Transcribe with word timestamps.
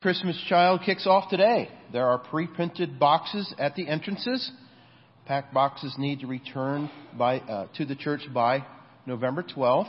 Christmas 0.00 0.40
Child 0.48 0.82
kicks 0.86 1.08
off 1.08 1.28
today. 1.28 1.68
There 1.92 2.06
are 2.06 2.18
pre-printed 2.18 3.00
boxes 3.00 3.52
at 3.58 3.74
the 3.74 3.88
entrances. 3.88 4.48
Packed 5.26 5.52
boxes 5.52 5.92
need 5.98 6.20
to 6.20 6.28
return 6.28 6.88
by, 7.18 7.40
uh, 7.40 7.66
to 7.78 7.84
the 7.84 7.96
church 7.96 8.20
by 8.32 8.64
November 9.06 9.42
12th. 9.42 9.88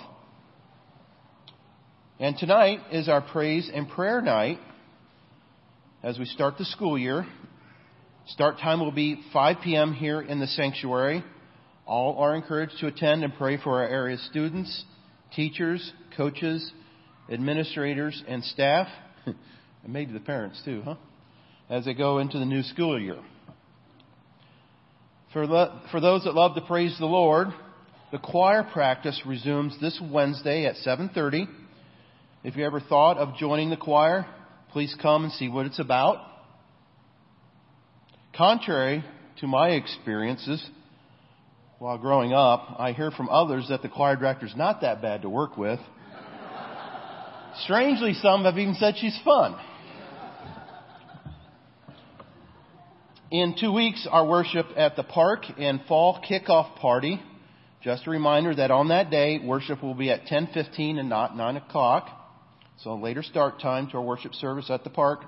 And 2.20 2.36
tonight 2.36 2.80
is 2.92 3.08
our 3.08 3.22
praise 3.22 3.70
and 3.72 3.88
prayer 3.88 4.20
night 4.20 4.58
as 6.02 6.18
we 6.18 6.26
start 6.26 6.58
the 6.58 6.66
school 6.66 6.98
year. 6.98 7.28
Start 8.30 8.58
time 8.58 8.80
will 8.80 8.92
be 8.92 9.22
5 9.32 9.58
p.m. 9.64 9.94
here 9.94 10.22
in 10.22 10.40
the 10.40 10.48
sanctuary. 10.48 11.24
All 11.86 12.18
are 12.18 12.34
encouraged 12.36 12.80
to 12.80 12.88
attend 12.88 13.24
and 13.24 13.32
pray 13.36 13.58
for 13.58 13.84
our 13.84 13.88
area 13.88 14.18
students, 14.18 14.86
teachers, 15.36 15.94
coaches, 16.18 16.72
administrators, 17.32 18.24
and 18.28 18.44
staff, 18.44 18.88
and 19.84 19.94
maybe 19.94 20.14
the 20.14 20.20
parents 20.20 20.62
too, 20.64 20.82
huh? 20.84 20.96
As 21.70 21.86
they 21.86 21.94
go 21.94 22.20
into 22.20 22.40
the 22.40 22.46
new 22.46 22.64
school 22.64 23.00
year. 23.00 23.20
For, 25.34 25.46
for 25.92 26.00
those 26.00 26.24
that 26.24 26.34
love 26.34 26.56
to 26.56 26.62
praise 26.62 26.96
the 26.98 27.06
Lord, 27.06 27.50
the 28.12 28.18
choir 28.18 28.64
practice 28.64 29.22
resumes 29.26 29.80
this 29.80 30.00
Wednesday 30.02 30.66
at 30.66 30.76
7:30. 30.78 31.48
If 32.44 32.56
you 32.56 32.66
ever 32.66 32.80
thought 32.80 33.18
of 33.18 33.36
joining 33.38 33.70
the 33.70 33.78
choir, 33.78 34.26
please 34.72 34.96
come 35.00 35.26
and 35.26 35.34
see 35.34 35.48
what 35.48 35.66
it's 35.66 35.80
about. 35.80 36.26
Contrary 38.36 39.04
to 39.42 39.48
my 39.48 39.70
experiences 39.70 40.66
while 41.80 41.98
growing 41.98 42.34
up, 42.34 42.76
I 42.80 42.92
hear 42.94 43.12
from 43.12 43.30
others 43.30 43.68
that 43.70 43.82
the 43.82 43.90
choir 43.90 44.16
director 44.16 44.46
is 44.46 44.56
not 44.56 44.82
that 44.82 45.02
bad 45.02 45.22
to 45.22 45.30
work 45.30 45.58
with. 45.58 45.80
Strangely, 47.64 48.14
some 48.14 48.44
have 48.44 48.58
even 48.58 48.76
said 48.76 48.96
she's 48.98 49.18
fun. 49.24 49.56
In 53.32 53.54
two 53.60 53.72
weeks, 53.72 54.08
our 54.10 54.26
worship 54.26 54.66
at 54.76 54.96
the 54.96 55.04
park 55.04 55.44
and 55.60 55.82
fall 55.88 56.20
kickoff 56.28 56.78
party. 56.78 57.22
Just 57.84 58.08
a 58.08 58.10
reminder 58.10 58.56
that 58.56 58.72
on 58.72 58.88
that 58.88 59.12
day, 59.12 59.38
worship 59.38 59.84
will 59.84 59.94
be 59.94 60.10
at 60.10 60.26
10:15 60.26 60.98
and 60.98 61.10
not 61.10 61.38
9 61.38 61.58
o'clock. 61.58 62.10
So 62.78 62.94
a 62.94 62.96
later 62.96 63.22
start 63.22 63.60
time 63.60 63.88
to 63.90 63.98
our 63.98 64.04
worship 64.04 64.34
service 64.34 64.72
at 64.72 64.84
the 64.84 64.90
park. 64.90 65.26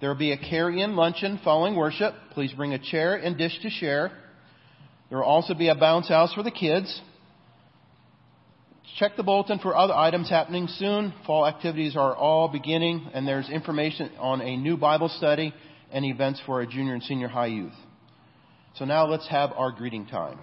There 0.00 0.10
will 0.10 0.16
be 0.16 0.30
a 0.30 0.36
carry-in 0.36 0.94
luncheon 0.94 1.38
following 1.42 1.74
worship. 1.74 2.14
Please 2.34 2.52
bring 2.52 2.72
a 2.72 2.78
chair 2.78 3.16
and 3.16 3.36
dish 3.36 3.58
to 3.62 3.70
share. 3.70 4.12
There 5.08 5.18
will 5.18 5.24
also 5.24 5.54
be 5.54 5.68
a 5.68 5.74
bounce 5.74 6.06
house 6.06 6.32
for 6.32 6.44
the 6.44 6.52
kids. 6.52 7.02
Check 8.96 9.16
the 9.16 9.24
bulletin 9.24 9.58
for 9.58 9.76
other 9.76 9.94
items 9.94 10.30
happening 10.30 10.68
soon. 10.68 11.12
Fall 11.26 11.44
activities 11.44 11.96
are 11.96 12.14
all 12.14 12.46
beginning, 12.46 13.08
and 13.12 13.26
there's 13.26 13.48
information 13.48 14.12
on 14.20 14.40
a 14.40 14.56
new 14.56 14.76
Bible 14.76 15.08
study 15.08 15.52
and 15.92 16.04
events 16.04 16.40
for 16.46 16.60
our 16.60 16.66
junior 16.66 16.94
and 16.94 17.02
senior 17.02 17.28
high 17.28 17.46
youth. 17.46 17.72
So 18.74 18.84
now 18.84 19.06
let's 19.06 19.28
have 19.28 19.52
our 19.52 19.72
greeting 19.72 20.06
time. 20.06 20.38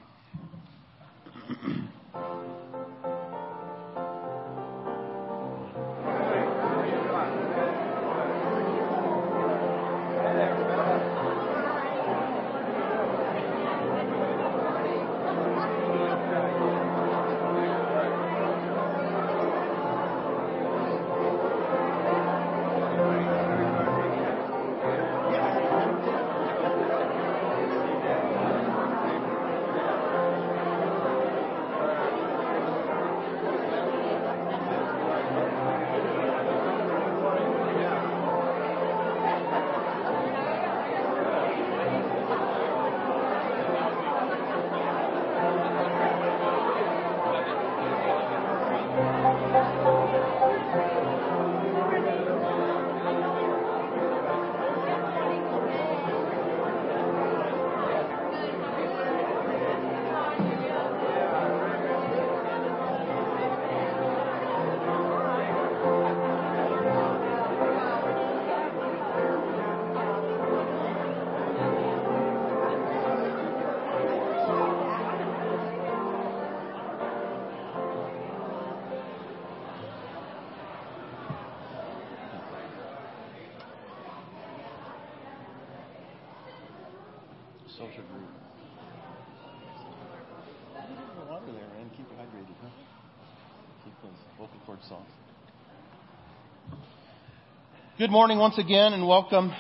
Good 97.98 98.12
morning 98.12 98.38
once 98.38 98.60
again, 98.60 98.94
and 98.94 99.08
welcome 99.08 99.52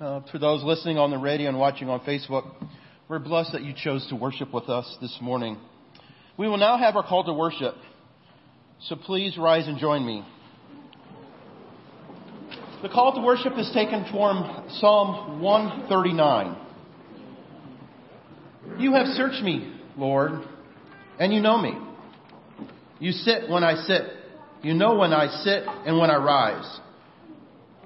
uh, 0.00 0.20
to 0.32 0.38
those 0.38 0.62
listening 0.64 0.96
on 0.96 1.10
the 1.10 1.18
radio 1.18 1.50
and 1.50 1.58
watching 1.58 1.90
on 1.90 2.00
Facebook. 2.00 2.50
We're 3.06 3.18
blessed 3.18 3.52
that 3.52 3.60
you 3.60 3.74
chose 3.76 4.06
to 4.08 4.16
worship 4.16 4.54
with 4.54 4.70
us 4.70 4.96
this 5.02 5.14
morning. 5.20 5.58
We 6.38 6.48
will 6.48 6.56
now 6.56 6.78
have 6.78 6.96
our 6.96 7.06
call 7.06 7.22
to 7.24 7.34
worship, 7.34 7.74
so 8.84 8.96
please 8.96 9.36
rise 9.36 9.68
and 9.68 9.76
join 9.76 10.06
me. 10.06 10.24
The 12.80 12.88
call 12.88 13.14
to 13.16 13.20
worship 13.20 13.52
is 13.58 13.70
taken 13.74 14.06
from 14.10 14.66
Psalm 14.78 15.42
139. 15.42 16.56
You 18.78 18.94
have 18.94 19.08
searched 19.08 19.42
me, 19.42 19.70
Lord, 19.98 20.30
and 21.18 21.30
you 21.30 21.42
know 21.42 21.58
me. 21.58 21.74
You 23.00 23.12
sit 23.12 23.50
when 23.50 23.64
I 23.64 23.74
sit. 23.82 24.00
You 24.62 24.72
know 24.72 24.94
when 24.94 25.12
I 25.12 25.26
sit 25.42 25.64
and 25.66 25.98
when 25.98 26.08
I 26.08 26.16
rise. 26.16 26.80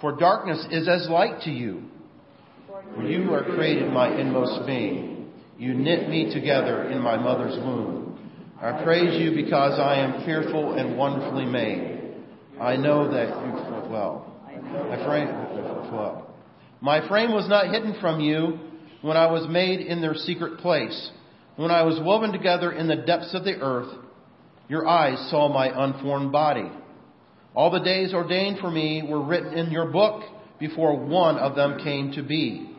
For 0.00 0.16
darkness 0.16 0.64
is 0.70 0.88
as 0.88 1.08
light 1.08 1.42
to 1.42 1.50
you. 1.50 1.82
For 2.94 3.02
you 3.02 3.34
are 3.34 3.44
created 3.44 3.92
my 3.92 4.14
inmost 4.18 4.66
being. 4.66 5.32
You 5.58 5.74
knit 5.74 6.08
me 6.08 6.32
together 6.32 6.88
in 6.90 7.00
my 7.00 7.16
mother's 7.16 7.56
womb. 7.58 8.18
I 8.60 8.82
praise 8.84 9.20
you 9.20 9.34
because 9.34 9.78
I 9.78 9.96
am 9.96 10.24
fearful 10.24 10.74
and 10.74 10.96
wonderfully 10.96 11.46
made. 11.46 12.14
I 12.60 12.76
know 12.76 13.10
that 13.10 13.28
you 13.28 13.68
well. 13.90 14.34
I 14.46 15.04
pray 15.04 15.24
well. 15.92 16.34
My 16.80 17.06
frame 17.08 17.32
was 17.32 17.48
not 17.48 17.72
hidden 17.72 17.96
from 18.00 18.20
you 18.20 18.58
when 19.02 19.16
I 19.16 19.30
was 19.30 19.48
made 19.48 19.80
in 19.80 20.00
their 20.00 20.14
secret 20.14 20.58
place, 20.58 21.10
when 21.56 21.70
I 21.70 21.82
was 21.82 21.98
woven 22.02 22.32
together 22.32 22.72
in 22.72 22.88
the 22.88 22.96
depths 22.96 23.34
of 23.34 23.44
the 23.44 23.60
earth. 23.60 23.94
Your 24.68 24.86
eyes 24.86 25.30
saw 25.30 25.48
my 25.48 25.86
unformed 25.86 26.30
body. 26.30 26.70
All 27.58 27.70
the 27.70 27.80
days 27.80 28.14
ordained 28.14 28.60
for 28.60 28.70
me 28.70 29.02
were 29.02 29.20
written 29.20 29.52
in 29.58 29.72
your 29.72 29.86
book 29.86 30.22
before 30.60 30.96
one 30.96 31.38
of 31.38 31.56
them 31.56 31.80
came 31.82 32.12
to 32.12 32.22
be. 32.22 32.70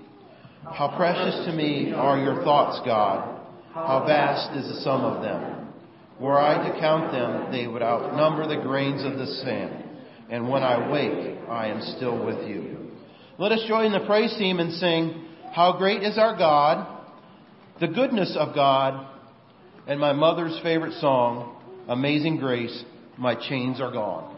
How 0.63 0.95
precious 0.95 1.45
to 1.47 1.51
me 1.51 1.91
are 1.91 2.17
your 2.17 2.41
thoughts, 2.45 2.79
God. 2.85 3.41
How 3.73 4.05
vast 4.07 4.55
is 4.55 4.73
the 4.73 4.79
sum 4.79 5.01
of 5.01 5.21
them. 5.21 5.67
Were 6.17 6.39
I 6.39 6.69
to 6.69 6.79
count 6.79 7.11
them, 7.11 7.51
they 7.51 7.67
would 7.67 7.81
outnumber 7.81 8.47
the 8.47 8.61
grains 8.61 9.03
of 9.03 9.17
the 9.17 9.27
sand. 9.43 9.83
And 10.29 10.49
when 10.49 10.63
I 10.63 10.89
wake, 10.89 11.37
I 11.49 11.67
am 11.67 11.81
still 11.97 12.25
with 12.25 12.47
you. 12.47 12.91
Let 13.37 13.51
us 13.51 13.65
join 13.67 13.91
the 13.91 14.07
praise 14.07 14.33
team 14.37 14.59
and 14.59 14.71
sing, 14.71 15.25
How 15.51 15.77
Great 15.77 16.03
is 16.03 16.17
Our 16.17 16.37
God, 16.37 16.87
the 17.81 17.87
goodness 17.89 18.33
of 18.39 18.55
God, 18.55 19.09
and 19.87 19.99
my 19.99 20.13
mother's 20.13 20.57
favorite 20.63 20.93
song, 21.01 21.57
Amazing 21.89 22.37
Grace, 22.37 22.85
My 23.17 23.35
Chains 23.35 23.81
Are 23.81 23.91
Gone. 23.91 24.37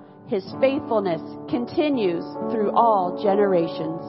His 0.31 0.45
faithfulness 0.61 1.21
continues 1.49 2.23
through 2.51 2.71
all 2.71 3.21
generations. 3.21 4.01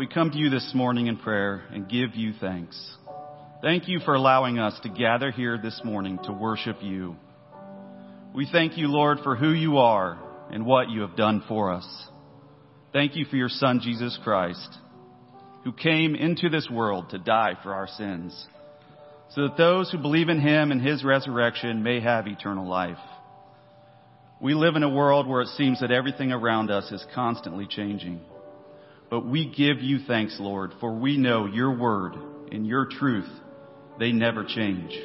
we 0.00 0.06
come 0.06 0.30
to 0.30 0.38
you 0.38 0.48
this 0.48 0.72
morning 0.74 1.08
in 1.08 1.18
prayer 1.18 1.62
and 1.74 1.86
give 1.86 2.14
you 2.14 2.32
thanks. 2.40 2.96
Thank 3.60 3.86
you 3.86 4.00
for 4.00 4.14
allowing 4.14 4.58
us 4.58 4.80
to 4.82 4.88
gather 4.88 5.30
here 5.30 5.58
this 5.58 5.78
morning 5.84 6.18
to 6.24 6.32
worship 6.32 6.78
you. 6.80 7.16
We 8.34 8.48
thank 8.50 8.78
you, 8.78 8.88
Lord, 8.88 9.18
for 9.22 9.36
who 9.36 9.50
you 9.50 9.76
are 9.76 10.18
and 10.50 10.64
what 10.64 10.88
you 10.88 11.02
have 11.02 11.16
done 11.16 11.44
for 11.46 11.70
us. 11.70 11.86
Thank 12.94 13.14
you 13.14 13.26
for 13.26 13.36
your 13.36 13.50
Son, 13.50 13.80
Jesus 13.84 14.18
Christ, 14.24 14.78
who 15.64 15.72
came 15.74 16.14
into 16.14 16.48
this 16.48 16.70
world 16.70 17.10
to 17.10 17.18
die 17.18 17.58
for 17.62 17.74
our 17.74 17.86
sins, 17.86 18.46
so 19.34 19.48
that 19.48 19.58
those 19.58 19.92
who 19.92 19.98
believe 19.98 20.30
in 20.30 20.40
him 20.40 20.72
and 20.72 20.80
his 20.80 21.04
resurrection 21.04 21.82
may 21.82 22.00
have 22.00 22.26
eternal 22.26 22.66
life. 22.66 22.96
We 24.40 24.54
live 24.54 24.76
in 24.76 24.82
a 24.82 24.88
world 24.88 25.28
where 25.28 25.42
it 25.42 25.48
seems 25.48 25.80
that 25.80 25.90
everything 25.90 26.32
around 26.32 26.70
us 26.70 26.90
is 26.90 27.04
constantly 27.14 27.66
changing. 27.68 28.22
But 29.10 29.26
we 29.26 29.46
give 29.46 29.80
you 29.80 29.98
thanks, 30.06 30.36
Lord, 30.38 30.70
for 30.78 30.94
we 30.94 31.16
know 31.16 31.46
your 31.46 31.76
word 31.76 32.14
and 32.52 32.64
your 32.64 32.86
truth, 32.86 33.28
they 33.98 34.12
never 34.12 34.44
change. 34.44 34.96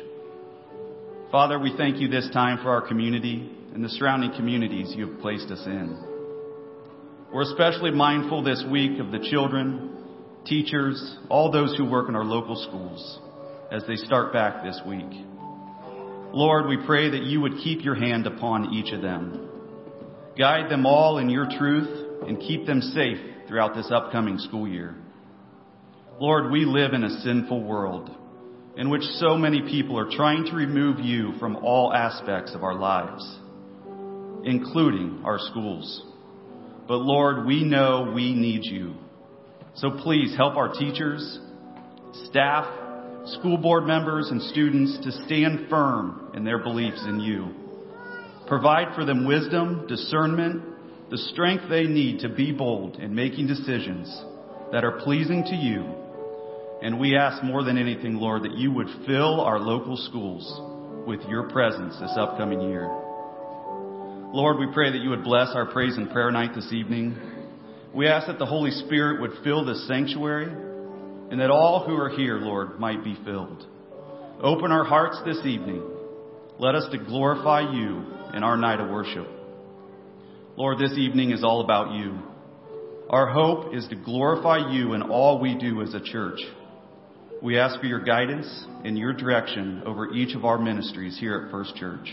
Father, 1.31 1.57
we 1.59 1.73
thank 1.75 1.99
you 1.99 2.07
this 2.07 2.29
time 2.31 2.59
for 2.61 2.69
our 2.69 2.87
community 2.87 3.51
and 3.73 3.83
the 3.83 3.89
surrounding 3.89 4.31
communities 4.33 4.93
you 4.95 5.09
have 5.09 5.19
placed 5.21 5.49
us 5.49 5.61
in. 5.65 5.97
We're 7.33 7.41
especially 7.41 7.91
mindful 7.91 8.43
this 8.43 8.63
week 8.71 8.99
of 8.99 9.11
the 9.11 9.27
children, 9.31 9.97
teachers, 10.45 11.17
all 11.27 11.51
those 11.51 11.75
who 11.75 11.89
work 11.89 12.07
in 12.07 12.15
our 12.15 12.23
local 12.23 12.55
schools 12.55 13.19
as 13.71 13.83
they 13.87 13.95
start 13.95 14.31
back 14.31 14.63
this 14.63 14.79
week. 14.87 15.09
Lord, 16.31 16.67
we 16.67 16.77
pray 16.85 17.09
that 17.09 17.23
you 17.23 17.41
would 17.41 17.57
keep 17.63 17.83
your 17.83 17.95
hand 17.95 18.27
upon 18.27 18.71
each 18.71 18.93
of 18.93 19.01
them. 19.01 19.49
Guide 20.37 20.69
them 20.69 20.85
all 20.85 21.17
in 21.17 21.29
your 21.29 21.47
truth 21.57 22.23
and 22.27 22.39
keep 22.39 22.67
them 22.67 22.81
safe 22.81 23.34
throughout 23.47 23.75
this 23.75 23.91
upcoming 23.91 24.37
school 24.37 24.67
year. 24.67 24.95
Lord, 26.19 26.51
we 26.51 26.65
live 26.65 26.93
in 26.93 27.03
a 27.03 27.21
sinful 27.21 27.63
world 27.63 28.09
in 28.77 28.89
which 28.89 29.03
so 29.03 29.37
many 29.37 29.61
people 29.61 29.97
are 29.97 30.09
trying 30.09 30.45
to 30.45 30.55
remove 30.55 30.99
you 30.99 31.33
from 31.39 31.57
all 31.57 31.93
aspects 31.93 32.53
of 32.53 32.63
our 32.63 32.75
lives, 32.75 33.23
including 34.43 35.21
our 35.23 35.39
schools. 35.39 36.03
But 36.87 36.97
Lord, 36.97 37.45
we 37.45 37.63
know 37.63 38.11
we 38.13 38.33
need 38.33 38.61
you. 38.63 38.95
So 39.75 39.91
please 39.91 40.35
help 40.37 40.55
our 40.55 40.71
teachers, 40.73 41.39
staff, 42.29 42.65
school 43.25 43.57
board 43.57 43.85
members, 43.85 44.29
and 44.29 44.41
students 44.41 44.97
to 45.03 45.11
stand 45.25 45.69
firm 45.69 46.31
in 46.33 46.43
their 46.43 46.59
beliefs 46.59 47.03
in 47.07 47.19
you. 47.19 47.53
Provide 48.47 48.93
for 48.95 49.03
them 49.03 49.25
wisdom, 49.25 49.85
discernment, 49.87 50.63
the 51.11 51.17
strength 51.17 51.65
they 51.69 51.83
need 51.83 52.19
to 52.21 52.29
be 52.29 52.51
bold 52.51 52.95
in 52.95 53.13
making 53.13 53.47
decisions 53.47 54.07
that 54.71 54.83
are 54.83 54.99
pleasing 55.01 55.43
to 55.43 55.55
you. 55.55 55.85
And 56.81 56.99
we 56.99 57.15
ask 57.15 57.43
more 57.43 57.63
than 57.63 57.77
anything, 57.77 58.15
Lord, 58.15 58.43
that 58.43 58.57
you 58.57 58.71
would 58.71 58.87
fill 59.05 59.39
our 59.41 59.59
local 59.59 59.97
schools 59.97 61.07
with 61.07 61.21
your 61.29 61.49
presence 61.49 61.95
this 61.99 62.13
upcoming 62.17 62.61
year. 62.61 62.87
Lord, 64.33 64.57
we 64.57 64.67
pray 64.73 64.91
that 64.91 65.01
you 65.01 65.11
would 65.11 65.23
bless 65.23 65.49
our 65.53 65.67
praise 65.67 65.95
and 65.95 66.09
prayer 66.09 66.31
night 66.31 66.55
this 66.55 66.73
evening. 66.73 67.15
We 67.93 68.07
ask 68.07 68.27
that 68.27 68.39
the 68.39 68.45
Holy 68.45 68.71
Spirit 68.71 69.21
would 69.21 69.43
fill 69.43 69.63
this 69.63 69.87
sanctuary 69.87 70.47
and 71.31 71.39
that 71.39 71.51
all 71.51 71.85
who 71.85 71.95
are 71.95 72.09
here, 72.09 72.39
Lord, 72.39 72.79
might 72.79 73.03
be 73.03 73.15
filled. 73.23 73.65
Open 74.41 74.71
our 74.71 74.83
hearts 74.83 75.17
this 75.23 75.37
evening. 75.45 75.83
Let 76.59 76.75
us 76.75 76.91
to 76.91 76.97
glorify 76.97 77.61
you 77.71 78.03
in 78.33 78.43
our 78.43 78.57
night 78.57 78.79
of 78.79 78.89
worship. 78.89 79.27
Lord, 80.57 80.79
this 80.79 80.97
evening 80.97 81.31
is 81.31 81.43
all 81.43 81.59
about 81.59 81.95
you. 81.95 82.17
Our 83.09 83.27
hope 83.27 83.75
is 83.75 83.85
to 83.89 83.95
glorify 83.97 84.71
you 84.71 84.93
in 84.93 85.01
all 85.01 85.41
we 85.41 85.53
do 85.57 85.81
as 85.81 85.93
a 85.93 85.99
church. 85.99 86.39
We 87.41 87.59
ask 87.59 87.77
for 87.81 87.87
your 87.87 87.99
guidance 87.99 88.47
and 88.85 88.97
your 88.97 89.11
direction 89.11 89.83
over 89.85 90.13
each 90.13 90.33
of 90.33 90.45
our 90.45 90.57
ministries 90.57 91.17
here 91.19 91.43
at 91.43 91.51
First 91.51 91.75
Church. 91.75 92.07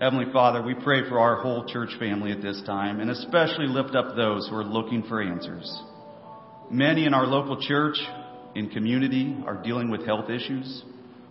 Heavenly 0.00 0.32
Father, 0.32 0.60
we 0.60 0.74
pray 0.74 1.08
for 1.08 1.20
our 1.20 1.40
whole 1.40 1.64
church 1.66 1.90
family 2.00 2.32
at 2.32 2.42
this 2.42 2.60
time 2.66 2.98
and 2.98 3.08
especially 3.08 3.68
lift 3.68 3.94
up 3.94 4.16
those 4.16 4.48
who 4.48 4.56
are 4.56 4.64
looking 4.64 5.04
for 5.04 5.22
answers. 5.22 5.72
Many 6.68 7.06
in 7.06 7.14
our 7.14 7.26
local 7.26 7.60
church 7.60 7.96
and 8.56 8.72
community 8.72 9.36
are 9.46 9.62
dealing 9.62 9.88
with 9.88 10.04
health 10.04 10.30
issues 10.30 10.82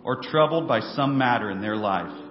or 0.02 0.22
troubled 0.22 0.66
by 0.66 0.80
some 0.80 1.18
matter 1.18 1.50
in 1.50 1.60
their 1.60 1.76
life. 1.76 2.23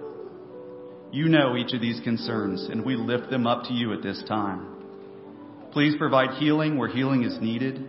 You 1.14 1.28
know 1.28 1.56
each 1.56 1.72
of 1.72 1.80
these 1.80 2.00
concerns, 2.00 2.66
and 2.68 2.84
we 2.84 2.96
lift 2.96 3.30
them 3.30 3.46
up 3.46 3.66
to 3.68 3.72
you 3.72 3.92
at 3.92 4.02
this 4.02 4.20
time. 4.26 4.66
Please 5.70 5.94
provide 5.96 6.40
healing 6.40 6.76
where 6.76 6.88
healing 6.88 7.22
is 7.22 7.38
needed, 7.40 7.88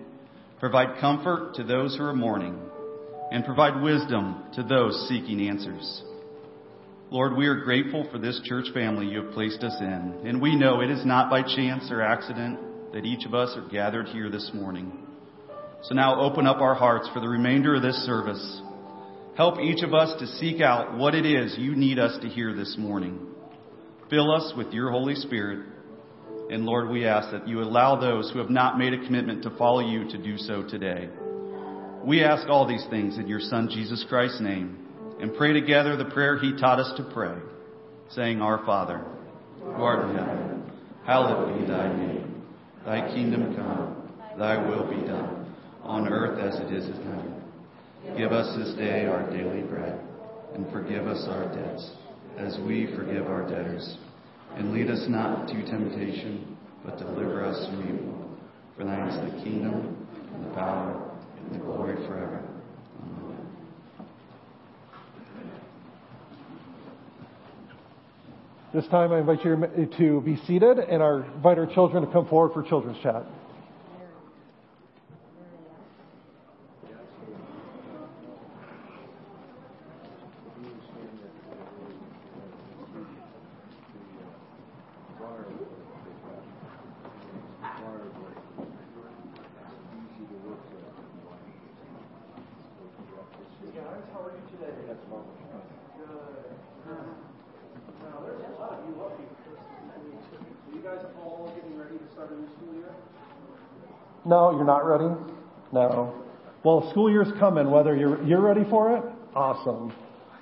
provide 0.59 1.01
comfort 1.01 1.55
to 1.55 1.63
those 1.63 1.97
who 1.97 2.03
are 2.03 2.13
mourning, 2.13 2.55
and 3.31 3.43
provide 3.43 3.81
wisdom 3.81 4.43
to 4.53 4.61
those 4.61 5.07
seeking 5.09 5.49
answers. 5.49 6.03
Lord, 7.09 7.35
we 7.35 7.47
are 7.47 7.63
grateful 7.63 8.07
for 8.11 8.19
this 8.19 8.39
church 8.43 8.67
family 8.75 9.07
you 9.07 9.23
have 9.23 9.33
placed 9.33 9.63
us 9.63 9.75
in, 9.81 10.21
and 10.23 10.39
we 10.39 10.55
know 10.55 10.81
it 10.81 10.91
is 10.91 11.03
not 11.03 11.31
by 11.31 11.41
chance 11.41 11.89
or 11.89 12.03
accident 12.03 12.59
that 12.93 13.05
each 13.05 13.25
of 13.25 13.33
us 13.33 13.57
are 13.57 13.67
gathered 13.69 14.05
here 14.09 14.29
this 14.29 14.51
morning. 14.53 14.99
So 15.81 15.95
now 15.95 16.21
open 16.21 16.45
up 16.45 16.57
our 16.57 16.75
hearts 16.75 17.09
for 17.11 17.21
the 17.21 17.27
remainder 17.27 17.73
of 17.73 17.81
this 17.81 18.05
service 18.05 18.61
Help 19.35 19.59
each 19.59 19.83
of 19.83 19.93
us 19.93 20.17
to 20.19 20.27
seek 20.27 20.61
out 20.61 20.97
what 20.97 21.13
it 21.13 21.25
is 21.25 21.57
you 21.57 21.75
need 21.75 21.99
us 21.99 22.17
to 22.21 22.29
hear 22.29 22.53
this 22.53 22.77
morning. 22.77 23.19
Fill 24.09 24.31
us 24.31 24.53
with 24.55 24.71
your 24.71 24.91
Holy 24.91 25.15
Spirit. 25.15 25.65
And 26.49 26.65
Lord, 26.65 26.89
we 26.89 27.05
ask 27.05 27.31
that 27.31 27.45
you 27.45 27.61
allow 27.61 27.99
those 27.99 28.31
who 28.31 28.39
have 28.39 28.49
not 28.49 28.77
made 28.77 28.93
a 28.93 29.03
commitment 29.03 29.43
to 29.43 29.49
follow 29.57 29.81
you 29.81 30.09
to 30.09 30.17
do 30.17 30.37
so 30.37 30.63
today. 30.63 31.09
We 32.05 32.23
ask 32.23 32.47
all 32.47 32.65
these 32.65 32.85
things 32.89 33.17
in 33.17 33.27
your 33.27 33.41
Son, 33.41 33.67
Jesus 33.69 34.05
Christ's 34.07 34.39
name, 34.39 34.87
and 35.19 35.35
pray 35.35 35.51
together 35.51 35.97
the 35.97 36.05
prayer 36.05 36.39
he 36.39 36.55
taught 36.57 36.79
us 36.79 36.93
to 36.95 37.03
pray, 37.03 37.35
saying, 38.11 38.41
Our 38.41 38.65
Father, 38.65 39.03
who 39.59 39.71
art 39.71 40.09
in 40.09 40.15
heaven, 40.15 40.71
hallowed 41.05 41.59
be 41.59 41.65
thy 41.65 41.93
name. 41.93 42.41
Thy 42.85 43.13
kingdom 43.13 43.53
come, 43.55 44.11
thy 44.37 44.65
will 44.65 44.87
be 44.87 45.05
done, 45.05 45.53
on 45.83 46.07
earth 46.07 46.39
as 46.39 46.57
it 46.61 46.71
is 46.71 46.85
in 46.85 47.03
heaven. 47.03 47.34
Give 48.17 48.31
us 48.31 48.55
this 48.57 48.73
day 48.75 49.07
our 49.07 49.29
daily 49.29 49.61
bread, 49.63 49.99
and 50.53 50.71
forgive 50.71 51.05
us 51.05 51.27
our 51.27 51.53
debts, 51.53 51.91
as 52.37 52.57
we 52.65 52.87
forgive 52.95 53.27
our 53.27 53.41
debtors. 53.41 53.97
And 54.55 54.71
lead 54.71 54.89
us 54.89 55.03
not 55.09 55.49
into 55.49 55.69
temptation, 55.69 56.57
but 56.85 56.97
deliver 56.97 57.43
us 57.43 57.65
from 57.65 57.81
evil. 57.83 58.29
For 58.77 58.85
thine 58.85 59.09
is 59.09 59.33
the 59.33 59.43
kingdom, 59.43 60.07
and 60.33 60.45
the 60.45 60.55
power, 60.55 61.11
and 61.39 61.55
the 61.59 61.65
glory 61.65 61.95
forever. 62.07 62.41
Amen. 63.03 63.47
This 68.73 68.87
time 68.87 69.11
I 69.11 69.19
invite 69.19 69.43
you 69.43 69.89
to 69.97 70.21
be 70.21 70.37
seated 70.47 70.79
and 70.79 71.03
I 71.03 71.25
invite 71.35 71.57
our 71.57 71.67
children 71.67 72.05
to 72.05 72.11
come 72.13 72.27
forward 72.29 72.53
for 72.53 72.63
children's 72.63 73.01
chat. 73.03 73.25
No, 104.25 104.51
you're 104.51 104.65
not 104.65 104.85
ready? 104.85 105.13
No. 105.71 106.13
Well, 106.63 106.89
school 106.91 107.11
year's 107.11 107.31
coming, 107.39 107.69
whether 107.69 107.95
you're, 107.95 108.23
you're 108.25 108.41
ready 108.41 108.63
for 108.69 108.97
it? 108.97 109.03
Awesome. 109.35 109.93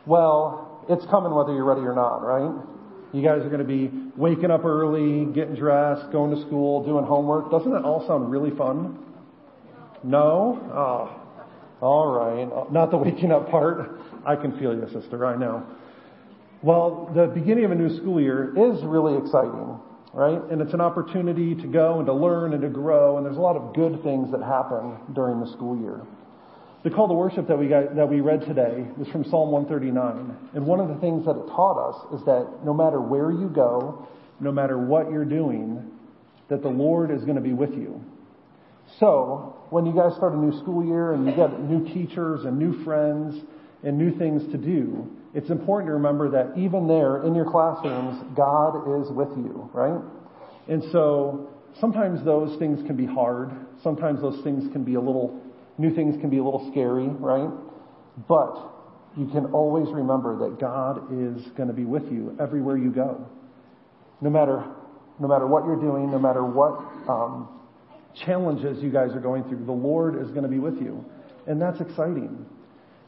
Well, 0.06 0.86
it's 0.90 1.06
coming 1.08 1.34
whether 1.34 1.54
you're 1.54 1.66
ready 1.66 1.82
or 1.82 1.94
not, 1.94 2.20
right? 2.20 2.54
You 3.14 3.22
guys 3.22 3.42
are 3.42 3.50
going 3.50 3.60
to 3.60 3.66
be 3.66 3.92
waking 4.16 4.52
up 4.52 4.66
early, 4.66 5.26
getting 5.34 5.56
dressed, 5.56 6.12
going 6.12 6.34
to 6.36 6.42
school, 6.48 6.84
doing 6.86 7.06
homework. 7.06 7.52
Doesn't 7.52 7.72
that 7.72 7.84
all 7.84 8.08
sound 8.08 8.32
really 8.32 8.56
fun? 8.58 8.98
No? 10.04 10.60
Oh, 10.74 11.22
all 11.86 12.08
right. 12.08 12.72
Not 12.72 12.92
the 12.92 12.98
waking 12.98 13.32
up 13.32 13.50
part. 13.52 14.00
I 14.26 14.36
can 14.36 14.58
feel 14.58 14.74
you, 14.74 14.88
sister. 14.92 15.26
I 15.26 15.36
know. 15.36 15.64
Well, 16.62 17.12
the 17.14 17.28
beginning 17.28 17.66
of 17.66 17.72
a 17.72 17.76
new 17.76 17.96
school 17.98 18.22
year 18.22 18.54
is 18.56 18.82
really 18.84 19.18
exciting, 19.18 19.78
right? 20.14 20.40
And 20.52 20.62
it's 20.62 20.74
an 20.74 20.82
opportunity 20.82 21.56
to 21.56 21.68
go 21.68 21.98
and 21.98 22.06
to 22.06 22.14
learn 22.14 22.54
and 22.54 22.62
to 22.62 22.70
grow, 22.70 23.18
and 23.18 23.26
there's 23.26 23.38
a 23.38 23.42
lot 23.42 23.56
of 23.56 23.74
good 23.74 24.04
things 24.04 24.32
that 24.32 24.42
happen 24.42 24.98
during 25.14 25.40
the 25.40 25.48
school 25.52 25.80
year. 25.82 26.02
The 26.84 26.90
call 26.90 27.08
to 27.08 27.14
worship 27.14 27.48
that 27.48 27.58
we 27.58 27.68
got, 27.68 27.96
that 27.96 28.08
we 28.08 28.20
read 28.20 28.42
today 28.42 28.86
was 28.98 29.08
from 29.08 29.24
Psalm 29.24 29.52
139. 29.52 30.38
And 30.54 30.66
one 30.66 30.80
of 30.80 30.90
the 30.90 30.96
things 30.96 31.26
that 31.26 31.32
it 31.32 31.48
taught 31.48 31.80
us 31.80 32.20
is 32.20 32.26
that 32.26 32.66
no 32.66 32.74
matter 32.74 33.00
where 33.00 33.32
you 33.32 33.48
go, 33.48 34.08
no 34.40 34.52
matter 34.52 34.78
what 34.78 35.10
you're 35.10 35.26
doing, 35.26 35.90
that 36.50 36.62
the 36.62 36.70
Lord 36.70 37.10
is 37.10 37.24
going 37.24 37.36
to 37.36 37.42
be 37.42 37.54
with 37.54 37.72
you. 37.72 38.04
So, 39.00 39.56
when 39.70 39.86
you 39.86 39.94
guys 39.94 40.14
start 40.16 40.34
a 40.34 40.38
new 40.38 40.52
school 40.60 40.86
year 40.86 41.14
and 41.14 41.26
you 41.26 41.34
get 41.34 41.58
new 41.60 41.88
teachers 41.94 42.44
and 42.44 42.60
new 42.60 42.84
friends 42.84 43.42
and 43.82 43.98
new 43.98 44.16
things 44.18 44.44
to 44.52 44.58
do, 44.58 45.10
it's 45.34 45.50
important 45.50 45.90
to 45.90 45.94
remember 45.94 46.30
that 46.32 46.58
even 46.58 46.88
there 46.88 47.24
in 47.24 47.34
your 47.34 47.50
classrooms, 47.50 48.24
God 48.36 49.02
is 49.02 49.10
with 49.12 49.30
you, 49.30 49.70
right? 49.74 50.00
And 50.68 50.84
so, 50.92 51.50
sometimes 51.80 52.24
those 52.24 52.58
things 52.60 52.86
can 52.86 52.96
be 52.96 53.06
hard. 53.06 53.52
Sometimes 53.82 54.22
those 54.22 54.44
things 54.44 54.72
can 54.72 54.84
be 54.84 54.94
a 54.94 55.00
little, 55.00 55.42
new 55.78 55.94
things 55.94 56.20
can 56.22 56.30
be 56.30 56.38
a 56.38 56.44
little 56.44 56.70
scary, 56.72 57.08
right? 57.08 57.50
But 58.28 58.74
you 59.18 59.28
can 59.28 59.48
always 59.48 59.88
remember 59.90 60.38
that 60.50 60.60
God 60.60 61.12
is 61.12 61.46
going 61.58 61.68
to 61.68 61.74
be 61.74 61.86
with 61.86 62.12
you 62.12 62.36
everywhere 62.40 62.78
you 62.78 62.92
go. 62.92 63.28
No 64.22 64.30
matter, 64.30 64.64
no 65.20 65.28
matter 65.28 65.48
what 65.48 65.66
you're 65.66 65.80
doing, 65.80 66.12
no 66.12 66.20
matter 66.20 66.44
what 66.44 66.74
um, 67.10 67.48
challenges 68.26 68.82
you 68.84 68.92
guys 68.92 69.12
are 69.14 69.20
going 69.20 69.44
through, 69.46 69.66
the 69.66 69.72
Lord 69.72 70.22
is 70.22 70.30
going 70.30 70.44
to 70.44 70.50
be 70.50 70.60
with 70.60 70.80
you. 70.80 71.04
And 71.48 71.62
that's 71.62 71.82
exciting. 71.82 72.46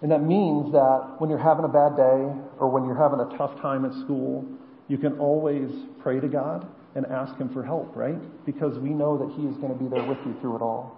And 0.02 0.12
that 0.12 0.24
means 0.24 0.72
that 0.74 1.16
when 1.20 1.30
you're 1.30 1.40
having 1.40 1.66
a 1.66 1.70
bad 1.70 1.96
day 1.96 2.30
or 2.60 2.70
when 2.70 2.86
you're 2.86 2.98
having 2.98 3.20
a 3.20 3.38
tough 3.38 3.60
time 3.62 3.86
at 3.86 3.94
school, 4.04 4.46
you 4.88 4.98
can 4.98 5.18
always 5.20 5.70
pray 6.02 6.20
to 6.20 6.28
God 6.28 6.68
and 6.96 7.06
ask 7.08 7.36
Him 7.38 7.50
for 7.54 7.64
help, 7.64 7.96
right? 7.96 8.20
Because 8.46 8.78
we 8.80 8.90
know 8.90 9.18
that 9.18 9.34
He 9.36 9.48
is 9.48 9.56
going 9.58 9.74
to 9.74 9.80
be 9.82 9.90
there 9.90 10.04
with 10.04 10.20
you 10.26 10.36
through 10.42 10.58
it 10.58 10.62
all. 10.62 10.96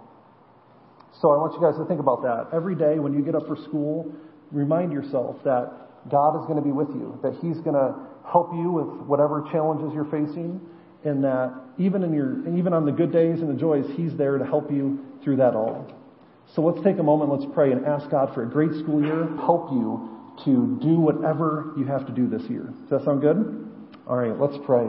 So 1.22 1.32
I 1.32 1.38
want 1.38 1.54
you 1.54 1.62
guys 1.62 1.78
to 1.78 1.86
think 1.86 2.00
about 2.00 2.22
that. 2.24 2.50
Every 2.54 2.76
day 2.76 3.00
when 3.00 3.14
you 3.14 3.22
get 3.22 3.34
up 3.34 3.48
for 3.48 3.56
school, 3.56 4.14
remind 4.52 4.92
yourself 4.92 5.44
that 5.44 6.10
God 6.10 6.40
is 6.40 6.46
going 6.46 6.58
to 6.58 6.62
be 6.62 6.72
with 6.72 6.90
you, 6.90 7.20
that 7.24 7.34
He's 7.42 7.60
going 7.62 7.76
to 7.76 7.96
help 8.30 8.54
you 8.54 8.72
with 8.72 9.08
whatever 9.08 9.48
challenges 9.52 9.92
you're 9.94 10.06
facing, 10.06 10.62
and 11.04 11.24
that 11.24 11.54
even 11.78 12.04
in 12.04 12.14
your 12.14 12.48
even 12.58 12.74
on 12.74 12.86
the 12.86 12.92
good 12.92 13.12
days 13.12 13.40
and 13.40 13.50
the 13.50 13.60
joys, 13.60 13.86
He's 13.96 14.16
there 14.16 14.38
to 14.38 14.46
help 14.46 14.72
you 14.72 15.06
through 15.24 15.38
that 15.38 15.56
all. 15.56 15.88
So 16.56 16.62
let's 16.62 16.84
take 16.84 16.98
a 16.98 17.04
moment, 17.04 17.32
let's 17.32 17.52
pray 17.54 17.72
and 17.72 17.86
ask 17.86 18.10
God 18.10 18.34
for 18.34 18.44
a 18.44 18.50
great 18.50 18.72
school 18.84 19.04
year, 19.04 19.28
help 19.38 19.72
you 19.72 20.18
to 20.46 20.80
do 20.82 21.00
whatever 21.00 21.74
you 21.78 21.86
have 21.86 22.06
to 22.08 22.14
do 22.14 22.28
this 22.28 22.44
year. 22.50 22.74
Does 22.90 22.90
that 22.90 23.06
sound 23.06 23.22
good? 23.22 23.70
All 24.08 24.16
right, 24.16 24.38
let's 24.40 24.58
pray. 24.66 24.88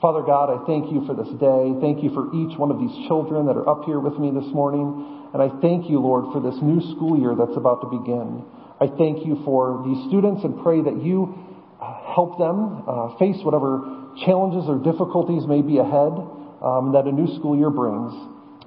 Father 0.00 0.22
God, 0.22 0.48
I 0.48 0.64
thank 0.64 0.90
you 0.90 1.04
for 1.04 1.12
this 1.12 1.28
day. 1.36 1.76
Thank 1.84 2.02
you 2.02 2.08
for 2.16 2.32
each 2.32 2.56
one 2.56 2.70
of 2.70 2.80
these 2.80 3.06
children 3.06 3.44
that 3.46 3.56
are 3.56 3.68
up 3.68 3.84
here 3.84 4.00
with 4.00 4.16
me 4.18 4.32
this 4.32 4.48
morning. 4.54 5.28
And 5.34 5.42
I 5.42 5.52
thank 5.60 5.90
you, 5.90 6.00
Lord, 6.00 6.32
for 6.32 6.40
this 6.40 6.56
new 6.62 6.80
school 6.96 7.20
year 7.20 7.36
that's 7.36 7.56
about 7.56 7.84
to 7.84 7.88
begin. 7.92 8.40
I 8.80 8.88
thank 8.88 9.26
you 9.28 9.42
for 9.44 9.84
these 9.84 10.00
students 10.08 10.42
and 10.42 10.56
pray 10.64 10.80
that 10.80 11.04
you 11.04 11.36
uh, 11.76 12.14
help 12.16 12.38
them 12.40 12.82
uh, 12.88 13.18
face 13.20 13.36
whatever 13.44 14.16
challenges 14.24 14.64
or 14.64 14.80
difficulties 14.80 15.44
may 15.44 15.60
be 15.60 15.76
ahead 15.76 16.16
um, 16.64 16.96
that 16.96 17.04
a 17.04 17.12
new 17.12 17.28
school 17.36 17.52
year 17.52 17.68
brings. 17.68 18.16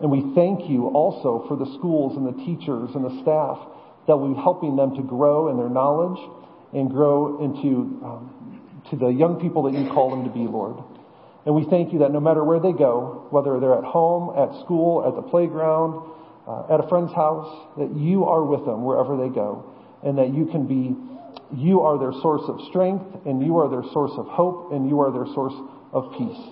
And 0.03 0.11
we 0.11 0.35
thank 0.35 0.69
you 0.69 0.87
also 0.87 1.45
for 1.47 1.55
the 1.55 1.65
schools 1.79 2.17
and 2.17 2.27
the 2.27 2.35
teachers 2.43 2.91
and 2.93 3.07
the 3.07 3.21
staff 3.23 3.55
that 4.05 4.17
will 4.17 4.35
be 4.35 4.41
helping 4.41 4.75
them 4.75 4.95
to 4.97 5.01
grow 5.01 5.47
in 5.47 5.55
their 5.55 5.69
knowledge 5.69 6.19
and 6.75 6.91
grow 6.91 7.39
into 7.39 8.03
um, 8.03 8.59
to 8.91 8.97
the 8.97 9.07
young 9.07 9.39
people 9.39 9.63
that 9.63 9.73
you 9.73 9.87
call 9.87 10.09
them 10.11 10.25
to 10.25 10.29
be, 10.29 10.43
Lord. 10.43 10.83
And 11.45 11.55
we 11.55 11.63
thank 11.69 11.93
you 11.93 11.99
that 11.99 12.11
no 12.11 12.19
matter 12.19 12.43
where 12.43 12.59
they 12.59 12.73
go, 12.73 13.27
whether 13.31 13.59
they're 13.59 13.77
at 13.77 13.83
home, 13.83 14.35
at 14.35 14.51
school, 14.63 15.07
at 15.07 15.15
the 15.15 15.21
playground, 15.21 16.03
uh, 16.47 16.73
at 16.73 16.83
a 16.83 16.87
friend's 16.89 17.13
house, 17.13 17.47
that 17.77 17.95
you 17.95 18.25
are 18.25 18.43
with 18.43 18.65
them 18.65 18.83
wherever 18.83 19.15
they 19.15 19.33
go, 19.33 19.71
and 20.03 20.17
that 20.17 20.33
you 20.33 20.47
can 20.51 20.67
be, 20.67 20.95
you 21.55 21.79
are 21.79 21.97
their 21.97 22.11
source 22.21 22.43
of 22.47 22.59
strength, 22.67 23.05
and 23.25 23.39
you 23.39 23.55
are 23.55 23.69
their 23.69 23.87
source 23.91 24.11
of 24.19 24.27
hope, 24.27 24.73
and 24.73 24.89
you 24.89 24.99
are 24.99 25.11
their 25.11 25.31
source 25.33 25.55
of 25.91 26.11
peace. 26.17 26.43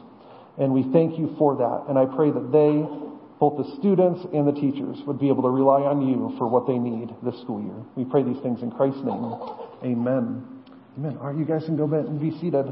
And 0.57 0.71
we 0.71 0.83
thank 0.91 1.19
you 1.19 1.35
for 1.37 1.55
that. 1.59 1.91
And 1.91 1.99
I 1.99 2.05
pray 2.05 2.31
that 2.31 2.51
they, 2.51 3.10
both 3.41 3.57
the 3.57 3.75
students 3.79 4.21
and 4.33 4.47
the 4.47 4.51
teachers, 4.51 4.99
would 5.07 5.19
be 5.19 5.27
able 5.27 5.41
to 5.41 5.49
rely 5.49 5.81
on 5.81 6.07
you 6.07 6.31
for 6.37 6.47
what 6.47 6.67
they 6.67 6.77
need 6.77 7.09
this 7.23 7.41
school 7.41 7.59
year. 7.59 7.73
We 7.95 8.05
pray 8.05 8.21
these 8.21 8.39
things 8.43 8.61
in 8.61 8.69
Christ's 8.69 9.01
name. 9.03 9.33
Amen. 9.83 10.45
Amen. 10.95 11.17
All 11.19 11.31
right, 11.31 11.35
you 11.35 11.43
guys 11.43 11.65
can 11.65 11.75
go 11.75 11.87
back 11.87 12.05
and 12.05 12.21
be 12.21 12.29
seated. 12.39 12.71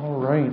All 0.00 0.18
right. 0.18 0.50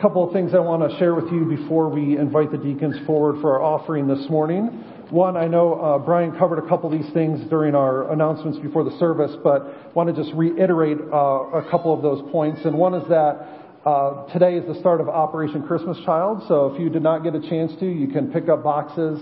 A 0.00 0.02
couple 0.02 0.26
of 0.26 0.32
things 0.32 0.54
I 0.54 0.60
want 0.60 0.90
to 0.90 0.98
share 0.98 1.14
with 1.14 1.30
you 1.30 1.44
before 1.44 1.90
we 1.90 2.16
invite 2.16 2.50
the 2.50 2.56
deacons 2.56 2.96
forward 3.06 3.38
for 3.42 3.52
our 3.52 3.62
offering 3.62 4.08
this 4.08 4.30
morning. 4.30 4.68
One, 5.10 5.36
I 5.36 5.46
know 5.46 5.74
uh, 5.74 5.98
Brian 5.98 6.34
covered 6.38 6.58
a 6.58 6.66
couple 6.66 6.90
of 6.90 6.98
these 6.98 7.12
things 7.12 7.38
during 7.50 7.74
our 7.74 8.10
announcements 8.10 8.58
before 8.60 8.82
the 8.82 8.96
service, 8.98 9.36
but 9.44 9.94
want 9.94 10.08
to 10.08 10.18
just 10.18 10.34
reiterate 10.34 10.96
uh, 11.12 11.16
a 11.52 11.68
couple 11.70 11.92
of 11.92 12.00
those 12.00 12.22
points. 12.32 12.62
And 12.64 12.78
one 12.78 12.94
is 12.94 13.06
that 13.10 13.46
uh, 13.84 14.26
today 14.32 14.54
is 14.54 14.64
the 14.66 14.80
start 14.80 15.02
of 15.02 15.10
Operation 15.10 15.66
Christmas 15.66 15.98
Child. 16.06 16.44
So 16.48 16.72
if 16.72 16.80
you 16.80 16.88
did 16.88 17.02
not 17.02 17.22
get 17.22 17.34
a 17.34 17.40
chance 17.50 17.70
to, 17.80 17.86
you 17.86 18.08
can 18.08 18.32
pick 18.32 18.48
up 18.48 18.64
boxes 18.64 19.20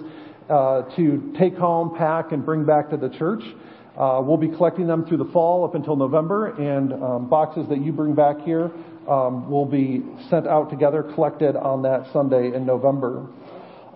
uh, 0.48 0.82
to 0.94 1.34
take 1.40 1.56
home, 1.56 1.96
pack, 1.98 2.30
and 2.30 2.46
bring 2.46 2.64
back 2.64 2.90
to 2.90 2.96
the 2.96 3.08
church. 3.18 3.42
Uh, 3.98 4.22
we'll 4.22 4.36
be 4.36 4.46
collecting 4.46 4.86
them 4.86 5.04
through 5.06 5.16
the 5.16 5.30
fall 5.32 5.64
up 5.64 5.74
until 5.74 5.96
November, 5.96 6.50
and 6.50 6.92
um, 6.92 7.28
boxes 7.28 7.68
that 7.68 7.82
you 7.82 7.90
bring 7.90 8.14
back 8.14 8.38
here 8.42 8.70
um, 9.08 9.50
will 9.50 9.66
be 9.66 10.02
sent 10.30 10.46
out 10.46 10.70
together, 10.70 11.02
collected 11.14 11.56
on 11.56 11.82
that 11.82 12.12
Sunday 12.12 12.54
in 12.54 12.66
November. 12.66 13.26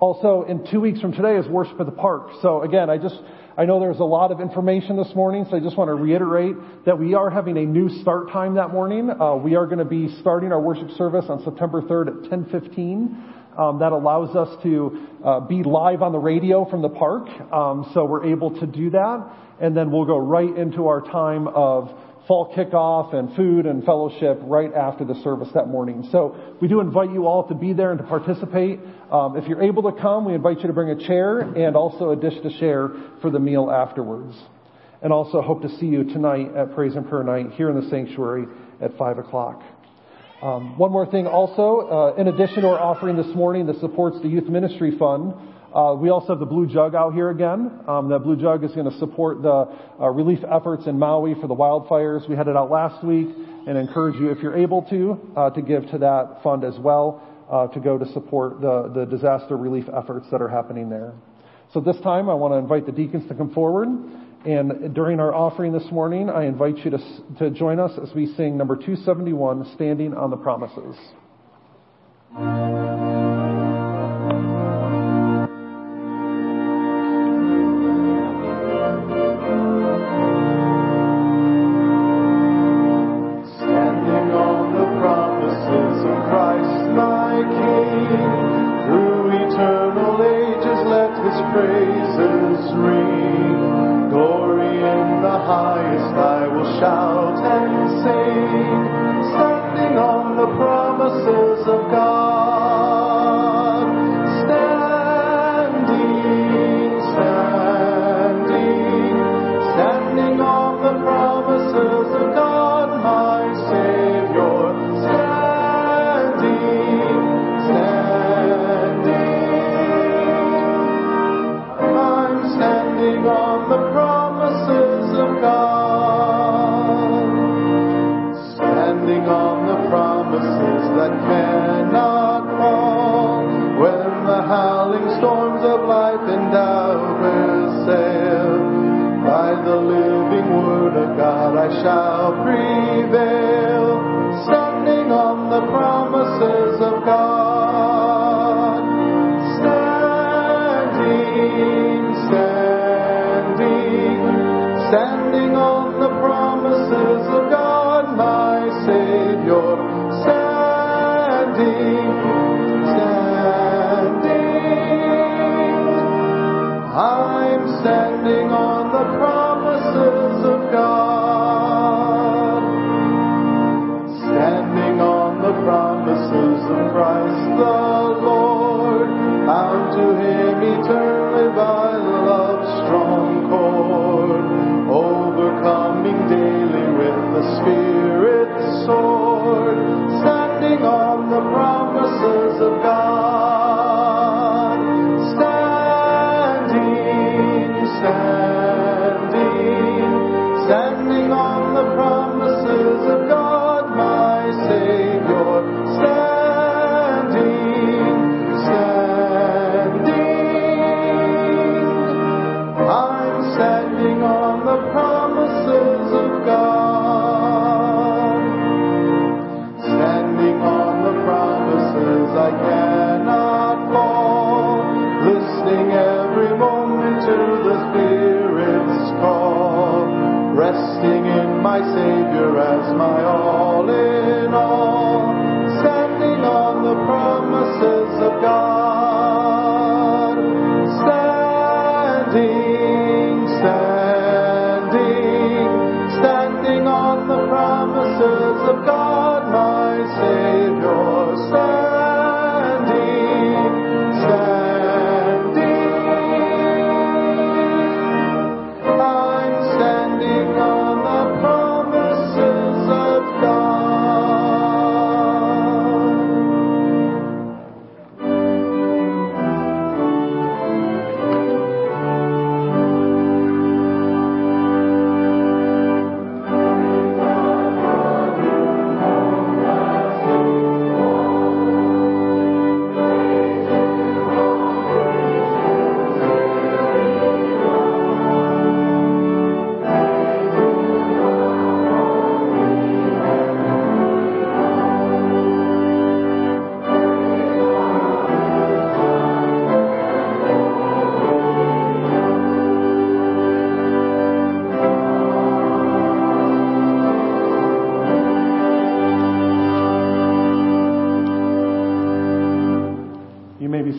Also, 0.03 0.45
in 0.49 0.67
two 0.69 0.81
weeks 0.81 1.01
from 1.01 1.13
today 1.13 1.37
is 1.37 1.47
Worship 1.47 1.79
at 1.79 1.87
the 1.87 1.93
Park. 1.93 2.31
So 2.43 2.63
again, 2.63 2.91
I 2.91 2.99
just, 2.99 3.15
I 3.57 3.67
know 3.67 3.79
there's 3.79 4.01
a 4.01 4.05
lot 4.05 4.33
of 4.33 4.41
information 4.41 4.97
this 4.97 5.15
morning, 5.15 5.47
so 5.49 5.57
I 5.57 5.61
just 5.61 5.77
want 5.77 5.91
to 5.91 5.95
reiterate 5.95 6.57
that 6.87 6.99
we 6.99 7.15
are 7.15 7.31
having 7.31 7.57
a 7.57 7.65
new 7.65 7.89
start 8.01 8.33
time 8.33 8.57
that 8.57 8.73
morning. 8.73 9.11
Uh, 9.11 9.37
we 9.37 9.55
are 9.55 9.67
going 9.67 9.79
to 9.79 9.85
be 9.85 10.09
starting 10.21 10.51
our 10.51 10.61
worship 10.61 10.91
service 10.99 11.27
on 11.29 11.45
September 11.45 11.83
3rd 11.83 12.09
at 12.09 12.15
1015. 12.31 13.35
Um, 13.57 13.79
that 13.79 13.93
allows 13.93 14.35
us 14.35 14.61
to 14.65 15.07
uh, 15.25 15.41
be 15.41 15.63
live 15.63 16.03
on 16.03 16.11
the 16.11 16.19
radio 16.19 16.69
from 16.69 16.83
the 16.83 16.89
park, 16.89 17.29
um, 17.53 17.89
so 17.93 18.05
we're 18.05 18.25
able 18.25 18.59
to 18.59 18.67
do 18.67 18.91
that. 18.91 19.31
And 19.61 19.77
then 19.77 19.93
we'll 19.93 20.07
go 20.07 20.19
right 20.19 20.57
into 20.57 20.89
our 20.89 21.03
time 21.03 21.47
of 21.47 21.91
fall 22.29 22.55
kickoff 22.55 23.15
and 23.15 23.35
food 23.35 23.67
and 23.67 23.85
fellowship 23.85 24.39
right 24.43 24.73
after 24.75 25.05
the 25.05 25.15
service 25.23 25.49
that 25.55 25.69
morning. 25.69 26.09
So 26.13 26.57
we 26.61 26.69
do 26.69 26.81
invite 26.81 27.13
you 27.13 27.27
all 27.27 27.49
to 27.49 27.55
be 27.55 27.73
there 27.73 27.91
and 27.91 27.99
to 27.99 28.07
participate. 28.07 28.79
Um, 29.11 29.37
if 29.37 29.49
you're 29.49 29.63
able 29.63 29.83
to 29.91 30.01
come, 30.01 30.25
we 30.25 30.35
invite 30.35 30.61
you 30.61 30.69
to 30.69 30.73
bring 30.73 30.91
a 30.91 31.07
chair 31.07 31.41
and 31.41 31.77
also 31.77 32.11
a 32.11 32.17
dish 32.17 32.41
to 32.43 32.51
share 32.59 32.91
for 33.21 33.31
the 33.31 33.41
meal 33.41 33.71
afterwards. 33.71 34.37
And 35.03 35.13
also 35.13 35.43
hope 35.43 35.63
to 35.63 35.69
see 35.79 35.87
you 35.87 36.05
tonight 36.05 36.55
at 36.57 36.75
Praise 36.75 36.95
and 36.95 37.09
Prayer 37.09 37.25
Night 37.25 37.55
here 37.55 37.69
in 37.71 37.81
the 37.81 37.91
sanctuary 37.91 38.47
at 38.81 38.97
5 38.97 39.19
o'clock. 39.19 39.63
Um, 40.43 40.77
one 40.79 40.91
more 40.91 41.07
thing 41.07 41.27
also, 41.27 42.15
uh, 42.17 42.21
in 42.21 42.29
addition 42.29 42.63
to 42.63 42.69
our 42.69 42.81
offering 42.81 43.17
this 43.17 43.33
morning 43.35 43.67
that 43.67 43.79
supports 43.81 44.21
the 44.23 44.29
Youth 44.29 44.49
Ministry 44.49 44.97
Fund, 44.99 45.35
uh, 45.75 45.95
we 45.95 46.11
also 46.11 46.29
have 46.29 46.39
the 46.39 46.47
Blue 46.47 46.67
Jug 46.67 46.95
out 46.95 47.15
here 47.15 47.31
again. 47.31 47.81
Um, 47.89 48.09
the 48.09 48.19
Blue 48.19 48.37
Jug 48.37 48.63
is 48.65 48.73
going 48.73 48.91
to 48.91 48.99
support 48.99 49.43
the 49.43 49.69
uh, 50.01 50.09
relief 50.09 50.41
efforts 50.51 50.87
in 50.87 50.99
Maui 50.99 51.35
for 51.41 51.47
the 51.47 51.55
wildfires. 51.55 52.29
We 52.29 52.37
had 52.37 52.49
it 52.49 52.57
out 52.57 52.71
last 52.71 53.05
week 53.05 53.29
and 53.67 53.79
encourage 53.79 54.17
you, 54.17 54.31
if 54.31 54.39
you're 54.43 54.57
able 54.57 54.83
to, 54.91 55.19
uh, 55.37 55.51
to 55.51 55.63
give 55.63 55.89
to 55.91 55.99
that 55.99 56.41
fund 56.43 56.65
as 56.65 56.79
well, 56.79 57.23
uh, 57.51 57.69
to 57.69 57.81
go 57.81 57.97
to 57.97 58.05
support 58.13 58.61
the, 58.61 58.91
the 58.95 59.05
disaster 59.07 59.57
relief 59.57 59.87
efforts 59.97 60.27
that 60.31 60.43
are 60.43 60.49
happening 60.49 60.91
there. 60.91 61.15
So 61.73 61.81
this 61.81 61.99
time 62.01 62.29
I 62.29 62.35
want 62.35 62.53
to 62.53 62.59
invite 62.59 62.87
the 62.87 62.93
deacons 62.93 63.27
to 63.29 63.35
come 63.35 63.53
forward. 63.55 63.89
And 64.45 64.95
during 64.95 65.21
our 65.21 65.33
offering 65.33 65.73
this 65.73 65.91
morning, 65.93 66.29
I 66.29 66.47
invite 66.47 66.79
you 66.79 66.91
to, 66.91 66.99
to 67.39 67.51
join 67.51 67.79
us 67.79 67.93
as 68.03 68.13
we 68.15 68.35
sing 68.35 68.57
number 68.59 68.75
271, 68.75 69.73
Standing 69.75 70.15
on 70.15 70.31
the 70.31 70.37
Promises. 70.37 70.97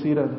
Seated. 0.04 0.30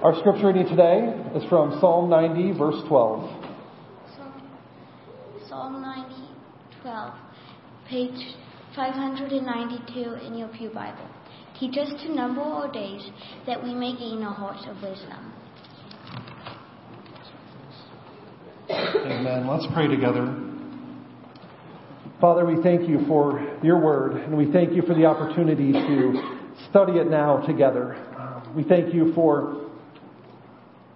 Our 0.00 0.14
scripture 0.20 0.46
reading 0.46 0.68
today 0.68 1.12
is 1.34 1.42
from 1.48 1.78
Psalm 1.80 2.08
90, 2.08 2.56
verse 2.56 2.80
12. 2.86 3.42
Psalm, 4.16 4.42
Psalm 5.48 5.82
90, 5.82 6.14
12, 6.82 7.14
page 7.88 8.36
592 8.76 10.24
in 10.24 10.38
your 10.38 10.48
Pew 10.48 10.70
Bible. 10.70 11.08
Teach 11.58 11.76
us 11.78 11.88
to 12.04 12.14
number 12.14 12.40
our 12.40 12.72
days 12.72 13.10
that 13.44 13.60
we 13.60 13.74
may 13.74 13.96
gain 13.96 14.22
a 14.22 14.32
heart 14.32 14.64
of 14.68 14.80
wisdom. 14.82 15.32
Amen. 18.70 19.48
Let's 19.48 19.66
pray 19.74 19.88
together. 19.88 20.32
Father, 22.20 22.46
we 22.46 22.62
thank 22.62 22.88
you 22.88 23.04
for 23.08 23.58
your 23.64 23.80
word, 23.80 24.12
and 24.12 24.36
we 24.38 24.50
thank 24.52 24.72
you 24.72 24.82
for 24.82 24.94
the 24.94 25.06
opportunity 25.06 25.72
to 25.72 26.31
study 26.72 26.94
it 26.94 27.10
now 27.10 27.36
together. 27.46 27.94
Um, 28.18 28.56
we 28.56 28.64
thank 28.64 28.94
you 28.94 29.12
for, 29.12 29.70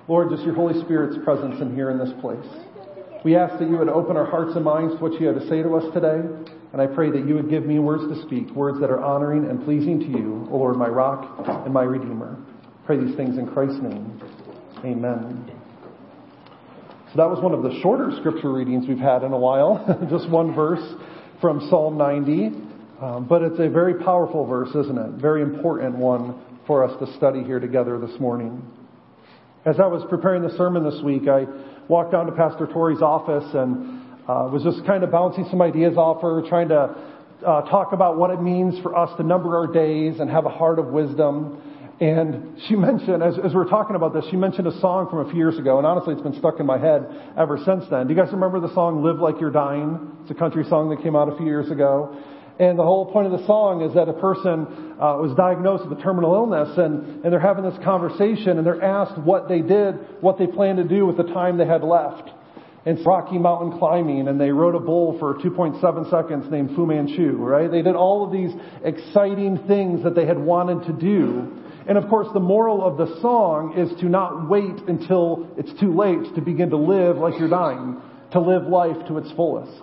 Lord, 0.08 0.30
just 0.30 0.42
your 0.42 0.54
Holy 0.54 0.80
Spirit's 0.82 1.22
presence 1.22 1.60
in 1.60 1.74
here 1.74 1.90
in 1.90 1.98
this 1.98 2.08
place. 2.22 2.46
We 3.26 3.36
ask 3.36 3.58
that 3.58 3.68
you 3.68 3.76
would 3.76 3.90
open 3.90 4.16
our 4.16 4.24
hearts 4.24 4.56
and 4.56 4.64
minds 4.64 4.94
to 4.94 5.00
what 5.02 5.20
you 5.20 5.26
have 5.26 5.38
to 5.38 5.46
say 5.50 5.62
to 5.62 5.76
us 5.76 5.84
today, 5.92 6.22
and 6.72 6.80
I 6.80 6.86
pray 6.86 7.10
that 7.10 7.28
you 7.28 7.34
would 7.34 7.50
give 7.50 7.66
me 7.66 7.78
words 7.78 8.04
to 8.04 8.26
speak, 8.26 8.50
words 8.52 8.80
that 8.80 8.88
are 8.88 9.04
honoring 9.04 9.50
and 9.50 9.62
pleasing 9.66 10.00
to 10.00 10.06
you, 10.06 10.48
O 10.50 10.56
Lord, 10.56 10.78
my 10.78 10.88
rock 10.88 11.46
and 11.46 11.74
my 11.74 11.82
redeemer. 11.82 12.38
Pray 12.86 12.96
these 12.98 13.14
things 13.14 13.36
in 13.36 13.46
Christ's 13.46 13.82
name. 13.82 14.18
Amen. 14.78 15.52
So 17.12 17.18
that 17.18 17.28
was 17.28 17.42
one 17.42 17.52
of 17.52 17.62
the 17.62 17.78
shorter 17.82 18.12
scripture 18.18 18.50
readings 18.50 18.88
we've 18.88 18.96
had 18.96 19.24
in 19.24 19.32
a 19.32 19.38
while, 19.38 19.84
just 20.10 20.30
one 20.30 20.54
verse 20.54 20.94
from 21.42 21.60
Psalm 21.68 21.98
90. 21.98 22.65
Um, 23.00 23.26
but 23.26 23.42
it's 23.42 23.58
a 23.60 23.68
very 23.68 24.02
powerful 24.02 24.46
verse, 24.46 24.70
isn't 24.70 24.96
it? 24.96 25.20
Very 25.20 25.42
important 25.42 25.96
one 25.96 26.40
for 26.66 26.82
us 26.82 26.98
to 26.98 27.16
study 27.18 27.44
here 27.44 27.60
together 27.60 27.98
this 27.98 28.18
morning. 28.18 28.62
As 29.66 29.78
I 29.78 29.86
was 29.86 30.02
preparing 30.08 30.42
the 30.42 30.56
sermon 30.56 30.82
this 30.82 31.02
week, 31.02 31.28
I 31.28 31.44
walked 31.88 32.12
down 32.12 32.24
to 32.24 32.32
Pastor 32.32 32.66
Torrey's 32.66 33.02
office 33.02 33.44
and 33.52 34.00
uh, 34.26 34.48
was 34.50 34.62
just 34.62 34.86
kind 34.86 35.04
of 35.04 35.10
bouncing 35.10 35.46
some 35.50 35.60
ideas 35.60 35.98
off 35.98 36.22
her, 36.22 36.42
trying 36.48 36.68
to 36.70 36.96
uh, 37.46 37.62
talk 37.68 37.92
about 37.92 38.16
what 38.16 38.30
it 38.30 38.40
means 38.40 38.80
for 38.82 38.96
us 38.96 39.14
to 39.18 39.22
number 39.22 39.58
our 39.58 39.66
days 39.66 40.18
and 40.18 40.30
have 40.30 40.46
a 40.46 40.50
heart 40.50 40.78
of 40.78 40.86
wisdom. 40.86 41.60
And 42.00 42.58
she 42.66 42.76
mentioned, 42.76 43.22
as, 43.22 43.34
as 43.44 43.52
we 43.52 43.56
were 43.58 43.66
talking 43.66 43.94
about 43.94 44.14
this, 44.14 44.24
she 44.30 44.36
mentioned 44.36 44.68
a 44.68 44.80
song 44.80 45.10
from 45.10 45.18
a 45.18 45.30
few 45.30 45.36
years 45.38 45.58
ago, 45.58 45.76
and 45.76 45.86
honestly, 45.86 46.14
it's 46.14 46.22
been 46.22 46.38
stuck 46.38 46.60
in 46.60 46.66
my 46.66 46.78
head 46.78 47.04
ever 47.36 47.58
since 47.62 47.84
then. 47.90 48.06
Do 48.06 48.14
you 48.14 48.18
guys 48.18 48.32
remember 48.32 48.58
the 48.58 48.72
song 48.72 49.04
"Live 49.04 49.18
Like 49.18 49.38
You're 49.38 49.50
Dying"? 49.50 50.16
It's 50.22 50.30
a 50.30 50.34
country 50.34 50.64
song 50.64 50.88
that 50.88 51.02
came 51.02 51.14
out 51.14 51.28
a 51.30 51.36
few 51.36 51.46
years 51.46 51.70
ago. 51.70 52.16
And 52.58 52.78
the 52.78 52.82
whole 52.82 53.12
point 53.12 53.32
of 53.32 53.38
the 53.38 53.46
song 53.46 53.82
is 53.82 53.94
that 53.94 54.08
a 54.08 54.14
person 54.14 54.96
uh, 54.96 55.20
was 55.20 55.34
diagnosed 55.36 55.86
with 55.86 55.98
a 55.98 56.02
terminal 56.02 56.34
illness, 56.34 56.78
and, 56.78 57.22
and 57.22 57.32
they're 57.32 57.38
having 57.38 57.64
this 57.64 57.78
conversation, 57.84 58.56
and 58.56 58.66
they're 58.66 58.82
asked 58.82 59.18
what 59.18 59.46
they 59.46 59.60
did, 59.60 59.94
what 60.22 60.38
they 60.38 60.46
planned 60.46 60.78
to 60.78 60.84
do 60.84 61.04
with 61.04 61.18
the 61.18 61.24
time 61.34 61.58
they 61.58 61.66
had 61.66 61.84
left. 61.84 62.30
And 62.86 63.04
Rocky 63.04 63.36
Mountain 63.36 63.78
climbing, 63.78 64.28
and 64.28 64.40
they 64.40 64.50
rode 64.50 64.74
a 64.74 64.80
bull 64.80 65.18
for 65.18 65.34
2.7 65.34 66.10
seconds 66.10 66.50
named 66.50 66.74
Fu 66.74 66.86
Manchu, 66.86 67.36
right? 67.36 67.70
They 67.70 67.82
did 67.82 67.94
all 67.94 68.24
of 68.24 68.32
these 68.32 68.52
exciting 68.84 69.66
things 69.66 70.02
that 70.04 70.14
they 70.14 70.24
had 70.24 70.38
wanted 70.38 70.86
to 70.86 70.92
do. 70.94 71.62
And 71.88 71.98
of 71.98 72.08
course, 72.08 72.28
the 72.32 72.40
moral 72.40 72.82
of 72.82 72.96
the 72.96 73.20
song 73.20 73.74
is 73.76 73.90
to 74.00 74.06
not 74.06 74.48
wait 74.48 74.88
until 74.88 75.48
it's 75.58 75.78
too 75.78 75.94
late 75.94 76.34
to 76.36 76.40
begin 76.40 76.70
to 76.70 76.76
live 76.76 77.18
like 77.18 77.38
you're 77.38 77.50
dying, 77.50 78.00
to 78.32 78.40
live 78.40 78.62
life 78.64 79.06
to 79.08 79.18
its 79.18 79.30
fullest. 79.32 79.82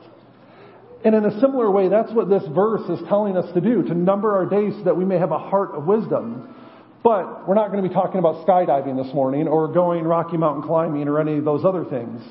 And 1.05 1.15
in 1.15 1.25
a 1.25 1.39
similar 1.41 1.69
way, 1.69 1.89
that's 1.89 2.11
what 2.13 2.29
this 2.29 2.43
verse 2.53 2.89
is 2.89 2.99
telling 3.09 3.35
us 3.35 3.51
to 3.53 3.61
do, 3.61 3.83
to 3.83 3.93
number 3.93 4.35
our 4.35 4.45
days 4.45 4.73
so 4.77 4.83
that 4.85 4.95
we 4.95 5.03
may 5.03 5.17
have 5.17 5.31
a 5.31 5.37
heart 5.37 5.71
of 5.75 5.85
wisdom. 5.85 6.55
But 7.03 7.45
we're 7.47 7.55
not 7.55 7.71
going 7.71 7.83
to 7.83 7.89
be 7.89 7.93
talking 7.93 8.19
about 8.19 8.47
skydiving 8.47 9.03
this 9.03 9.13
morning 9.13 9.47
or 9.49 9.67
going 9.67 10.05
Rocky 10.05 10.37
Mountain 10.37 10.63
climbing 10.63 11.09
or 11.09 11.19
any 11.19 11.37
of 11.37 11.43
those 11.43 11.65
other 11.65 11.83
things. 11.83 12.23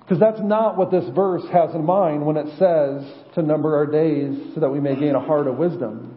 Because 0.00 0.20
that's 0.20 0.40
not 0.40 0.76
what 0.76 0.90
this 0.90 1.04
verse 1.14 1.42
has 1.50 1.74
in 1.74 1.84
mind 1.84 2.24
when 2.24 2.36
it 2.36 2.46
says 2.58 3.10
to 3.34 3.42
number 3.42 3.74
our 3.76 3.86
days 3.86 4.52
so 4.54 4.60
that 4.60 4.68
we 4.68 4.78
may 4.78 4.94
gain 4.94 5.14
a 5.14 5.20
heart 5.20 5.46
of 5.46 5.56
wisdom. 5.56 6.16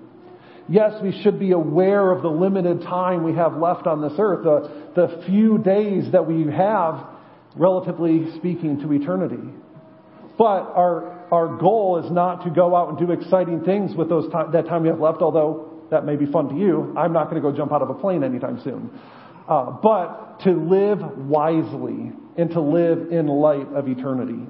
Yes, 0.68 1.02
we 1.02 1.20
should 1.24 1.40
be 1.40 1.52
aware 1.52 2.12
of 2.12 2.22
the 2.22 2.30
limited 2.30 2.82
time 2.84 3.24
we 3.24 3.34
have 3.34 3.56
left 3.56 3.88
on 3.88 4.02
this 4.02 4.14
earth, 4.20 4.44
the, 4.44 4.92
the 4.96 5.24
few 5.26 5.58
days 5.58 6.12
that 6.12 6.28
we 6.28 6.52
have, 6.52 7.08
relatively 7.56 8.30
speaking, 8.38 8.80
to 8.82 8.94
eternity. 8.94 9.42
But 10.38 10.72
our, 10.76 11.19
our 11.32 11.58
goal 11.58 12.02
is 12.04 12.12
not 12.12 12.44
to 12.44 12.50
go 12.50 12.76
out 12.76 12.90
and 12.90 12.98
do 12.98 13.12
exciting 13.12 13.64
things 13.64 13.96
with 13.96 14.10
those 14.10 14.32
time, 14.32 14.52
that 14.52 14.66
time 14.66 14.84
we 14.84 14.90
have 14.90 15.00
left, 15.00 15.22
although 15.22 15.86
that 15.92 16.06
may 16.06 16.16
be 16.16 16.26
fun 16.26 16.50
to 16.50 16.56
you. 16.56 16.94
I'm 16.98 17.14
not 17.14 17.30
going 17.30 17.42
to 17.42 17.50
go 17.50 17.56
jump 17.56 17.72
out 17.72 17.82
of 17.82 17.90
a 17.90 17.94
plane 17.94 18.24
anytime 18.24 18.62
soon. 18.64 18.90
Uh, 19.48 19.72
but 19.82 20.40
to 20.44 20.52
live 20.52 21.00
wisely 21.18 22.12
and 22.38 22.52
to 22.52 22.62
live 22.62 23.12
in 23.12 23.28
light 23.28 23.68
of 23.74 23.88
eternity. 23.88 24.48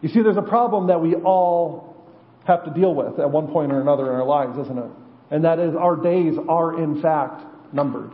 You 0.00 0.08
see, 0.08 0.22
there's 0.22 0.36
a 0.36 0.42
problem 0.42 0.88
that 0.88 1.00
we 1.00 1.14
all 1.14 1.96
have 2.44 2.64
to 2.64 2.70
deal 2.72 2.94
with 2.94 3.20
at 3.20 3.30
one 3.30 3.48
point 3.48 3.72
or 3.72 3.80
another 3.80 4.04
in 4.06 4.12
our 4.12 4.24
lives, 4.24 4.58
isn't 4.58 4.78
it? 4.78 4.90
And 5.30 5.44
that 5.44 5.58
is 5.58 5.74
our 5.76 5.96
days 5.96 6.34
are 6.48 6.80
in 6.80 7.00
fact 7.00 7.42
numbered. 7.72 8.12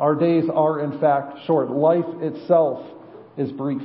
Our 0.00 0.14
days 0.14 0.44
are 0.52 0.80
in 0.80 0.98
fact 1.00 1.38
short. 1.46 1.70
Life 1.70 2.04
itself 2.20 2.84
is 3.36 3.52
brief. 3.52 3.82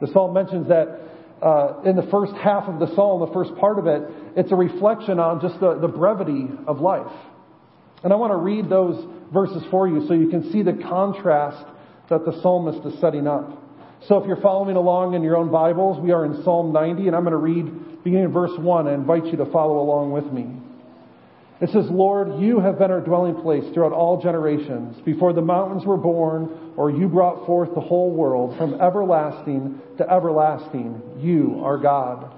The 0.00 0.06
psalm 0.08 0.32
mentions 0.32 0.68
that 0.68 1.09
uh, 1.42 1.80
in 1.84 1.96
the 1.96 2.06
first 2.10 2.32
half 2.34 2.64
of 2.64 2.78
the 2.78 2.94
psalm, 2.94 3.20
the 3.20 3.32
first 3.32 3.54
part 3.56 3.78
of 3.78 3.86
it, 3.86 4.02
it's 4.36 4.52
a 4.52 4.56
reflection 4.56 5.18
on 5.18 5.40
just 5.40 5.58
the, 5.60 5.78
the 5.78 5.88
brevity 5.88 6.48
of 6.66 6.80
life. 6.80 7.12
And 8.02 8.12
I 8.12 8.16
want 8.16 8.32
to 8.32 8.36
read 8.36 8.68
those 8.68 9.06
verses 9.32 9.62
for 9.70 9.88
you 9.88 10.06
so 10.06 10.14
you 10.14 10.28
can 10.28 10.50
see 10.52 10.62
the 10.62 10.72
contrast 10.72 11.64
that 12.08 12.24
the 12.24 12.40
psalmist 12.42 12.86
is 12.86 13.00
setting 13.00 13.26
up. 13.26 13.62
So 14.08 14.16
if 14.18 14.26
you're 14.26 14.40
following 14.40 14.76
along 14.76 15.14
in 15.14 15.22
your 15.22 15.36
own 15.36 15.50
Bibles, 15.50 16.00
we 16.00 16.10
are 16.12 16.24
in 16.24 16.42
Psalm 16.42 16.72
90, 16.72 17.06
and 17.06 17.16
I'm 17.16 17.22
going 17.22 17.32
to 17.32 17.36
read 17.36 18.02
beginning 18.02 18.26
in 18.26 18.32
verse 18.32 18.56
1 18.58 18.86
and 18.86 18.96
invite 18.96 19.26
you 19.26 19.36
to 19.36 19.46
follow 19.46 19.78
along 19.80 20.12
with 20.12 20.24
me. 20.32 20.46
It 21.60 21.68
says, 21.70 21.84
Lord, 21.90 22.40
you 22.40 22.58
have 22.58 22.78
been 22.78 22.90
our 22.90 23.02
dwelling 23.02 23.42
place 23.42 23.64
throughout 23.74 23.92
all 23.92 24.22
generations. 24.22 24.96
Before 25.04 25.34
the 25.34 25.42
mountains 25.42 25.84
were 25.84 25.98
born, 25.98 26.72
or 26.76 26.90
you 26.90 27.06
brought 27.06 27.44
forth 27.44 27.74
the 27.74 27.82
whole 27.82 28.10
world, 28.10 28.56
from 28.56 28.80
everlasting 28.80 29.78
to 29.98 30.10
everlasting, 30.10 31.02
you 31.18 31.60
are 31.62 31.76
God. 31.76 32.32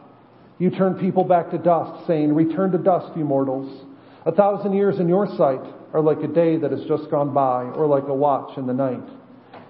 You 0.59 0.71
turn 0.71 0.95
people 0.95 1.23
back 1.23 1.51
to 1.53 1.59
dust, 1.59 2.05
saying, 2.09 2.35
Return 2.35 2.73
to 2.73 2.79
dust, 2.79 3.17
you 3.17 3.25
mortals. 3.25 3.87
A 4.27 4.33
thousand 4.33 4.75
years 4.75 4.99
in 4.99 5.09
your 5.09 5.29
sight 5.37 5.63
are 5.93 6.01
like 6.01 6.19
a 6.19 6.29
day 6.29 6.57
that 6.57 6.73
has 6.73 6.85
just 6.89 7.09
gone 7.09 7.33
by, 7.33 7.63
or 7.63 7.87
like 7.87 8.09
a 8.09 8.15
watch 8.15 8.59
in 8.59 8.67
the 8.67 8.75
night. 8.75 9.09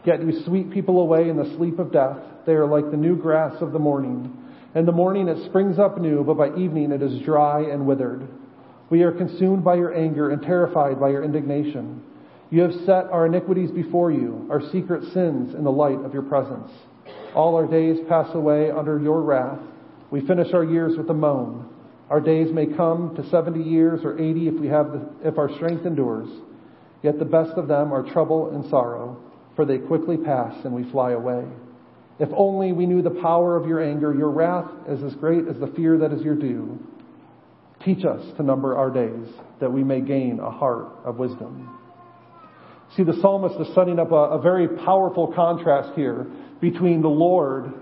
Yet 0.06 0.22
you 0.22 0.42
sweep 0.46 0.72
people 0.72 1.00
away 1.00 1.28
in 1.28 1.36
the 1.36 1.54
sleep 1.56 1.78
of 1.78 1.92
death. 1.92 2.18
They 2.46 2.52
are 2.52 2.66
like 2.66 2.90
the 2.90 2.96
new 2.96 3.16
grass 3.16 3.54
of 3.60 3.72
the 3.72 3.78
morning. 3.78 4.34
In 4.74 4.86
the 4.86 4.92
morning 4.92 5.28
it 5.28 5.44
springs 5.44 5.78
up 5.78 6.00
new, 6.00 6.24
but 6.24 6.34
by 6.34 6.56
evening 6.56 6.90
it 6.90 7.02
is 7.02 7.20
dry 7.22 7.60
and 7.60 7.86
withered. 7.86 8.26
We 8.92 9.05
are 9.05 9.12
consumed 9.12 9.64
by 9.64 9.76
your 9.76 9.94
anger 9.94 10.28
and 10.33 10.42
terrified 10.42 11.00
by 11.00 11.09
your 11.09 11.24
indignation. 11.24 12.02
You 12.50 12.61
have 12.61 12.75
set 12.85 13.06
our 13.06 13.25
iniquities 13.25 13.71
before 13.71 14.12
you, 14.12 14.46
our 14.50 14.60
secret 14.71 15.10
sins 15.14 15.54
in 15.54 15.64
the 15.64 15.73
light 15.73 16.04
of 16.04 16.12
your 16.12 16.25
presence. 16.25 16.71
All 17.35 17.56
our 17.56 17.66
days 17.66 18.00
pass 18.06 18.29
away 18.35 18.71
under 18.71 18.98
your 18.98 19.23
wrath. 19.23 19.60
We 20.10 20.21
finish 20.27 20.52
our 20.52 20.62
years 20.62 20.98
with 20.98 21.08
a 21.08 21.14
moan. 21.14 21.71
Our 22.10 22.21
days 22.21 22.52
may 22.52 22.66
come 22.66 23.16
to 23.16 23.27
70 23.31 23.62
years 23.62 24.00
or 24.04 24.21
80 24.21 24.48
if 24.48 24.54
we 24.60 24.66
have 24.66 24.92
the, 24.92 25.08
if 25.25 25.38
our 25.38 25.50
strength 25.54 25.87
endures. 25.87 26.29
Yet 27.02 27.19
the 27.19 27.25
best 27.25 27.52
of 27.52 27.69
them 27.69 27.94
are 27.94 28.02
trouble 28.02 28.54
and 28.54 28.69
sorrow 28.69 29.19
for 29.56 29.64
they 29.64 29.79
quickly 29.79 30.19
pass 30.19 30.66
and 30.66 30.75
we 30.75 30.85
fly 30.90 31.12
away. 31.12 31.46
If 32.19 32.29
only 32.37 32.73
we 32.73 32.85
knew 32.85 33.00
the 33.00 33.23
power 33.23 33.56
of 33.56 33.66
your 33.66 33.83
anger, 33.83 34.14
your 34.14 34.29
wrath 34.29 34.71
is 34.87 35.02
as 35.02 35.14
great 35.14 35.48
as 35.48 35.58
the 35.58 35.69
fear 35.69 35.96
that 35.96 36.12
is 36.12 36.21
your 36.21 36.35
due. 36.35 36.79
Teach 37.85 38.04
us 38.04 38.24
to 38.37 38.42
number 38.42 38.76
our 38.76 38.90
days 38.90 39.28
that 39.60 39.72
we 39.72 39.83
may 39.83 40.00
gain 40.00 40.40
a 40.40 40.50
heart 40.50 40.87
of 41.04 41.16
wisdom. 41.18 41.78
See, 42.96 43.02
the 43.02 43.18
psalmist 43.20 43.58
is 43.60 43.74
setting 43.74 43.98
up 43.98 44.12
a, 44.12 44.14
a 44.14 44.40
very 44.40 44.68
powerful 44.68 45.33
contrast 45.33 45.96
here 45.96 46.26
between 46.60 47.02
the 47.02 47.08
Lord 47.08 47.72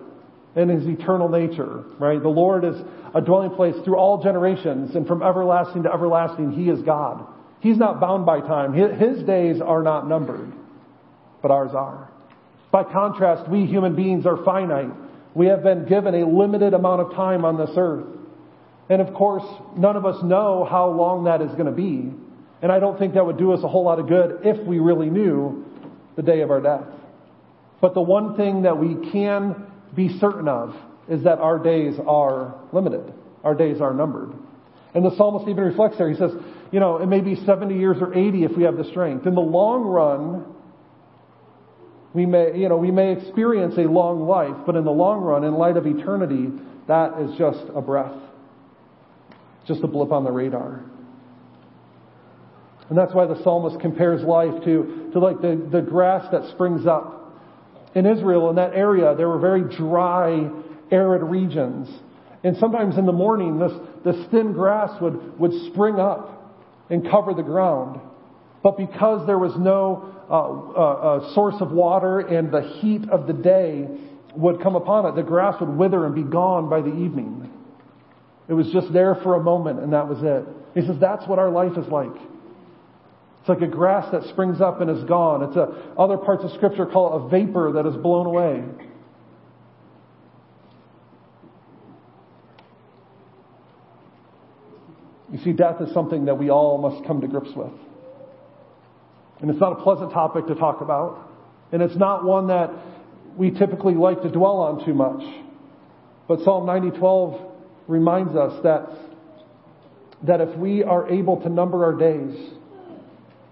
and 0.56 0.70
his 0.70 0.86
eternal 0.86 1.28
nature, 1.28 1.84
right? 1.98 2.20
The 2.20 2.28
Lord 2.28 2.64
is 2.64 2.76
a 3.14 3.20
dwelling 3.20 3.50
place 3.50 3.74
through 3.84 3.96
all 3.96 4.22
generations 4.22 4.94
and 4.94 5.06
from 5.06 5.22
everlasting 5.22 5.82
to 5.82 5.92
everlasting, 5.92 6.52
he 6.52 6.70
is 6.70 6.80
God. 6.82 7.26
He's 7.60 7.76
not 7.76 8.00
bound 8.00 8.24
by 8.24 8.40
time. 8.40 8.72
His 8.72 9.22
days 9.24 9.60
are 9.60 9.82
not 9.82 10.08
numbered 10.08 10.52
but 11.42 11.50
ours 11.50 11.72
are. 11.74 12.10
By 12.70 12.84
contrast, 12.84 13.50
we 13.50 13.66
human 13.66 13.96
beings 13.96 14.26
are 14.26 14.44
finite. 14.44 14.90
We 15.34 15.46
have 15.46 15.62
been 15.62 15.86
given 15.86 16.14
a 16.14 16.26
limited 16.26 16.74
amount 16.74 17.00
of 17.02 17.14
time 17.14 17.44
on 17.44 17.56
this 17.56 17.70
earth. 17.76 18.06
And 18.90 19.00
of 19.00 19.14
course, 19.14 19.44
none 19.76 19.96
of 19.96 20.04
us 20.04 20.20
know 20.22 20.66
how 20.68 20.90
long 20.90 21.24
that 21.24 21.40
is 21.40 21.50
going 21.52 21.66
to 21.66 21.72
be. 21.72 22.12
And 22.60 22.72
I 22.72 22.80
don't 22.80 22.98
think 22.98 23.14
that 23.14 23.24
would 23.24 23.38
do 23.38 23.52
us 23.52 23.62
a 23.62 23.68
whole 23.68 23.84
lot 23.84 24.00
of 24.00 24.08
good 24.08 24.40
if 24.44 24.66
we 24.66 24.80
really 24.80 25.08
knew 25.08 25.64
the 26.16 26.22
day 26.22 26.40
of 26.40 26.50
our 26.50 26.60
death. 26.60 26.84
But 27.80 27.94
the 27.94 28.02
one 28.02 28.36
thing 28.36 28.62
that 28.62 28.76
we 28.76 29.10
can 29.12 29.64
be 29.94 30.18
certain 30.18 30.48
of 30.48 30.74
is 31.08 31.22
that 31.22 31.38
our 31.38 31.58
days 31.58 31.94
are 32.04 32.56
limited. 32.72 33.14
Our 33.44 33.54
days 33.54 33.80
are 33.80 33.94
numbered. 33.94 34.32
And 34.92 35.04
the 35.04 35.16
psalmist 35.16 35.48
even 35.48 35.64
reflects 35.64 35.96
there. 35.96 36.10
He 36.10 36.16
says, 36.16 36.32
you 36.72 36.80
know, 36.80 36.98
it 36.98 37.06
may 37.06 37.20
be 37.20 37.36
70 37.36 37.76
years 37.76 37.96
or 38.00 38.12
80 38.12 38.44
if 38.44 38.56
we 38.56 38.64
have 38.64 38.76
the 38.76 38.84
strength. 38.84 39.24
In 39.24 39.36
the 39.36 39.40
long 39.40 39.82
run, 39.82 40.44
we 42.12 42.26
may, 42.26 42.58
you 42.58 42.68
know, 42.68 42.76
we 42.76 42.90
may 42.90 43.12
experience 43.12 43.76
a 43.78 43.82
long 43.82 44.26
life, 44.26 44.66
but 44.66 44.74
in 44.74 44.84
the 44.84 44.90
long 44.90 45.20
run, 45.20 45.44
in 45.44 45.54
light 45.54 45.76
of 45.76 45.86
eternity, 45.86 46.48
that 46.88 47.20
is 47.20 47.38
just 47.38 47.64
a 47.74 47.80
breath. 47.80 48.16
Just 49.70 49.84
a 49.84 49.86
blip 49.86 50.10
on 50.10 50.24
the 50.24 50.32
radar. 50.32 50.82
And 52.88 52.98
that's 52.98 53.14
why 53.14 53.24
the 53.24 53.40
psalmist 53.44 53.78
compares 53.78 54.20
life 54.24 54.64
to, 54.64 55.10
to 55.12 55.18
like 55.20 55.40
the, 55.40 55.64
the 55.70 55.80
grass 55.80 56.26
that 56.32 56.50
springs 56.50 56.88
up. 56.88 57.38
In 57.94 58.04
Israel, 58.04 58.50
in 58.50 58.56
that 58.56 58.74
area, 58.74 59.14
there 59.14 59.28
were 59.28 59.38
very 59.38 59.62
dry, 59.76 60.50
arid 60.90 61.22
regions. 61.22 61.88
And 62.42 62.56
sometimes 62.56 62.98
in 62.98 63.06
the 63.06 63.12
morning, 63.12 63.60
this, 63.60 63.70
this 64.04 64.16
thin 64.32 64.54
grass 64.54 64.90
would, 65.00 65.38
would 65.38 65.52
spring 65.72 66.00
up 66.00 66.58
and 66.90 67.08
cover 67.08 67.32
the 67.32 67.44
ground. 67.44 68.00
But 68.64 68.76
because 68.76 69.24
there 69.28 69.38
was 69.38 69.52
no 69.56 70.12
uh, 70.28 70.34
uh, 70.34 71.28
uh, 71.28 71.34
source 71.34 71.60
of 71.60 71.70
water 71.70 72.18
and 72.18 72.50
the 72.50 72.62
heat 72.80 73.08
of 73.08 73.28
the 73.28 73.34
day 73.34 73.86
would 74.34 74.60
come 74.60 74.74
upon 74.74 75.06
it, 75.06 75.14
the 75.14 75.22
grass 75.22 75.60
would 75.60 75.70
wither 75.70 76.06
and 76.06 76.14
be 76.16 76.24
gone 76.24 76.68
by 76.68 76.80
the 76.80 76.92
evening. 76.92 77.48
It 78.50 78.54
was 78.54 78.68
just 78.72 78.92
there 78.92 79.14
for 79.14 79.36
a 79.36 79.40
moment 79.40 79.78
and 79.78 79.92
that 79.92 80.08
was 80.08 80.18
it. 80.24 80.44
He 80.74 80.84
says 80.84 80.96
that's 81.00 81.24
what 81.28 81.38
our 81.38 81.50
life 81.50 81.78
is 81.78 81.86
like. 81.86 82.10
It's 83.38 83.48
like 83.48 83.60
a 83.60 83.68
grass 83.68 84.10
that 84.10 84.24
springs 84.24 84.60
up 84.60 84.80
and 84.80 84.90
is 84.90 85.04
gone. 85.04 85.44
It's 85.44 85.56
a, 85.56 85.94
other 85.96 86.18
parts 86.18 86.42
of 86.42 86.50
scripture 86.54 86.84
call 86.84 87.14
it 87.14 87.26
a 87.26 87.28
vapor 87.28 87.72
that 87.74 87.86
is 87.86 87.94
blown 87.96 88.26
away. 88.26 88.64
You 95.32 95.38
see, 95.44 95.52
death 95.52 95.80
is 95.80 95.94
something 95.94 96.24
that 96.24 96.34
we 96.34 96.50
all 96.50 96.78
must 96.78 97.06
come 97.06 97.20
to 97.20 97.28
grips 97.28 97.54
with. 97.54 97.70
And 99.40 99.48
it's 99.48 99.60
not 99.60 99.78
a 99.78 99.82
pleasant 99.82 100.12
topic 100.12 100.48
to 100.48 100.56
talk 100.56 100.80
about. 100.80 101.30
And 101.70 101.82
it's 101.82 101.96
not 101.96 102.24
one 102.24 102.48
that 102.48 102.72
we 103.36 103.52
typically 103.52 103.94
like 103.94 104.22
to 104.22 104.28
dwell 104.28 104.56
on 104.56 104.84
too 104.84 104.92
much. 104.92 105.22
But 106.26 106.40
Psalm 106.40 106.66
90:12 106.66 107.49
reminds 107.88 108.34
us 108.36 108.62
that 108.62 108.88
that 110.22 110.40
if 110.40 110.56
we 110.56 110.84
are 110.84 111.08
able 111.08 111.40
to 111.40 111.48
number 111.48 111.84
our 111.84 111.94
days, 111.94 112.36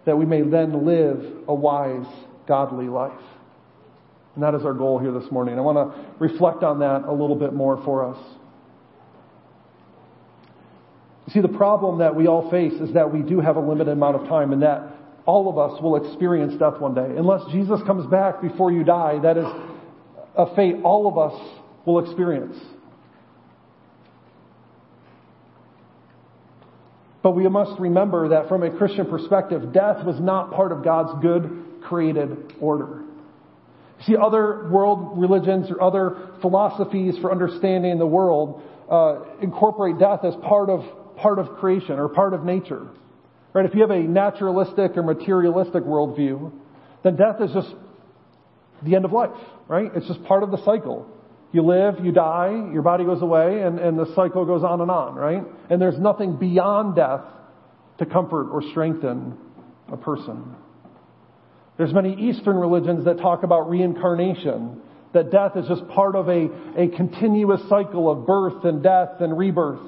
that 0.04 0.16
we 0.16 0.26
may 0.26 0.42
then 0.42 0.84
live 0.84 1.24
a 1.48 1.54
wise, 1.54 2.06
godly 2.46 2.88
life. 2.88 3.20
And 4.34 4.44
that 4.44 4.54
is 4.54 4.64
our 4.64 4.74
goal 4.74 4.98
here 4.98 5.12
this 5.12 5.30
morning. 5.30 5.58
I 5.58 5.62
want 5.62 5.76
to 5.78 6.06
reflect 6.18 6.62
on 6.62 6.80
that 6.80 7.04
a 7.04 7.12
little 7.12 7.36
bit 7.36 7.52
more 7.52 7.82
for 7.84 8.14
us. 8.14 8.18
You 11.26 11.34
see, 11.34 11.40
the 11.40 11.56
problem 11.56 11.98
that 11.98 12.14
we 12.14 12.26
all 12.26 12.50
face 12.50 12.74
is 12.74 12.92
that 12.94 13.12
we 13.12 13.20
do 13.20 13.40
have 13.40 13.56
a 13.56 13.60
limited 13.60 13.90
amount 13.90 14.16
of 14.16 14.28
time 14.28 14.52
and 14.52 14.62
that 14.62 14.82
all 15.26 15.50
of 15.50 15.58
us 15.58 15.82
will 15.82 15.96
experience 15.96 16.54
death 16.58 16.80
one 16.80 16.94
day. 16.94 17.16
Unless 17.16 17.50
Jesus 17.52 17.80
comes 17.86 18.06
back 18.06 18.40
before 18.40 18.72
you 18.72 18.82
die, 18.82 19.18
that 19.22 19.36
is 19.36 19.44
a 20.36 20.54
fate 20.54 20.76
all 20.84 21.06
of 21.06 21.18
us 21.18 21.38
will 21.84 21.98
experience. 21.98 22.56
But 27.22 27.32
we 27.32 27.48
must 27.48 27.78
remember 27.80 28.28
that 28.28 28.48
from 28.48 28.62
a 28.62 28.70
Christian 28.70 29.06
perspective, 29.06 29.72
death 29.72 30.04
was 30.04 30.20
not 30.20 30.52
part 30.52 30.72
of 30.72 30.84
God's 30.84 31.20
good 31.20 31.64
created 31.82 32.54
order. 32.60 33.02
See, 34.06 34.16
other 34.16 34.68
world 34.70 35.18
religions 35.18 35.70
or 35.70 35.82
other 35.82 36.30
philosophies 36.40 37.18
for 37.20 37.32
understanding 37.32 37.98
the 37.98 38.06
world 38.06 38.62
uh, 38.88 39.24
incorporate 39.42 39.98
death 39.98 40.20
as 40.24 40.34
part 40.36 40.70
of 40.70 40.84
part 41.16 41.40
of 41.40 41.56
creation 41.56 41.98
or 41.98 42.08
part 42.08 42.32
of 42.32 42.44
nature. 42.44 42.86
Right? 43.52 43.66
If 43.66 43.74
you 43.74 43.80
have 43.80 43.90
a 43.90 43.98
naturalistic 43.98 44.96
or 44.96 45.02
materialistic 45.02 45.82
worldview, 45.82 46.52
then 47.02 47.16
death 47.16 47.40
is 47.40 47.50
just 47.52 47.74
the 48.84 48.94
end 48.94 49.04
of 49.04 49.12
life, 49.12 49.30
right? 49.66 49.90
It's 49.94 50.06
just 50.06 50.22
part 50.24 50.44
of 50.44 50.52
the 50.52 50.58
cycle. 50.64 51.10
You 51.50 51.62
live, 51.62 52.04
you 52.04 52.12
die, 52.12 52.70
your 52.72 52.82
body 52.82 53.04
goes 53.04 53.22
away, 53.22 53.62
and, 53.62 53.78
and 53.78 53.98
the 53.98 54.06
cycle 54.14 54.44
goes 54.44 54.62
on 54.62 54.80
and 54.82 54.90
on, 54.90 55.14
right? 55.14 55.42
And 55.70 55.80
there's 55.80 55.98
nothing 55.98 56.36
beyond 56.36 56.96
death 56.96 57.22
to 57.98 58.06
comfort 58.06 58.50
or 58.50 58.62
strengthen 58.70 59.36
a 59.90 59.96
person. 59.96 60.54
There's 61.78 61.94
many 61.94 62.14
Eastern 62.28 62.56
religions 62.56 63.06
that 63.06 63.18
talk 63.18 63.44
about 63.44 63.70
reincarnation, 63.70 64.82
that 65.14 65.30
death 65.30 65.56
is 65.56 65.66
just 65.68 65.88
part 65.88 66.16
of 66.16 66.28
a, 66.28 66.48
a 66.76 66.88
continuous 66.88 67.62
cycle 67.68 68.10
of 68.10 68.26
birth 68.26 68.64
and 68.64 68.82
death 68.82 69.20
and 69.20 69.36
rebirth, 69.36 69.80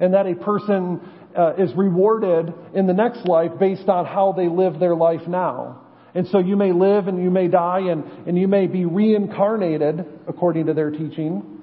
and 0.00 0.12
that 0.12 0.26
a 0.26 0.34
person 0.34 1.00
uh, 1.36 1.54
is 1.56 1.74
rewarded 1.74 2.52
in 2.74 2.86
the 2.86 2.92
next 2.92 3.26
life 3.26 3.52
based 3.58 3.88
on 3.88 4.04
how 4.04 4.32
they 4.32 4.48
live 4.48 4.78
their 4.78 4.94
life 4.94 5.26
now. 5.26 5.80
And 6.18 6.26
so 6.32 6.40
you 6.40 6.56
may 6.56 6.72
live 6.72 7.06
and 7.06 7.22
you 7.22 7.30
may 7.30 7.46
die 7.46 7.90
and, 7.92 8.02
and 8.26 8.36
you 8.36 8.48
may 8.48 8.66
be 8.66 8.84
reincarnated, 8.84 10.04
according 10.26 10.66
to 10.66 10.74
their 10.74 10.90
teaching, 10.90 11.60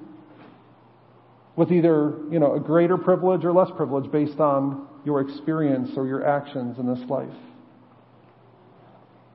with 1.56 1.70
either, 1.70 2.14
you 2.30 2.38
know, 2.38 2.54
a 2.54 2.60
greater 2.60 2.96
privilege 2.96 3.44
or 3.44 3.52
less 3.52 3.68
privilege 3.76 4.10
based 4.10 4.40
on 4.40 4.88
your 5.04 5.20
experience 5.20 5.90
or 5.94 6.06
your 6.06 6.26
actions 6.26 6.78
in 6.78 6.86
this 6.86 7.06
life. 7.10 7.28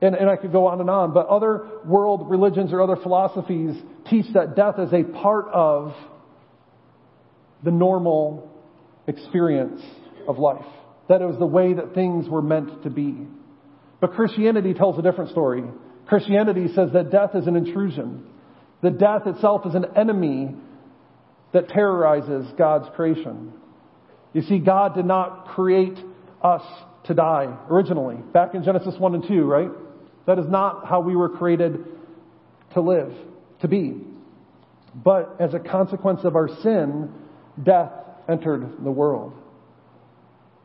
And, 0.00 0.16
and 0.16 0.28
I 0.28 0.34
could 0.34 0.50
go 0.50 0.66
on 0.66 0.80
and 0.80 0.90
on, 0.90 1.14
but 1.14 1.28
other 1.28 1.68
world 1.84 2.28
religions 2.28 2.72
or 2.72 2.82
other 2.82 2.96
philosophies 2.96 3.80
teach 4.10 4.26
that 4.34 4.56
death 4.56 4.80
is 4.80 4.92
a 4.92 5.04
part 5.04 5.46
of 5.52 5.94
the 7.62 7.70
normal 7.70 8.50
experience 9.06 9.82
of 10.26 10.40
life. 10.40 10.66
That 11.08 11.22
it 11.22 11.26
was 11.26 11.38
the 11.38 11.46
way 11.46 11.74
that 11.74 11.94
things 11.94 12.28
were 12.28 12.42
meant 12.42 12.82
to 12.82 12.90
be. 12.90 13.28
But 14.02 14.14
Christianity 14.14 14.74
tells 14.74 14.98
a 14.98 15.02
different 15.02 15.30
story. 15.30 15.62
Christianity 16.06 16.66
says 16.74 16.90
that 16.92 17.12
death 17.12 17.36
is 17.36 17.46
an 17.46 17.54
intrusion. 17.54 18.26
That 18.82 18.98
death 18.98 19.28
itself 19.28 19.64
is 19.64 19.76
an 19.76 19.96
enemy 19.96 20.56
that 21.52 21.68
terrorizes 21.68 22.52
God's 22.58 22.88
creation. 22.96 23.52
You 24.32 24.42
see, 24.42 24.58
God 24.58 24.96
did 24.96 25.06
not 25.06 25.46
create 25.54 25.96
us 26.42 26.62
to 27.04 27.14
die 27.14 27.56
originally. 27.70 28.16
Back 28.16 28.54
in 28.54 28.64
Genesis 28.64 28.96
1 28.98 29.14
and 29.14 29.24
2, 29.28 29.44
right? 29.44 29.70
That 30.26 30.40
is 30.40 30.46
not 30.48 30.84
how 30.88 31.00
we 31.00 31.14
were 31.14 31.28
created 31.28 31.78
to 32.74 32.80
live, 32.80 33.12
to 33.60 33.68
be. 33.68 34.00
But 34.96 35.36
as 35.38 35.54
a 35.54 35.60
consequence 35.60 36.22
of 36.24 36.34
our 36.34 36.48
sin, 36.62 37.08
death 37.62 37.92
entered 38.28 38.82
the 38.82 38.90
world. 38.90 39.32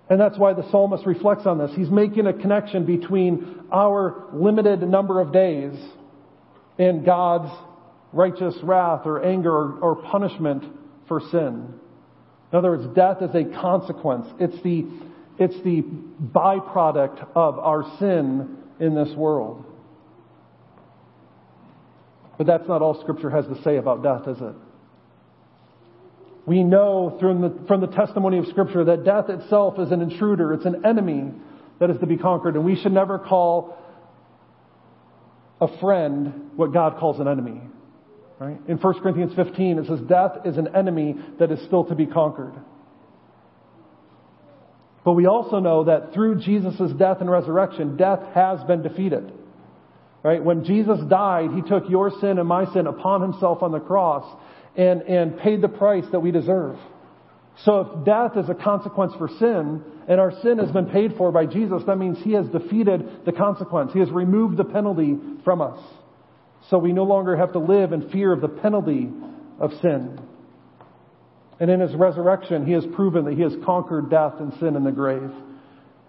And 0.09 0.19
that's 0.19 0.37
why 0.37 0.53
the 0.53 0.69
psalmist 0.71 1.05
reflects 1.05 1.45
on 1.45 1.57
this. 1.57 1.71
He's 1.75 1.89
making 1.89 2.27
a 2.27 2.33
connection 2.33 2.85
between 2.85 3.63
our 3.71 4.25
limited 4.33 4.81
number 4.81 5.19
of 5.19 5.33
days 5.33 5.73
and 6.79 7.05
God's 7.05 7.51
righteous 8.13 8.55
wrath 8.63 9.01
or 9.05 9.23
anger 9.23 9.51
or, 9.51 9.95
punishment 9.95 10.63
for 11.07 11.19
sin. 11.19 11.73
In 12.51 12.57
other 12.57 12.71
words, 12.71 12.95
death 12.95 13.21
is 13.21 13.35
a 13.35 13.43
consequence. 13.59 14.27
It's 14.39 14.61
the, 14.63 14.85
it's 15.37 15.61
the 15.63 15.83
byproduct 16.21 17.27
of 17.35 17.59
our 17.59 17.83
sin 17.99 18.57
in 18.79 18.95
this 18.95 19.13
world. 19.15 19.65
But 22.37 22.47
that's 22.47 22.67
not 22.67 22.81
all 22.81 23.01
Scripture 23.01 23.29
has 23.29 23.45
to 23.47 23.61
say 23.63 23.75
about 23.77 24.03
death, 24.03 24.27
is 24.27 24.41
it? 24.41 24.55
We 26.47 26.63
know 26.63 27.17
from 27.19 27.41
the, 27.41 27.53
from 27.67 27.81
the 27.81 27.87
testimony 27.87 28.37
of 28.37 28.47
Scripture 28.47 28.85
that 28.85 29.03
death 29.03 29.29
itself 29.29 29.77
is 29.79 29.91
an 29.91 30.01
intruder, 30.01 30.53
it's 30.53 30.65
an 30.65 30.85
enemy 30.85 31.33
that 31.79 31.89
is 31.89 31.99
to 31.99 32.05
be 32.05 32.15
conquered, 32.15 32.55
and 32.55 32.63
we 32.63 32.81
should 32.81 32.93
never 32.93 33.19
call 33.19 33.77
a 35.59 35.67
friend 35.79 36.51
what 36.55 36.71
God 36.71 36.99
calls 36.99 37.19
an 37.19 37.27
enemy. 37.27 37.61
Right? 38.39 38.57
In 38.69 38.77
1 38.77 38.93
Corinthians 39.01 39.33
15, 39.35 39.79
it 39.79 39.87
says, 39.87 39.99
Death 40.07 40.45
is 40.45 40.55
an 40.57 40.73
enemy 40.73 41.15
that 41.37 41.51
is 41.51 41.61
still 41.65 41.83
to 41.83 41.95
be 41.95 42.05
conquered. 42.05 42.53
But 45.03 45.13
we 45.13 45.25
also 45.25 45.59
know 45.59 45.83
that 45.83 46.13
through 46.13 46.39
Jesus' 46.39 46.93
death 46.97 47.17
and 47.19 47.29
resurrection, 47.29 47.97
death 47.97 48.21
has 48.33 48.63
been 48.63 48.83
defeated. 48.83 49.33
Right? 50.23 50.41
When 50.41 50.63
Jesus 50.63 50.99
died, 51.09 51.49
He 51.53 51.61
took 51.61 51.89
your 51.89 52.09
sin 52.21 52.39
and 52.39 52.47
my 52.47 52.71
sin 52.73 52.87
upon 52.87 53.21
Himself 53.21 53.61
on 53.63 53.73
the 53.73 53.79
cross 53.79 54.25
and, 54.77 55.01
and 55.01 55.39
paid 55.39 55.61
the 55.61 55.67
price 55.67 56.05
that 56.11 56.19
we 56.19 56.31
deserve. 56.31 56.77
So 57.65 57.79
if 57.79 58.05
death 58.05 58.37
is 58.37 58.49
a 58.49 58.53
consequence 58.53 59.13
for 59.17 59.27
sin, 59.27 59.83
and 60.07 60.21
our 60.21 60.31
sin 60.41 60.59
has 60.59 60.71
been 60.71 60.85
paid 60.85 61.15
for 61.17 61.31
by 61.31 61.47
Jesus, 61.47 61.81
that 61.87 61.97
means 61.97 62.17
He 62.23 62.33
has 62.33 62.47
defeated 62.47 63.25
the 63.25 63.31
consequence. 63.31 63.91
He 63.91 63.99
has 63.99 64.11
removed 64.11 64.57
the 64.57 64.63
penalty 64.63 65.17
from 65.43 65.61
us. 65.61 65.79
So 66.69 66.77
we 66.77 66.93
no 66.93 67.03
longer 67.03 67.35
have 67.35 67.53
to 67.53 67.59
live 67.59 67.93
in 67.93 68.09
fear 68.09 68.31
of 68.31 68.41
the 68.41 68.47
penalty 68.47 69.09
of 69.59 69.71
sin. 69.81 70.21
And 71.59 71.71
in 71.71 71.79
His 71.79 71.95
resurrection, 71.95 72.67
He 72.67 72.73
has 72.73 72.85
proven 72.93 73.25
that 73.25 73.33
He 73.33 73.41
has 73.41 73.53
conquered 73.65 74.11
death 74.11 74.33
and 74.39 74.53
sin 74.59 74.75
in 74.75 74.83
the 74.83 74.91
grave 74.91 75.31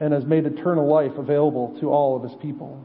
and 0.00 0.12
has 0.12 0.24
made 0.24 0.44
eternal 0.44 0.86
life 0.86 1.12
available 1.16 1.78
to 1.80 1.86
all 1.90 2.16
of 2.16 2.22
His 2.22 2.38
people. 2.42 2.84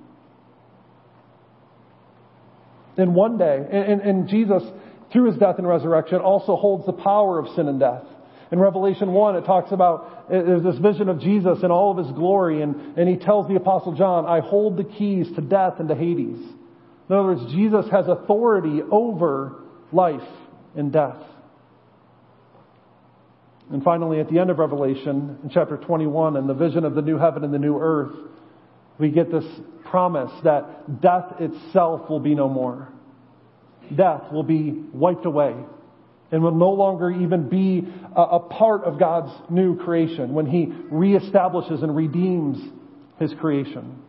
And 2.96 3.14
one 3.14 3.38
day, 3.38 3.58
and, 3.58 3.92
and, 3.92 4.02
and 4.02 4.28
Jesus 4.30 4.64
through 5.14 5.32
his 5.32 5.38
death 5.38 5.60
and 5.60 5.68
resurrection, 5.68 6.18
also 6.18 6.58
holds 6.58 6.86
the 6.86 6.92
power 6.92 7.40
of 7.40 7.48
sin 7.56 7.68
and 7.70 7.80
death. 7.80 8.04
In 8.52 8.60
Revelation 8.60 9.14
1, 9.14 9.36
it 9.38 9.46
talks 9.46 9.72
about, 9.72 10.30
there's 10.30 10.64
this 10.64 10.78
vision 10.78 11.08
of 11.08 11.20
Jesus 11.20 11.60
in 11.64 11.72
all 11.72 11.98
of 11.98 12.06
his 12.06 12.14
glory, 12.16 12.62
and, 12.62 12.98
and 12.98 13.08
he 13.08 13.16
tells 13.16 13.48
the 13.48 13.56
Apostle 13.56 13.94
John, 13.94 14.26
I 14.26 14.42
hold 14.42 14.78
the 14.78 14.84
keys 14.84 15.28
to 15.36 15.42
death 15.42 15.76
and 15.80 15.88
to 15.90 15.96
Hades. 15.96 16.38
In 16.38 17.16
other 17.16 17.24
words, 17.24 17.52
Jesus 17.52 17.86
has 17.92 18.08
authority 18.08 18.82
over 18.92 19.64
life 19.92 20.28
and 20.76 20.92
death. 20.92 21.18
And 23.72 23.84
finally, 23.84 24.20
at 24.20 24.30
the 24.30 24.40
end 24.40 24.50
of 24.50 24.60
Revelation, 24.60 25.40
in 25.44 25.50
chapter 25.50 25.78
21, 25.78 26.38
in 26.38 26.48
the 26.48 26.54
vision 26.54 26.86
of 26.86 26.96
the 26.96 27.02
new 27.02 27.18
heaven 27.18 27.44
and 27.44 27.54
the 27.54 27.60
new 27.60 27.80
earth, 27.80 28.16
we 29.00 29.10
get 29.10 29.32
this 29.32 29.46
promise 29.86 30.32
that 30.44 31.02
death 31.02 31.40
itself 31.40 32.10
will 32.10 32.20
be 32.20 32.36
no 32.36 32.48
more. 32.48 32.93
Death 33.96 34.32
will 34.32 34.44
be 34.44 34.72
wiped 34.94 35.26
away 35.26 35.56
and 36.32 36.42
will 36.42 36.56
no 36.56 36.72
longer 36.72 37.12
even 37.12 37.48
be 37.48 37.88
a, 38.16 38.22
a 38.22 38.40
part 38.40 38.84
of 38.84 39.00
God's 39.00 39.32
new 39.50 39.78
creation 39.78 40.34
when 40.34 40.46
He 40.46 40.66
reestablishes 40.66 41.84
and 41.84 41.96
redeems 41.96 42.58
His 43.20 43.34
creation. 43.40 44.00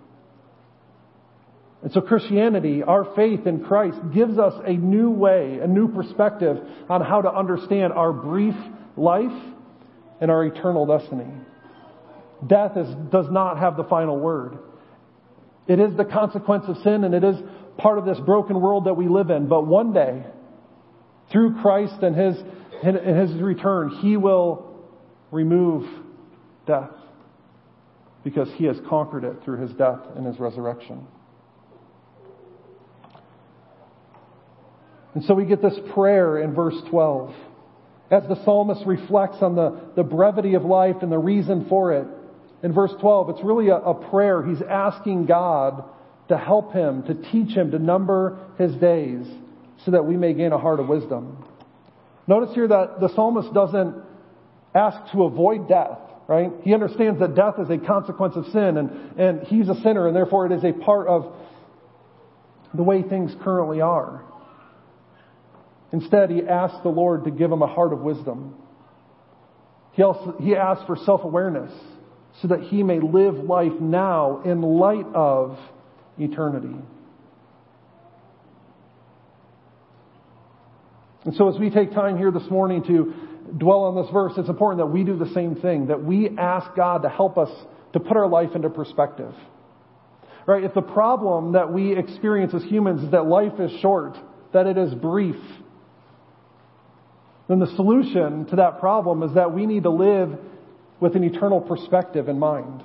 And 1.82 1.92
so 1.92 2.00
Christianity, 2.00 2.82
our 2.82 3.14
faith 3.14 3.46
in 3.46 3.62
Christ, 3.62 3.98
gives 4.14 4.38
us 4.38 4.54
a 4.64 4.72
new 4.72 5.10
way, 5.10 5.58
a 5.62 5.66
new 5.66 5.88
perspective 5.88 6.56
on 6.88 7.02
how 7.02 7.20
to 7.20 7.30
understand 7.30 7.92
our 7.92 8.10
brief 8.10 8.54
life 8.96 9.42
and 10.18 10.30
our 10.30 10.46
eternal 10.46 10.86
destiny. 10.86 11.30
Death 12.46 12.78
is, 12.78 12.88
does 13.10 13.26
not 13.30 13.58
have 13.58 13.76
the 13.76 13.84
final 13.84 14.18
word. 14.18 14.56
It 15.66 15.78
is 15.78 15.94
the 15.94 16.06
consequence 16.06 16.64
of 16.68 16.78
sin 16.78 17.04
and 17.04 17.14
it 17.14 17.22
is 17.22 17.36
part 17.76 17.98
of 17.98 18.04
this 18.04 18.18
broken 18.20 18.60
world 18.60 18.84
that 18.86 18.94
we 18.94 19.08
live 19.08 19.30
in. 19.30 19.48
But 19.48 19.66
one 19.66 19.92
day, 19.92 20.24
through 21.30 21.60
Christ 21.60 22.02
and 22.02 22.14
His, 22.14 22.36
in 22.82 23.16
His 23.16 23.32
return, 23.40 23.90
He 24.00 24.16
will 24.16 24.72
remove 25.30 25.88
death 26.66 26.90
because 28.22 28.48
He 28.56 28.64
has 28.64 28.76
conquered 28.88 29.24
it 29.24 29.36
through 29.44 29.60
His 29.60 29.72
death 29.72 30.00
and 30.16 30.26
His 30.26 30.38
resurrection. 30.38 31.06
And 35.14 35.24
so 35.24 35.34
we 35.34 35.44
get 35.44 35.62
this 35.62 35.78
prayer 35.92 36.38
in 36.38 36.54
verse 36.54 36.76
12. 36.90 37.34
As 38.10 38.24
the 38.28 38.42
psalmist 38.44 38.84
reflects 38.84 39.38
on 39.40 39.54
the, 39.54 39.80
the 39.96 40.02
brevity 40.02 40.54
of 40.54 40.64
life 40.64 40.96
and 41.02 41.10
the 41.10 41.18
reason 41.18 41.66
for 41.68 41.92
it, 41.92 42.06
in 42.62 42.72
verse 42.72 42.92
12, 43.00 43.30
it's 43.30 43.44
really 43.44 43.68
a, 43.68 43.76
a 43.76 44.10
prayer. 44.10 44.42
He's 44.42 44.62
asking 44.62 45.26
God 45.26 45.84
to 46.28 46.38
help 46.38 46.72
him, 46.72 47.02
to 47.04 47.14
teach 47.14 47.54
him 47.54 47.70
to 47.70 47.78
number 47.78 48.38
his 48.58 48.74
days 48.76 49.26
so 49.84 49.90
that 49.90 50.04
we 50.04 50.16
may 50.16 50.32
gain 50.32 50.52
a 50.52 50.58
heart 50.58 50.80
of 50.80 50.88
wisdom. 50.88 51.44
Notice 52.26 52.54
here 52.54 52.68
that 52.68 53.00
the 53.00 53.08
psalmist 53.14 53.52
doesn't 53.52 53.96
ask 54.74 55.12
to 55.12 55.24
avoid 55.24 55.68
death, 55.68 55.98
right? 56.26 56.50
He 56.62 56.72
understands 56.72 57.20
that 57.20 57.34
death 57.34 57.54
is 57.58 57.68
a 57.68 57.78
consequence 57.78 58.34
of 58.36 58.46
sin 58.46 58.78
and, 58.78 59.20
and 59.20 59.42
he's 59.46 59.68
a 59.68 59.74
sinner 59.82 60.06
and 60.06 60.16
therefore 60.16 60.46
it 60.46 60.52
is 60.52 60.64
a 60.64 60.72
part 60.72 61.08
of 61.08 61.32
the 62.72 62.82
way 62.82 63.02
things 63.02 63.32
currently 63.42 63.80
are. 63.80 64.24
Instead, 65.92 66.30
he 66.30 66.42
asks 66.42 66.78
the 66.82 66.88
Lord 66.88 67.24
to 67.24 67.30
give 67.30 67.52
him 67.52 67.62
a 67.62 67.68
heart 67.68 67.92
of 67.92 68.00
wisdom. 68.00 68.56
He 69.92 70.02
also, 70.02 70.34
he 70.40 70.56
asks 70.56 70.84
for 70.86 70.96
self-awareness 70.96 71.72
so 72.42 72.48
that 72.48 72.62
he 72.62 72.82
may 72.82 72.98
live 72.98 73.36
life 73.36 73.80
now 73.80 74.42
in 74.44 74.60
light 74.60 75.06
of 75.14 75.56
eternity. 76.18 76.74
And 81.24 81.34
so 81.36 81.48
as 81.48 81.58
we 81.58 81.70
take 81.70 81.92
time 81.92 82.18
here 82.18 82.30
this 82.30 82.48
morning 82.50 82.84
to 82.84 83.14
dwell 83.56 83.84
on 83.84 83.96
this 83.96 84.10
verse, 84.12 84.32
it's 84.36 84.48
important 84.48 84.80
that 84.80 84.92
we 84.92 85.04
do 85.04 85.16
the 85.16 85.32
same 85.32 85.56
thing, 85.56 85.86
that 85.86 86.02
we 86.04 86.30
ask 86.38 86.74
God 86.76 87.02
to 87.02 87.08
help 87.08 87.38
us 87.38 87.50
to 87.94 88.00
put 88.00 88.16
our 88.16 88.28
life 88.28 88.50
into 88.54 88.68
perspective. 88.68 89.32
Right? 90.46 90.64
If 90.64 90.74
the 90.74 90.82
problem 90.82 91.52
that 91.52 91.72
we 91.72 91.96
experience 91.96 92.52
as 92.52 92.62
humans 92.64 93.02
is 93.02 93.10
that 93.12 93.26
life 93.26 93.58
is 93.58 93.72
short, 93.80 94.16
that 94.52 94.66
it 94.66 94.76
is 94.76 94.94
brief, 94.94 95.36
then 97.48 97.58
the 97.58 97.74
solution 97.76 98.46
to 98.46 98.56
that 98.56 98.80
problem 98.80 99.22
is 99.22 99.34
that 99.34 99.54
we 99.54 99.66
need 99.66 99.84
to 99.84 99.90
live 99.90 100.38
with 101.00 101.16
an 101.16 101.24
eternal 101.24 101.60
perspective 101.60 102.28
in 102.28 102.38
mind. 102.38 102.82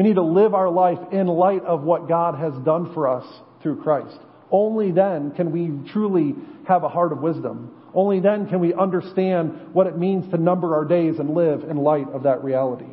We 0.00 0.04
need 0.04 0.14
to 0.14 0.22
live 0.22 0.54
our 0.54 0.70
life 0.70 0.96
in 1.12 1.26
light 1.26 1.62
of 1.64 1.82
what 1.82 2.08
God 2.08 2.34
has 2.38 2.54
done 2.64 2.94
for 2.94 3.06
us 3.06 3.26
through 3.62 3.82
Christ. 3.82 4.16
Only 4.50 4.92
then 4.92 5.32
can 5.32 5.52
we 5.52 5.92
truly 5.92 6.34
have 6.66 6.84
a 6.84 6.88
heart 6.88 7.12
of 7.12 7.18
wisdom. 7.18 7.74
Only 7.92 8.18
then 8.18 8.48
can 8.48 8.60
we 8.60 8.72
understand 8.72 9.74
what 9.74 9.86
it 9.86 9.98
means 9.98 10.30
to 10.30 10.38
number 10.38 10.74
our 10.74 10.86
days 10.86 11.18
and 11.18 11.34
live 11.34 11.64
in 11.64 11.76
light 11.76 12.08
of 12.14 12.22
that 12.22 12.42
reality. 12.42 12.88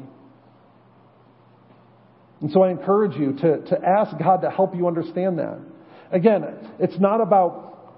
And 2.41 2.51
so 2.51 2.63
I 2.63 2.71
encourage 2.71 3.15
you 3.15 3.31
to, 3.37 3.61
to 3.67 3.79
ask 3.87 4.17
God 4.19 4.41
to 4.41 4.49
help 4.49 4.75
you 4.75 4.85
understand 4.85 5.39
that. 5.39 5.59
Again, 6.11 6.43
it's 6.77 6.99
not 6.99 7.21
about 7.21 7.95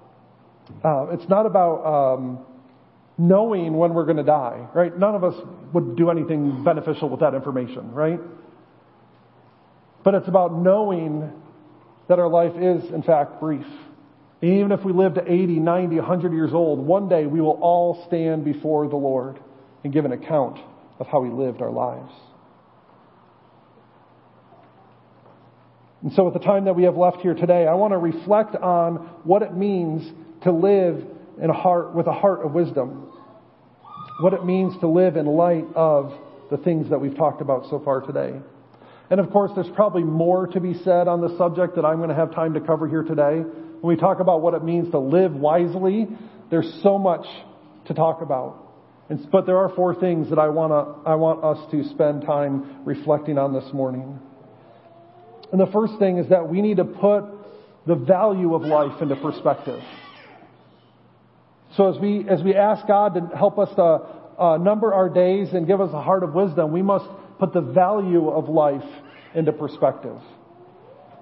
uh, 0.84 1.06
it's 1.10 1.28
not 1.28 1.46
about 1.46 1.84
um, 1.84 2.46
knowing 3.18 3.76
when 3.76 3.92
we're 3.92 4.04
going 4.04 4.18
to 4.18 4.22
die, 4.22 4.68
right? 4.72 4.96
None 4.96 5.16
of 5.16 5.24
us 5.24 5.34
would 5.72 5.96
do 5.96 6.10
anything 6.10 6.62
beneficial 6.62 7.08
with 7.08 7.18
that 7.18 7.34
information, 7.34 7.90
right? 7.90 8.20
But 10.02 10.14
it's 10.14 10.28
about 10.28 10.54
knowing 10.54 11.30
that 12.08 12.18
our 12.18 12.28
life 12.28 12.52
is, 12.56 12.90
in 12.90 13.02
fact, 13.02 13.40
brief. 13.40 13.66
Even 14.42 14.72
if 14.72 14.84
we 14.84 14.92
live 14.92 15.14
to 15.14 15.22
80, 15.32 15.60
90, 15.60 15.96
100 15.96 16.32
years 16.32 16.52
old, 16.52 16.78
one 16.78 17.08
day 17.08 17.26
we 17.26 17.40
will 17.40 17.58
all 17.60 18.04
stand 18.06 18.44
before 18.44 18.88
the 18.88 18.96
Lord 18.96 19.38
and 19.84 19.92
give 19.92 20.04
an 20.04 20.12
account 20.12 20.58
of 20.98 21.06
how 21.06 21.20
we 21.20 21.30
lived 21.30 21.60
our 21.60 21.70
lives. 21.70 22.12
And 26.02 26.12
so, 26.14 26.24
with 26.24 26.34
the 26.34 26.40
time 26.40 26.64
that 26.64 26.74
we 26.74 26.84
have 26.84 26.96
left 26.96 27.18
here 27.18 27.34
today, 27.34 27.66
I 27.66 27.74
want 27.74 27.92
to 27.92 27.98
reflect 27.98 28.56
on 28.56 28.96
what 29.24 29.42
it 29.42 29.54
means 29.54 30.10
to 30.44 30.50
live 30.50 31.04
in 31.40 31.50
a 31.50 31.52
heart 31.52 31.94
with 31.94 32.06
a 32.06 32.12
heart 32.12 32.44
of 32.44 32.52
wisdom. 32.52 33.12
What 34.20 34.32
it 34.32 34.44
means 34.44 34.78
to 34.80 34.88
live 34.88 35.16
in 35.16 35.26
light 35.26 35.66
of 35.74 36.14
the 36.50 36.56
things 36.56 36.88
that 36.90 36.98
we've 36.98 37.16
talked 37.16 37.42
about 37.42 37.68
so 37.68 37.80
far 37.84 38.00
today. 38.00 38.40
And 39.10 39.18
of 39.18 39.30
course, 39.30 39.50
there's 39.56 39.68
probably 39.74 40.04
more 40.04 40.46
to 40.46 40.60
be 40.60 40.74
said 40.84 41.08
on 41.08 41.20
the 41.20 41.36
subject 41.36 41.74
that 41.74 41.84
I'm 41.84 41.96
going 41.96 42.10
to 42.10 42.14
have 42.14 42.32
time 42.32 42.54
to 42.54 42.60
cover 42.60 42.88
here 42.88 43.02
today. 43.02 43.40
When 43.80 43.96
we 43.96 44.00
talk 44.00 44.20
about 44.20 44.40
what 44.40 44.54
it 44.54 44.62
means 44.62 44.90
to 44.92 45.00
live 45.00 45.34
wisely, 45.34 46.06
there's 46.50 46.72
so 46.82 46.96
much 46.96 47.26
to 47.86 47.94
talk 47.94 48.22
about. 48.22 48.68
But 49.32 49.46
there 49.46 49.58
are 49.58 49.68
four 49.74 49.96
things 49.98 50.30
that 50.30 50.38
I 50.38 50.48
want 50.48 50.70
to, 50.70 51.10
I 51.10 51.16
want 51.16 51.42
us 51.42 51.58
to 51.72 51.82
spend 51.90 52.22
time 52.22 52.84
reflecting 52.84 53.36
on 53.36 53.52
this 53.52 53.72
morning. 53.72 54.20
And 55.50 55.60
the 55.60 55.66
first 55.72 55.94
thing 55.98 56.18
is 56.18 56.28
that 56.28 56.48
we 56.48 56.62
need 56.62 56.76
to 56.76 56.84
put 56.84 57.24
the 57.86 57.96
value 57.96 58.54
of 58.54 58.62
life 58.62 59.02
into 59.02 59.16
perspective. 59.16 59.80
So 61.76 61.92
as 61.92 62.00
we, 62.00 62.28
as 62.28 62.42
we 62.42 62.54
ask 62.54 62.86
God 62.86 63.14
to 63.14 63.36
help 63.36 63.58
us 63.58 63.68
to 63.74 63.82
uh, 64.40 64.56
number 64.58 64.94
our 64.94 65.08
days 65.08 65.48
and 65.52 65.66
give 65.66 65.80
us 65.80 65.90
a 65.92 66.00
heart 66.00 66.22
of 66.22 66.34
wisdom, 66.34 66.70
we 66.72 66.82
must 66.82 67.06
put 67.40 67.52
the 67.52 67.60
value 67.60 68.28
of 68.28 68.48
life 68.48 68.88
into 69.34 69.50
perspective. 69.52 70.18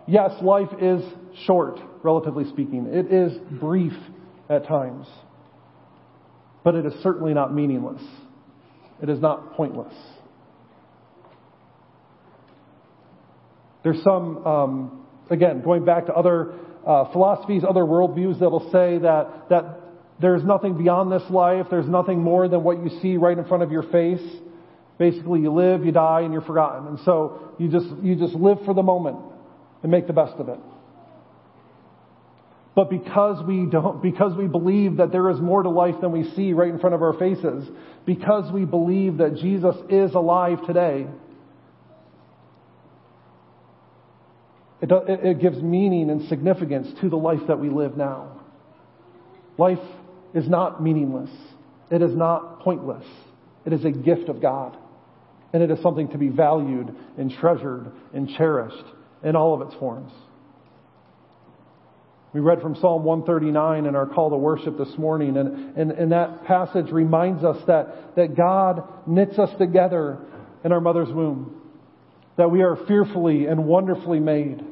Yes, 0.06 0.32
life 0.42 0.68
is 0.80 1.02
short, 1.46 1.78
relatively 2.02 2.44
speaking. 2.50 2.86
It 2.90 3.12
is 3.12 3.38
brief 3.60 3.92
at 4.50 4.66
times. 4.66 5.06
But 6.64 6.74
it 6.74 6.84
is 6.86 6.92
certainly 7.02 7.34
not 7.34 7.54
meaningless. 7.54 8.02
It 9.02 9.08
is 9.08 9.20
not 9.20 9.54
pointless. 9.54 9.94
There's 13.84 14.02
some, 14.02 14.44
um, 14.46 15.06
again, 15.30 15.62
going 15.62 15.84
back 15.84 16.06
to 16.06 16.12
other 16.12 16.54
uh, 16.86 17.12
philosophies, 17.12 17.62
other 17.68 17.82
worldviews 17.82 18.40
that'll 18.40 18.70
say 18.72 18.98
that, 18.98 19.48
that 19.50 19.80
there's 20.20 20.42
nothing 20.42 20.76
beyond 20.76 21.12
this 21.12 21.22
life. 21.30 21.66
There's 21.70 21.88
nothing 21.88 22.22
more 22.22 22.48
than 22.48 22.64
what 22.64 22.82
you 22.82 22.98
see 23.00 23.16
right 23.16 23.38
in 23.38 23.44
front 23.44 23.62
of 23.62 23.70
your 23.70 23.84
face. 23.84 24.20
Basically, 24.98 25.40
you 25.40 25.52
live, 25.52 25.84
you 25.84 25.92
die, 25.92 26.22
and 26.22 26.32
you're 26.32 26.42
forgotten. 26.42 26.88
And 26.88 26.98
so 27.04 27.54
you 27.58 27.68
just, 27.68 27.86
you 28.02 28.16
just 28.16 28.34
live 28.34 28.58
for 28.64 28.74
the 28.74 28.82
moment 28.82 29.18
and 29.82 29.92
make 29.92 30.06
the 30.06 30.12
best 30.12 30.34
of 30.38 30.48
it. 30.48 30.58
But 32.74 32.90
because 32.90 33.44
we 33.44 33.66
don't, 33.66 34.02
because 34.02 34.36
we 34.36 34.46
believe 34.46 34.98
that 34.98 35.10
there 35.10 35.30
is 35.30 35.40
more 35.40 35.62
to 35.62 35.68
life 35.68 35.96
than 36.00 36.12
we 36.12 36.22
see 36.34 36.52
right 36.52 36.68
in 36.68 36.78
front 36.78 36.94
of 36.94 37.02
our 37.02 37.12
faces, 37.12 37.68
because 38.06 38.52
we 38.52 38.64
believe 38.64 39.18
that 39.18 39.36
Jesus 39.36 39.74
is 39.88 40.14
alive 40.14 40.64
today, 40.66 41.06
it, 44.80 44.90
it 45.08 45.40
gives 45.40 45.60
meaning 45.60 46.10
and 46.10 46.28
significance 46.28 46.88
to 47.00 47.08
the 47.08 47.16
life 47.16 47.40
that 47.48 47.58
we 47.58 47.68
live 47.68 47.96
now. 47.96 48.40
Life 49.58 49.78
is 50.32 50.48
not 50.48 50.80
meaningless. 50.80 51.30
It 51.90 52.00
is 52.00 52.14
not 52.14 52.60
pointless. 52.60 53.04
It 53.66 53.72
is 53.72 53.84
a 53.84 53.90
gift 53.90 54.28
of 54.28 54.40
God. 54.40 54.76
And 55.52 55.62
it 55.62 55.70
is 55.70 55.80
something 55.82 56.08
to 56.08 56.18
be 56.18 56.28
valued 56.28 56.94
and 57.16 57.30
treasured 57.30 57.90
and 58.12 58.28
cherished 58.36 58.84
in 59.22 59.34
all 59.34 59.54
of 59.54 59.66
its 59.66 59.78
forms. 59.78 60.12
We 62.34 62.40
read 62.40 62.60
from 62.60 62.74
Psalm 62.76 63.04
139 63.04 63.86
in 63.86 63.96
our 63.96 64.06
call 64.06 64.30
to 64.30 64.36
worship 64.36 64.76
this 64.76 64.98
morning, 64.98 65.38
and, 65.38 65.76
and, 65.76 65.90
and 65.90 66.12
that 66.12 66.44
passage 66.44 66.90
reminds 66.90 67.42
us 67.42 67.56
that, 67.66 68.16
that 68.16 68.36
God 68.36 68.86
knits 69.06 69.38
us 69.38 69.48
together 69.58 70.18
in 70.62 70.72
our 70.72 70.80
mother's 70.80 71.08
womb, 71.08 71.62
that 72.36 72.50
we 72.50 72.62
are 72.62 72.76
fearfully 72.86 73.46
and 73.46 73.64
wonderfully 73.64 74.20
made. 74.20 74.62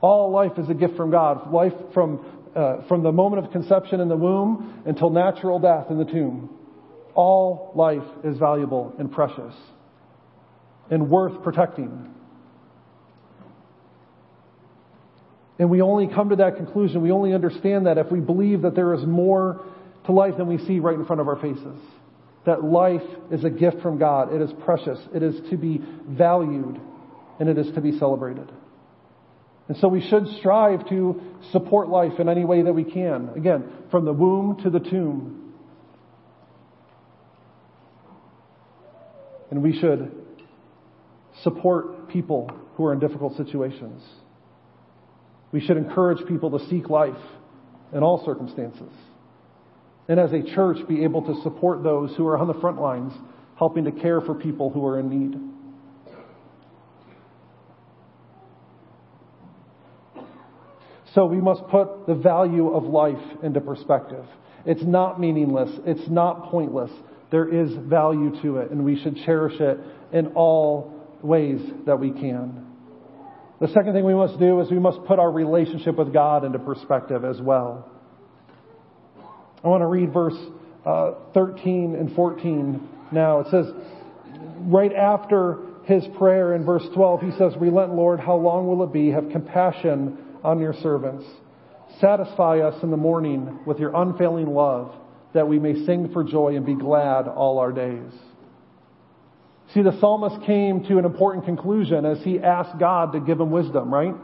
All 0.00 0.32
life 0.32 0.58
is 0.58 0.68
a 0.68 0.74
gift 0.74 0.96
from 0.96 1.12
God. 1.12 1.52
Life 1.52 1.72
from, 1.94 2.24
uh, 2.54 2.86
from 2.88 3.04
the 3.04 3.12
moment 3.12 3.44
of 3.44 3.52
conception 3.52 4.00
in 4.00 4.08
the 4.08 4.16
womb 4.16 4.82
until 4.84 5.10
natural 5.10 5.60
death 5.60 5.86
in 5.90 5.98
the 5.98 6.04
tomb. 6.04 6.50
All 7.16 7.72
life 7.74 8.06
is 8.22 8.38
valuable 8.38 8.94
and 8.98 9.10
precious 9.10 9.54
and 10.90 11.10
worth 11.10 11.42
protecting. 11.42 12.14
And 15.58 15.70
we 15.70 15.80
only 15.80 16.06
come 16.06 16.28
to 16.28 16.36
that 16.36 16.56
conclusion, 16.56 17.02
we 17.02 17.10
only 17.10 17.32
understand 17.32 17.86
that 17.86 17.98
if 17.98 18.12
we 18.12 18.20
believe 18.20 18.62
that 18.62 18.74
there 18.74 18.92
is 18.94 19.04
more 19.04 19.64
to 20.04 20.12
life 20.12 20.36
than 20.36 20.46
we 20.46 20.58
see 20.66 20.78
right 20.78 20.94
in 20.94 21.04
front 21.06 21.20
of 21.20 21.28
our 21.28 21.36
faces. 21.36 21.78
That 22.44 22.62
life 22.62 23.02
is 23.32 23.42
a 23.44 23.50
gift 23.50 23.80
from 23.82 23.98
God. 23.98 24.32
It 24.32 24.40
is 24.40 24.50
precious. 24.64 24.98
It 25.14 25.22
is 25.22 25.34
to 25.50 25.56
be 25.56 25.80
valued 26.08 26.80
and 27.40 27.48
it 27.48 27.58
is 27.58 27.74
to 27.74 27.80
be 27.80 27.98
celebrated. 27.98 28.50
And 29.68 29.76
so 29.78 29.88
we 29.88 30.06
should 30.08 30.28
strive 30.38 30.88
to 30.90 31.20
support 31.50 31.88
life 31.88 32.20
in 32.20 32.28
any 32.28 32.44
way 32.44 32.62
that 32.62 32.72
we 32.72 32.84
can. 32.84 33.30
Again, 33.36 33.64
from 33.90 34.04
the 34.04 34.12
womb 34.12 34.62
to 34.62 34.70
the 34.70 34.78
tomb. 34.78 35.45
And 39.50 39.62
we 39.62 39.78
should 39.78 40.12
support 41.42 42.08
people 42.08 42.50
who 42.74 42.84
are 42.84 42.92
in 42.92 42.98
difficult 42.98 43.36
situations. 43.36 44.02
We 45.52 45.60
should 45.60 45.76
encourage 45.76 46.26
people 46.26 46.58
to 46.58 46.66
seek 46.68 46.88
life 46.88 47.14
in 47.92 48.02
all 48.02 48.24
circumstances. 48.24 48.92
And 50.08 50.20
as 50.20 50.32
a 50.32 50.42
church, 50.42 50.78
be 50.88 51.04
able 51.04 51.22
to 51.22 51.42
support 51.42 51.82
those 51.82 52.14
who 52.16 52.26
are 52.26 52.36
on 52.36 52.46
the 52.46 52.60
front 52.60 52.80
lines, 52.80 53.12
helping 53.58 53.84
to 53.84 53.92
care 53.92 54.20
for 54.20 54.34
people 54.34 54.70
who 54.70 54.84
are 54.86 54.98
in 55.00 55.08
need. 55.08 55.40
So 61.14 61.24
we 61.24 61.40
must 61.40 61.66
put 61.68 62.06
the 62.06 62.14
value 62.14 62.68
of 62.74 62.84
life 62.84 63.22
into 63.42 63.60
perspective. 63.60 64.26
It's 64.66 64.82
not 64.82 65.18
meaningless. 65.18 65.70
It's 65.86 66.08
not 66.10 66.50
pointless. 66.50 66.90
There 67.30 67.48
is 67.48 67.70
value 67.88 68.40
to 68.42 68.58
it, 68.58 68.70
and 68.70 68.84
we 68.84 69.00
should 69.02 69.16
cherish 69.24 69.60
it 69.60 69.78
in 70.12 70.28
all 70.28 70.94
ways 71.22 71.60
that 71.86 71.98
we 71.98 72.10
can. 72.10 72.64
The 73.60 73.68
second 73.68 73.94
thing 73.94 74.04
we 74.04 74.14
must 74.14 74.38
do 74.38 74.60
is 74.60 74.70
we 74.70 74.78
must 74.78 75.02
put 75.06 75.18
our 75.18 75.30
relationship 75.30 75.96
with 75.96 76.12
God 76.12 76.44
into 76.44 76.58
perspective 76.58 77.24
as 77.24 77.40
well. 77.40 77.90
I 79.64 79.68
want 79.68 79.80
to 79.80 79.86
read 79.86 80.12
verse 80.12 80.36
uh, 80.84 81.12
13 81.34 81.96
and 81.98 82.14
14 82.14 82.88
now. 83.12 83.40
It 83.40 83.46
says, 83.50 83.66
right 84.60 84.92
after 84.92 85.58
his 85.84 86.04
prayer 86.18 86.54
in 86.54 86.64
verse 86.64 86.84
12, 86.94 87.20
he 87.22 87.30
says, 87.32 87.54
Relent, 87.58 87.94
Lord, 87.94 88.20
how 88.20 88.36
long 88.36 88.66
will 88.66 88.84
it 88.84 88.92
be? 88.92 89.10
Have 89.10 89.30
compassion 89.30 90.18
on 90.44 90.58
your 90.60 90.74
servants. 90.82 91.24
Satisfy 92.00 92.58
us 92.58 92.82
in 92.82 92.90
the 92.90 92.96
morning 92.96 93.60
with 93.66 93.78
your 93.78 93.94
unfailing 93.94 94.48
love, 94.48 94.94
that 95.34 95.48
we 95.48 95.58
may 95.58 95.84
sing 95.84 96.10
for 96.12 96.24
joy 96.24 96.56
and 96.56 96.64
be 96.64 96.74
glad 96.74 97.28
all 97.28 97.58
our 97.58 97.72
days. 97.72 98.12
See, 99.74 99.82
the 99.82 99.98
psalmist 100.00 100.46
came 100.46 100.84
to 100.84 100.98
an 100.98 101.04
important 101.04 101.44
conclusion 101.44 102.04
as 102.04 102.22
he 102.22 102.38
asked 102.38 102.78
God 102.78 103.12
to 103.12 103.20
give 103.20 103.40
him 103.40 103.50
wisdom, 103.50 103.92
right? 103.92 104.14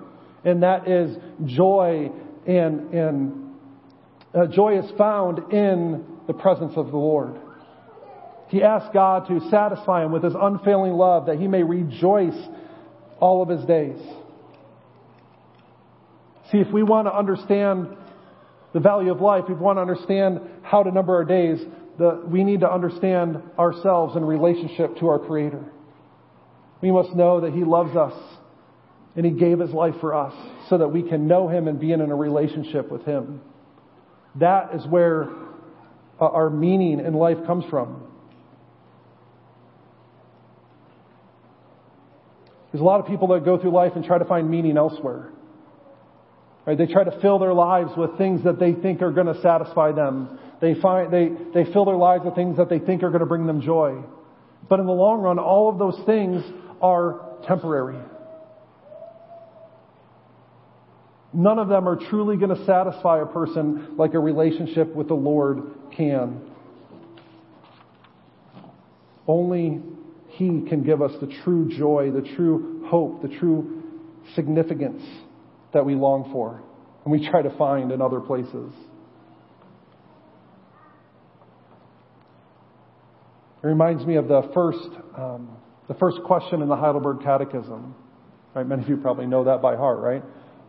And 0.44 0.62
that 0.62 0.88
is 0.88 1.16
joy 1.44 2.10
and, 2.46 2.94
and 2.94 3.54
uh, 4.34 4.46
joy 4.46 4.78
is 4.78 4.90
found 4.96 5.52
in 5.52 6.04
the 6.26 6.32
presence 6.32 6.72
of 6.76 6.86
the 6.86 6.96
Lord. 6.96 7.38
He 8.48 8.62
asked 8.62 8.92
God 8.92 9.28
to 9.28 9.40
satisfy 9.50 10.04
him 10.04 10.12
with 10.12 10.24
his 10.24 10.34
unfailing 10.38 10.92
love 10.92 11.26
that 11.26 11.38
he 11.38 11.48
may 11.48 11.62
rejoice 11.62 12.36
all 13.20 13.42
of 13.42 13.48
his 13.48 13.64
days. 13.66 13.98
See, 16.50 16.58
if 16.58 16.72
we 16.72 16.82
want 16.82 17.06
to 17.06 17.16
understand 17.16 17.96
the 18.72 18.80
value 18.80 19.12
of 19.12 19.20
life, 19.20 19.44
if 19.44 19.50
we 19.50 19.54
want 19.56 19.76
to 19.76 19.82
understand 19.82 20.40
how 20.62 20.82
to 20.82 20.90
number 20.90 21.14
our 21.14 21.24
days, 21.24 21.58
the, 21.98 22.22
we 22.26 22.42
need 22.42 22.60
to 22.60 22.70
understand 22.70 23.42
ourselves 23.58 24.16
in 24.16 24.24
relationship 24.24 24.96
to 24.98 25.08
our 25.08 25.18
Creator. 25.18 25.62
We 26.80 26.90
must 26.90 27.14
know 27.14 27.42
that 27.42 27.52
He 27.52 27.64
loves 27.64 27.94
us 27.96 28.14
and 29.14 29.26
He 29.26 29.32
gave 29.32 29.58
His 29.58 29.70
life 29.70 29.94
for 30.00 30.14
us 30.14 30.34
so 30.68 30.78
that 30.78 30.88
we 30.88 31.02
can 31.02 31.28
know 31.28 31.48
Him 31.48 31.68
and 31.68 31.78
be 31.78 31.92
in 31.92 32.00
a 32.00 32.14
relationship 32.14 32.90
with 32.90 33.04
Him. 33.04 33.42
That 34.36 34.74
is 34.74 34.86
where 34.86 35.28
uh, 36.20 36.24
our 36.24 36.48
meaning 36.48 37.00
in 37.00 37.12
life 37.14 37.38
comes 37.46 37.64
from. 37.68 38.08
There's 42.72 42.80
a 42.80 42.84
lot 42.84 43.00
of 43.00 43.06
people 43.06 43.28
that 43.28 43.44
go 43.44 43.58
through 43.58 43.72
life 43.72 43.92
and 43.96 44.04
try 44.04 44.16
to 44.16 44.24
find 44.24 44.50
meaning 44.50 44.78
elsewhere. 44.78 45.28
Right? 46.64 46.78
They 46.78 46.86
try 46.86 47.04
to 47.04 47.20
fill 47.20 47.38
their 47.38 47.54
lives 47.54 47.90
with 47.96 48.16
things 48.18 48.44
that 48.44 48.60
they 48.60 48.72
think 48.72 49.02
are 49.02 49.10
going 49.10 49.26
to 49.26 49.40
satisfy 49.42 49.92
them. 49.92 50.38
They 50.60 50.74
find, 50.74 51.12
they, 51.12 51.30
they 51.54 51.70
fill 51.72 51.84
their 51.84 51.96
lives 51.96 52.24
with 52.24 52.36
things 52.36 52.56
that 52.56 52.68
they 52.68 52.78
think 52.78 53.02
are 53.02 53.08
going 53.08 53.20
to 53.20 53.26
bring 53.26 53.46
them 53.46 53.60
joy. 53.60 54.02
But 54.68 54.78
in 54.78 54.86
the 54.86 54.92
long 54.92 55.20
run, 55.22 55.38
all 55.40 55.68
of 55.68 55.78
those 55.78 56.00
things 56.06 56.42
are 56.80 57.20
temporary. 57.46 57.98
None 61.34 61.58
of 61.58 61.68
them 61.68 61.88
are 61.88 61.96
truly 61.96 62.36
going 62.36 62.54
to 62.56 62.64
satisfy 62.64 63.22
a 63.22 63.26
person 63.26 63.96
like 63.96 64.14
a 64.14 64.18
relationship 64.18 64.94
with 64.94 65.08
the 65.08 65.14
Lord 65.14 65.62
can. 65.96 66.48
Only 69.26 69.80
He 70.28 70.64
can 70.68 70.84
give 70.84 71.02
us 71.02 71.12
the 71.20 71.26
true 71.42 71.68
joy, 71.76 72.12
the 72.12 72.28
true 72.36 72.86
hope, 72.86 73.22
the 73.22 73.28
true 73.28 73.82
significance 74.36 75.02
that 75.72 75.84
we 75.84 75.94
long 75.94 76.30
for 76.32 76.62
and 77.04 77.12
we 77.12 77.28
try 77.28 77.42
to 77.42 77.50
find 77.56 77.90
in 77.92 78.00
other 78.00 78.20
places. 78.20 78.72
It 83.62 83.66
reminds 83.66 84.04
me 84.04 84.16
of 84.16 84.28
the 84.28 84.50
first, 84.54 84.88
um, 85.16 85.56
the 85.88 85.94
first 85.94 86.18
question 86.24 86.62
in 86.62 86.68
the 86.68 86.76
Heidelberg 86.76 87.22
Catechism. 87.22 87.94
Right? 88.54 88.66
Many 88.66 88.82
of 88.82 88.88
you 88.88 88.96
probably 88.96 89.26
know 89.26 89.44
that 89.44 89.62
by 89.62 89.76
heart, 89.76 90.00
right? 90.00 90.22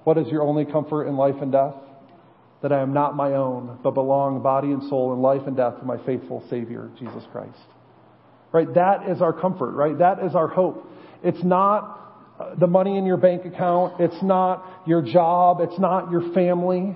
What 0.03 0.17
is 0.17 0.27
your 0.27 0.43
only 0.43 0.65
comfort 0.65 1.05
in 1.05 1.17
life 1.17 1.35
and 1.41 1.51
death? 1.51 1.73
That 2.61 2.71
I 2.71 2.81
am 2.81 2.93
not 2.93 3.15
my 3.15 3.33
own, 3.33 3.79
but 3.83 3.91
belong 3.91 4.41
body 4.41 4.71
and 4.71 4.87
soul 4.89 5.13
in 5.13 5.21
life 5.21 5.41
and 5.47 5.57
death 5.57 5.79
to 5.79 5.85
my 5.85 5.97
faithful 6.05 6.45
Savior, 6.49 6.89
Jesus 6.97 7.23
Christ. 7.31 7.57
Right? 8.51 8.71
That 8.75 9.09
is 9.09 9.21
our 9.21 9.33
comfort, 9.33 9.71
right? 9.71 9.97
That 9.97 10.23
is 10.23 10.35
our 10.35 10.47
hope. 10.47 10.87
It's 11.23 11.43
not 11.43 12.02
the 12.59 12.67
money 12.67 12.97
in 12.97 13.05
your 13.05 13.17
bank 13.17 13.45
account. 13.45 13.99
It's 13.99 14.21
not 14.23 14.83
your 14.87 15.01
job. 15.01 15.59
It's 15.61 15.79
not 15.79 16.11
your 16.11 16.33
family. 16.33 16.95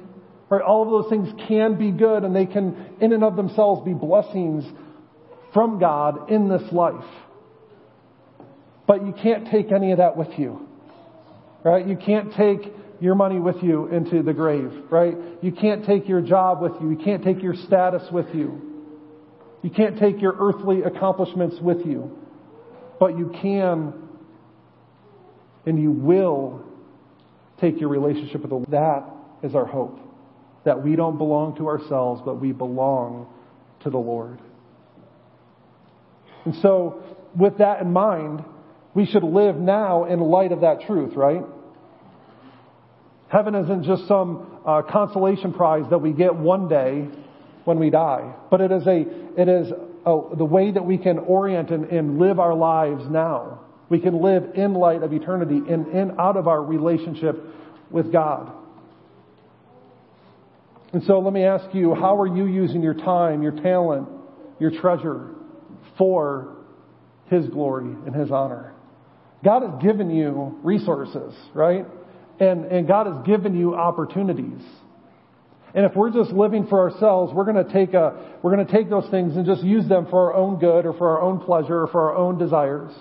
Right? 0.50 0.62
All 0.62 0.84
of 0.84 0.90
those 0.90 1.10
things 1.10 1.30
can 1.48 1.78
be 1.78 1.92
good 1.92 2.24
and 2.24 2.36
they 2.36 2.46
can, 2.46 2.96
in 3.02 3.14
and 3.14 3.24
of 3.24 3.36
themselves, 3.36 3.86
be 3.86 3.94
blessings 3.94 4.64
from 5.54 5.80
God 5.80 6.32
in 6.32 6.50
this 6.50 6.64
life. 6.72 7.06
But 8.88 9.06
you 9.06 9.14
can't 9.22 9.50
take 9.52 9.72
any 9.72 9.92
of 9.92 9.98
that 9.98 10.16
with 10.16 10.30
you. 10.38 10.68
Right? 11.64 11.86
You 11.86 11.98
can't 11.98 12.34
take 12.34 12.72
your 13.00 13.16
money 13.16 13.40
with 13.40 13.58
you 13.62 13.88
into 13.88 14.24
the 14.24 14.34
grave, 14.34 14.72
right? 14.90 15.16
You 15.42 15.52
can't 15.52 15.86
take 15.86 16.08
your 16.08 16.22
job 16.22 16.62
with 16.62 16.74
you. 16.82 16.92
You 16.92 16.98
can't 16.98 17.24
take 17.24 17.44
your 17.44 17.54
status 17.54 18.02
with 18.12 18.28
you. 18.34 18.62
You 19.62 19.70
can't 19.70 20.00
take 20.00 20.22
your 20.22 20.36
earthly 20.40 20.82
accomplishments 20.82 21.58
with 21.62 21.86
you. 21.86 22.18
But 23.00 23.18
you 23.18 23.32
can 23.42 24.07
and 25.68 25.80
you 25.82 25.92
will 25.92 26.64
take 27.60 27.80
your 27.80 27.90
relationship 27.90 28.42
with 28.42 28.50
the 28.50 28.56
Lord. 28.56 28.72
That 28.72 29.04
is 29.44 29.54
our 29.54 29.66
hope. 29.66 30.00
That 30.64 30.82
we 30.82 30.96
don't 30.96 31.18
belong 31.18 31.58
to 31.58 31.68
ourselves, 31.68 32.22
but 32.24 32.36
we 32.36 32.54
belong 32.54 33.28
to 33.82 33.90
the 33.90 33.98
Lord. 33.98 34.40
And 36.46 36.56
so, 36.62 37.04
with 37.36 37.58
that 37.58 37.82
in 37.82 37.92
mind, 37.92 38.46
we 38.94 39.06
should 39.06 39.24
live 39.24 39.58
now 39.58 40.06
in 40.06 40.22
light 40.22 40.54
of 40.54 40.62
that 40.62 40.82
truth, 40.88 41.14
right? 41.16 41.44
Heaven 43.28 43.54
isn't 43.54 43.84
just 43.84 44.08
some 44.08 44.60
uh, 44.66 44.84
consolation 44.84 45.54
prize 45.54 45.84
that 45.90 45.98
we 45.98 46.14
get 46.14 46.34
one 46.34 46.70
day 46.70 47.10
when 47.66 47.78
we 47.78 47.90
die, 47.90 48.34
but 48.50 48.62
it 48.62 48.72
is 48.72 48.88
a 48.88 49.06
it 49.38 49.50
is 49.50 49.74
a, 50.06 50.36
the 50.38 50.46
way 50.46 50.72
that 50.72 50.86
we 50.86 50.98
can 50.98 51.20
orient 51.20 51.72
and, 51.72 51.86
and 51.92 52.20
live 52.20 52.40
our 52.40 52.56
lives 52.56 53.04
now. 53.10 53.67
We 53.90 54.00
can 54.00 54.22
live 54.22 54.52
in 54.56 54.74
light 54.74 55.04
of 55.04 55.14
eternity 55.14 55.62
and 55.70 55.88
in 55.88 56.20
out 56.20 56.36
of 56.38 56.48
our 56.48 56.62
relationship 56.62 57.42
with 57.90 58.12
God. 58.12 58.52
And 60.94 61.04
so 61.04 61.20
let 61.20 61.34
me 61.34 61.44
ask 61.44 61.74
you, 61.74 61.94
how 61.94 62.20
are 62.20 62.28
you 62.28 62.46
using 62.46 62.82
your 62.82 62.94
time, 62.94 63.44
your 63.44 63.52
talent, 63.52 64.08
your 64.60 64.72
treasure 64.72 65.36
for 65.98 66.56
His 67.28 67.48
glory 67.48 67.94
and 68.06 68.16
His 68.16 68.32
honor? 68.32 68.74
God 69.44 69.64
has 69.64 69.82
given 69.82 70.10
you 70.10 70.60
resources, 70.64 71.34
right? 71.54 71.86
And, 72.40 72.66
and 72.66 72.88
God 72.88 73.08
has 73.08 73.26
given 73.26 73.58
you 73.58 73.76
opportunities. 73.76 74.62
And 75.74 75.86
if 75.86 75.96
we're 75.96 76.12
just 76.12 76.32
living 76.32 76.68
for 76.68 76.90
ourselves, 76.90 77.34
we're 77.34 77.46
going 77.46 77.64
to 77.64 77.72
take 77.72 77.94
a, 77.94 78.38
we're 78.42 78.56
going 78.56 78.66
to 78.66 78.72
take 78.72 78.90
those 78.90 79.10
things 79.12 79.36
and 79.36 79.46
just 79.46 79.64
use 79.64 79.88
them 79.88 80.08
for 80.10 80.32
our 80.32 80.34
own 80.34 80.60
good 80.60 80.86
or 80.86 80.94
for 80.94 81.10
our 81.18 81.22
own 81.22 81.40
pleasure 81.40 81.82
or 81.82 81.88
for 81.88 82.10
our 82.10 82.16
own 82.16 82.38
desires. 82.38 82.92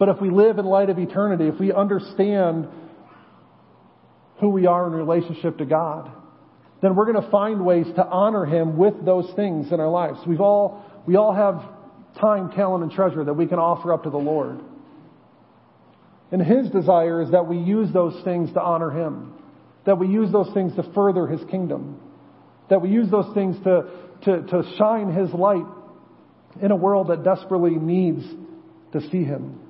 But 0.00 0.08
if 0.08 0.18
we 0.18 0.30
live 0.30 0.58
in 0.58 0.64
light 0.64 0.88
of 0.88 0.98
eternity, 0.98 1.46
if 1.46 1.60
we 1.60 1.74
understand 1.74 2.66
who 4.40 4.48
we 4.48 4.64
are 4.64 4.86
in 4.86 4.94
relationship 4.94 5.58
to 5.58 5.66
God, 5.66 6.10
then 6.80 6.96
we're 6.96 7.04
going 7.04 7.22
to 7.22 7.30
find 7.30 7.66
ways 7.66 7.84
to 7.96 8.06
honor 8.06 8.46
Him 8.46 8.78
with 8.78 9.04
those 9.04 9.30
things 9.36 9.70
in 9.70 9.78
our 9.78 9.90
lives. 9.90 10.18
We've 10.26 10.40
all, 10.40 10.86
we 11.06 11.16
all 11.16 11.34
have 11.34 11.62
time, 12.18 12.50
talent, 12.52 12.82
and 12.82 12.90
treasure 12.90 13.22
that 13.22 13.34
we 13.34 13.46
can 13.46 13.58
offer 13.58 13.92
up 13.92 14.04
to 14.04 14.10
the 14.10 14.16
Lord. 14.16 14.60
And 16.32 16.40
His 16.40 16.70
desire 16.70 17.20
is 17.20 17.32
that 17.32 17.46
we 17.46 17.58
use 17.58 17.92
those 17.92 18.18
things 18.24 18.50
to 18.54 18.60
honor 18.62 18.90
Him, 18.90 19.34
that 19.84 19.98
we 19.98 20.06
use 20.06 20.32
those 20.32 20.50
things 20.54 20.74
to 20.76 20.92
further 20.94 21.26
His 21.26 21.42
kingdom, 21.50 22.00
that 22.70 22.80
we 22.80 22.88
use 22.88 23.10
those 23.10 23.34
things 23.34 23.54
to, 23.64 23.90
to, 24.24 24.42
to 24.46 24.62
shine 24.78 25.12
His 25.12 25.30
light 25.34 25.66
in 26.62 26.70
a 26.70 26.76
world 26.76 27.08
that 27.08 27.22
desperately 27.22 27.74
needs 27.74 28.24
to 28.92 29.02
see 29.10 29.24
Him. 29.24 29.60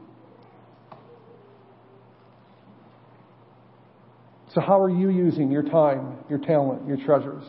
So, 4.55 4.61
how 4.61 4.81
are 4.81 4.91
you 4.91 5.11
using 5.11 5.51
your 5.51 5.63
time, 5.63 6.19
your 6.29 6.41
talent, 6.41 6.87
your 6.89 6.97
treasures? 6.97 7.45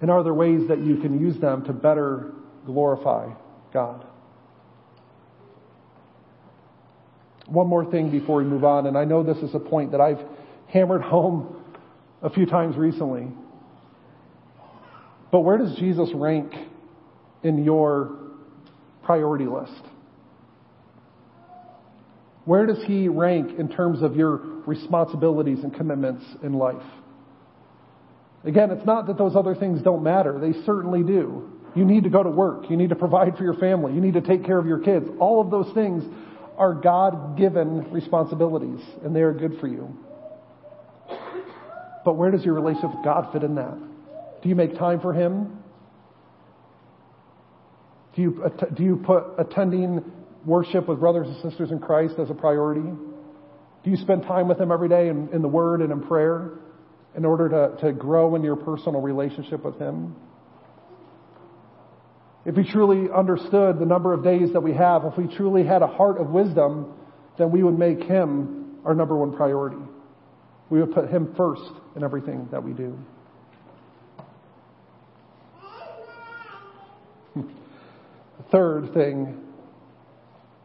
And 0.00 0.10
are 0.10 0.22
there 0.24 0.34
ways 0.34 0.68
that 0.68 0.80
you 0.80 0.96
can 0.96 1.20
use 1.20 1.38
them 1.38 1.64
to 1.66 1.72
better 1.72 2.32
glorify 2.66 3.32
God? 3.72 4.04
One 7.46 7.68
more 7.68 7.88
thing 7.88 8.10
before 8.10 8.36
we 8.36 8.44
move 8.44 8.64
on, 8.64 8.86
and 8.86 8.98
I 8.98 9.04
know 9.04 9.22
this 9.22 9.38
is 9.38 9.54
a 9.54 9.60
point 9.60 9.92
that 9.92 10.00
I've 10.00 10.20
hammered 10.68 11.02
home 11.02 11.62
a 12.22 12.30
few 12.30 12.46
times 12.46 12.76
recently. 12.76 13.28
But 15.30 15.40
where 15.40 15.58
does 15.58 15.76
Jesus 15.76 16.10
rank 16.12 16.52
in 17.44 17.64
your 17.64 18.18
priority 19.04 19.46
list? 19.46 19.82
Where 22.46 22.64
does 22.64 22.82
he 22.86 23.08
rank 23.08 23.58
in 23.58 23.68
terms 23.68 24.02
of 24.02 24.16
your 24.16 24.36
responsibilities 24.66 25.58
and 25.62 25.74
commitments 25.74 26.24
in 26.44 26.54
life? 26.54 26.82
Again, 28.44 28.70
it's 28.70 28.86
not 28.86 29.08
that 29.08 29.18
those 29.18 29.34
other 29.34 29.56
things 29.56 29.82
don't 29.82 30.04
matter. 30.04 30.38
They 30.38 30.52
certainly 30.64 31.02
do. 31.02 31.50
You 31.74 31.84
need 31.84 32.04
to 32.04 32.08
go 32.08 32.22
to 32.22 32.30
work. 32.30 32.70
You 32.70 32.76
need 32.76 32.90
to 32.90 32.94
provide 32.94 33.36
for 33.36 33.42
your 33.42 33.54
family. 33.54 33.92
You 33.94 34.00
need 34.00 34.14
to 34.14 34.20
take 34.20 34.46
care 34.46 34.58
of 34.58 34.66
your 34.66 34.78
kids. 34.78 35.06
All 35.18 35.40
of 35.40 35.50
those 35.50 35.74
things 35.74 36.04
are 36.56 36.72
God 36.72 37.36
given 37.36 37.90
responsibilities, 37.90 38.80
and 39.04 39.14
they 39.14 39.22
are 39.22 39.32
good 39.32 39.58
for 39.60 39.66
you. 39.66 39.94
But 42.04 42.14
where 42.14 42.30
does 42.30 42.44
your 42.44 42.54
relationship 42.54 42.94
with 42.94 43.04
God 43.04 43.32
fit 43.32 43.42
in 43.42 43.56
that? 43.56 43.76
Do 44.40 44.48
you 44.48 44.54
make 44.54 44.78
time 44.78 45.00
for 45.00 45.12
Him? 45.12 45.58
Do 48.14 48.22
you, 48.22 48.50
do 48.72 48.84
you 48.84 49.02
put 49.04 49.24
attending 49.36 50.04
worship 50.46 50.88
with 50.88 51.00
brothers 51.00 51.26
and 51.26 51.42
sisters 51.42 51.70
in 51.72 51.80
Christ 51.80 52.14
as 52.18 52.30
a 52.30 52.34
priority? 52.34 52.88
Do 53.84 53.90
you 53.90 53.96
spend 53.96 54.22
time 54.22 54.48
with 54.48 54.58
them 54.58 54.72
every 54.72 54.88
day 54.88 55.08
in, 55.08 55.28
in 55.32 55.42
the 55.42 55.48
Word 55.48 55.82
and 55.82 55.92
in 55.92 56.02
prayer 56.02 56.52
in 57.16 57.24
order 57.24 57.48
to, 57.48 57.76
to 57.84 57.92
grow 57.92 58.34
in 58.36 58.44
your 58.44 58.56
personal 58.56 59.00
relationship 59.00 59.64
with 59.64 59.78
Him? 59.78 60.14
If 62.44 62.54
we 62.54 62.62
truly 62.64 63.10
understood 63.12 63.80
the 63.80 63.86
number 63.86 64.12
of 64.12 64.22
days 64.22 64.52
that 64.52 64.60
we 64.60 64.72
have, 64.74 65.04
if 65.04 65.18
we 65.18 65.26
truly 65.36 65.64
had 65.64 65.82
a 65.82 65.88
heart 65.88 66.20
of 66.20 66.28
wisdom, 66.28 66.94
then 67.38 67.50
we 67.50 67.64
would 67.64 67.76
make 67.76 68.04
Him 68.04 68.76
our 68.84 68.94
number 68.94 69.16
one 69.16 69.36
priority. 69.36 69.82
We 70.70 70.80
would 70.80 70.94
put 70.94 71.10
Him 71.10 71.34
first 71.36 71.72
in 71.96 72.04
everything 72.04 72.48
that 72.52 72.62
we 72.62 72.72
do. 72.72 72.96
Third 78.52 78.94
thing 78.94 79.42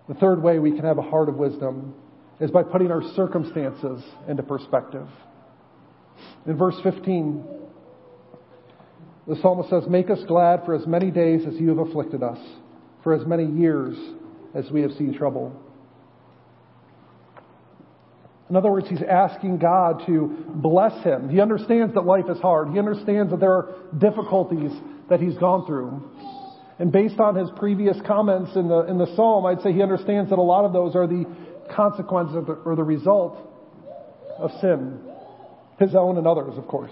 the 0.08 0.14
third 0.16 0.42
way 0.42 0.60
we 0.60 0.72
can 0.72 0.84
have 0.84 0.98
a 0.98 1.04
heart 1.04 1.30
of 1.30 1.36
wisdom 1.36 1.94
is 2.40 2.52
by 2.52 2.64
putting 2.64 2.92
our 2.92 3.04
circumstances 3.16 4.04
into 4.28 4.44
perspective. 4.44 5.08
In 6.46 6.58
verse 6.58 6.76
15, 6.84 7.44
the 9.28 9.36
psalmist 9.42 9.70
says, 9.70 9.84
Make 9.88 10.10
us 10.10 10.20
glad 10.28 10.66
for 10.66 10.74
as 10.74 10.88
many 10.88 11.12
days 11.12 11.42
as 11.48 11.54
you 11.56 11.70
have 11.70 11.78
afflicted 11.78 12.24
us, 12.24 12.40
for 13.04 13.14
as 13.14 13.26
many 13.28 13.46
years 13.46 13.96
as 14.56 14.70
we 14.72 14.82
have 14.82 14.92
seen 14.94 15.14
trouble. 15.14 15.56
In 18.50 18.58
other 18.58 18.70
words, 18.70 18.90
he's 18.90 19.02
asking 19.02 19.60
God 19.60 20.04
to 20.08 20.46
bless 20.56 21.02
him. 21.06 21.30
He 21.30 21.40
understands 21.40 21.94
that 21.94 22.02
life 22.02 22.26
is 22.28 22.38
hard. 22.40 22.72
He 22.72 22.80
understands 22.80 23.32
that 23.32 23.40
there 23.40 23.54
are 23.54 23.76
difficulties 23.98 24.72
that 25.10 25.22
he's 25.22 25.36
gone 25.36 25.66
through. 25.66 26.04
And 26.82 26.92
based 26.92 27.20
on 27.20 27.36
his 27.36 27.48
previous 27.58 27.96
comments 28.08 28.56
in 28.56 28.68
the, 28.68 28.80
in 28.88 28.98
the 28.98 29.06
psalm, 29.16 29.46
I'd 29.46 29.62
say 29.62 29.72
he 29.72 29.84
understands 29.84 30.32
that 30.32 30.40
a 30.40 30.42
lot 30.42 30.66
of 30.66 30.74
those 30.74 30.96
are 30.96 31.06
the 31.06 31.26
consequences 31.76 32.44
the, 32.48 32.54
or 32.54 32.76
the 32.76 32.84
result 32.84 33.38
of 34.40 34.50
sin. 34.62 35.00
His 35.80 35.94
own 35.94 36.18
and 36.18 36.26
others, 36.26 36.58
of 36.58 36.68
course. 36.68 36.92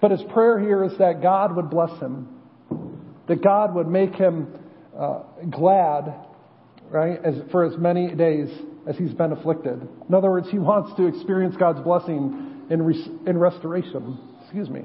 But 0.00 0.12
his 0.12 0.22
prayer 0.32 0.58
here 0.58 0.82
is 0.82 0.96
that 0.96 1.20
God 1.20 1.54
would 1.56 1.68
bless 1.68 1.90
him. 2.00 2.40
That 3.28 3.44
God 3.44 3.74
would 3.74 3.86
make 3.86 4.14
him 4.14 4.48
uh, 4.98 5.24
glad, 5.50 6.14
right, 6.90 7.22
as, 7.22 7.34
for 7.50 7.64
as 7.66 7.76
many 7.76 8.14
days 8.14 8.48
as 8.88 8.96
he's 8.96 9.12
been 9.12 9.32
afflicted. 9.32 9.86
In 10.08 10.14
other 10.14 10.30
words, 10.30 10.48
he 10.50 10.58
wants 10.58 10.96
to 10.96 11.06
experience 11.06 11.54
God's 11.58 11.82
blessing 11.82 12.66
in, 12.70 12.80
res- 12.80 13.08
in 13.26 13.36
restoration. 13.36 14.18
Excuse 14.44 14.70
me. 14.70 14.84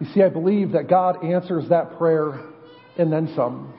You 0.00 0.06
see, 0.14 0.22
I 0.22 0.28
believe 0.28 0.72
that 0.72 0.88
God 0.88 1.24
answers 1.24 1.68
that 1.70 1.98
prayer 1.98 2.40
and 2.96 3.12
then 3.12 3.32
some. 3.34 3.74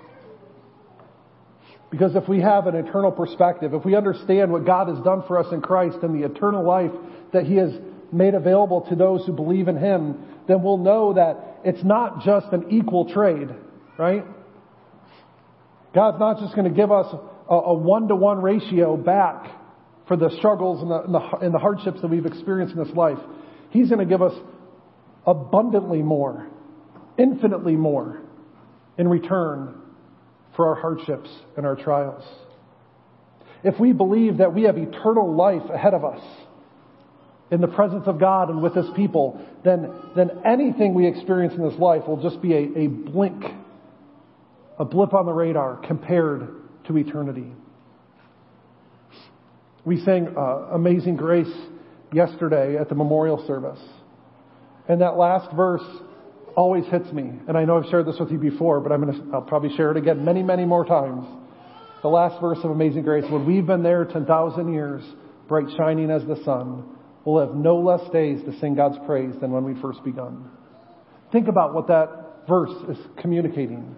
Because 1.89 2.15
if 2.15 2.27
we 2.27 2.41
have 2.41 2.67
an 2.67 2.75
eternal 2.75 3.11
perspective, 3.11 3.73
if 3.73 3.83
we 3.83 3.95
understand 3.95 4.51
what 4.51 4.65
God 4.65 4.89
has 4.89 4.99
done 5.03 5.23
for 5.27 5.39
us 5.39 5.51
in 5.51 5.61
Christ 5.61 5.97
and 6.03 6.21
the 6.21 6.25
eternal 6.25 6.63
life 6.63 6.91
that 7.33 7.45
He 7.45 7.55
has 7.55 7.71
made 8.11 8.35
available 8.35 8.81
to 8.89 8.95
those 8.95 9.25
who 9.25 9.33
believe 9.33 9.67
in 9.67 9.77
Him, 9.77 10.23
then 10.47 10.61
we'll 10.61 10.77
know 10.77 11.13
that 11.13 11.59
it's 11.63 11.83
not 11.83 12.23
just 12.23 12.47
an 12.51 12.67
equal 12.69 13.11
trade, 13.11 13.49
right? 13.97 14.23
God's 15.95 16.19
not 16.19 16.39
just 16.39 16.55
going 16.55 16.69
to 16.69 16.75
give 16.75 16.91
us 16.91 17.07
a 17.49 17.73
one 17.73 18.07
to 18.09 18.15
one 18.15 18.41
ratio 18.43 18.95
back 18.95 19.47
for 20.07 20.15
the 20.15 20.29
struggles 20.37 20.81
and 20.81 20.91
the, 20.91 21.01
and, 21.01 21.13
the, 21.13 21.37
and 21.45 21.53
the 21.53 21.59
hardships 21.59 22.01
that 22.01 22.07
we've 22.07 22.27
experienced 22.27 22.75
in 22.75 22.83
this 22.83 22.93
life. 22.95 23.17
He's 23.71 23.89
going 23.89 23.99
to 23.99 24.05
give 24.05 24.21
us 24.21 24.33
abundantly 25.29 26.01
more, 26.01 26.47
infinitely 27.17 27.75
more 27.75 28.19
in 28.97 29.07
return 29.07 29.75
for 30.55 30.67
our 30.67 30.75
hardships 30.75 31.29
and 31.55 31.67
our 31.67 31.75
trials. 31.75 32.23
If 33.63 33.79
we 33.79 33.93
believe 33.93 34.37
that 34.37 34.55
we 34.55 34.63
have 34.63 34.77
eternal 34.77 35.35
life 35.35 35.69
ahead 35.71 35.93
of 35.93 36.03
us 36.03 36.21
in 37.51 37.61
the 37.61 37.67
presence 37.67 38.03
of 38.07 38.19
God 38.19 38.49
and 38.49 38.63
with 38.63 38.73
His 38.73 38.87
people, 38.95 39.39
then, 39.63 39.91
then 40.15 40.31
anything 40.45 40.95
we 40.95 41.07
experience 41.07 41.53
in 41.53 41.61
this 41.61 41.77
life 41.77 42.07
will 42.07 42.21
just 42.21 42.41
be 42.41 42.53
a, 42.53 42.79
a 42.79 42.87
blink, 42.87 43.43
a 44.79 44.85
blip 44.85 45.13
on 45.13 45.27
the 45.27 45.33
radar 45.33 45.75
compared 45.85 46.47
to 46.87 46.97
eternity. 46.97 47.51
We 49.85 50.03
sang 50.03 50.35
uh, 50.35 50.69
Amazing 50.73 51.17
Grace 51.17 51.53
yesterday 52.11 52.77
at 52.77 52.89
the 52.89 52.95
memorial 52.95 53.45
service. 53.45 53.79
And 54.89 55.01
that 55.01 55.17
last 55.17 55.55
verse 55.55 55.83
always 56.57 56.83
hits 56.87 57.11
me. 57.13 57.31
And 57.47 57.55
I 57.55 57.63
know 57.63 57.77
I've 57.77 57.89
shared 57.89 58.07
this 58.07 58.17
with 58.19 58.31
you 58.31 58.39
before, 58.39 58.81
but 58.81 58.91
I'm 58.91 59.01
going 59.01 59.13
to, 59.13 59.35
I'll 59.35 59.41
probably 59.41 59.73
share 59.77 59.91
it 59.91 59.97
again 59.97 60.25
many, 60.25 60.43
many 60.43 60.65
more 60.65 60.83
times. 60.83 61.25
The 62.01 62.09
last 62.09 62.41
verse 62.41 62.57
of 62.63 62.71
Amazing 62.71 63.03
Grace, 63.03 63.25
when 63.29 63.45
we've 63.45 63.65
been 63.65 63.83
there 63.83 64.03
10,000 64.03 64.73
years, 64.73 65.03
bright 65.47 65.67
shining 65.77 66.09
as 66.09 66.25
the 66.25 66.43
sun, 66.43 66.83
we'll 67.23 67.45
have 67.45 67.55
no 67.55 67.77
less 67.77 68.01
days 68.11 68.43
to 68.45 68.59
sing 68.59 68.75
God's 68.75 68.97
praise 69.05 69.35
than 69.39 69.51
when 69.51 69.63
we 69.63 69.79
first 69.79 70.03
begun. 70.03 70.49
Think 71.31 71.47
about 71.47 71.73
what 71.73 71.87
that 71.87 72.47
verse 72.47 72.73
is 72.89 72.97
communicating. 73.21 73.95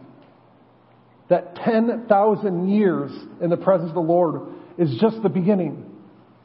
That 1.30 1.56
10,000 1.56 2.70
years 2.70 3.12
in 3.42 3.50
the 3.50 3.58
presence 3.58 3.90
of 3.90 3.96
the 3.96 4.02
Lord 4.02 4.42
is 4.78 4.94
just 5.00 5.24
the 5.24 5.30
beginning, 5.30 5.86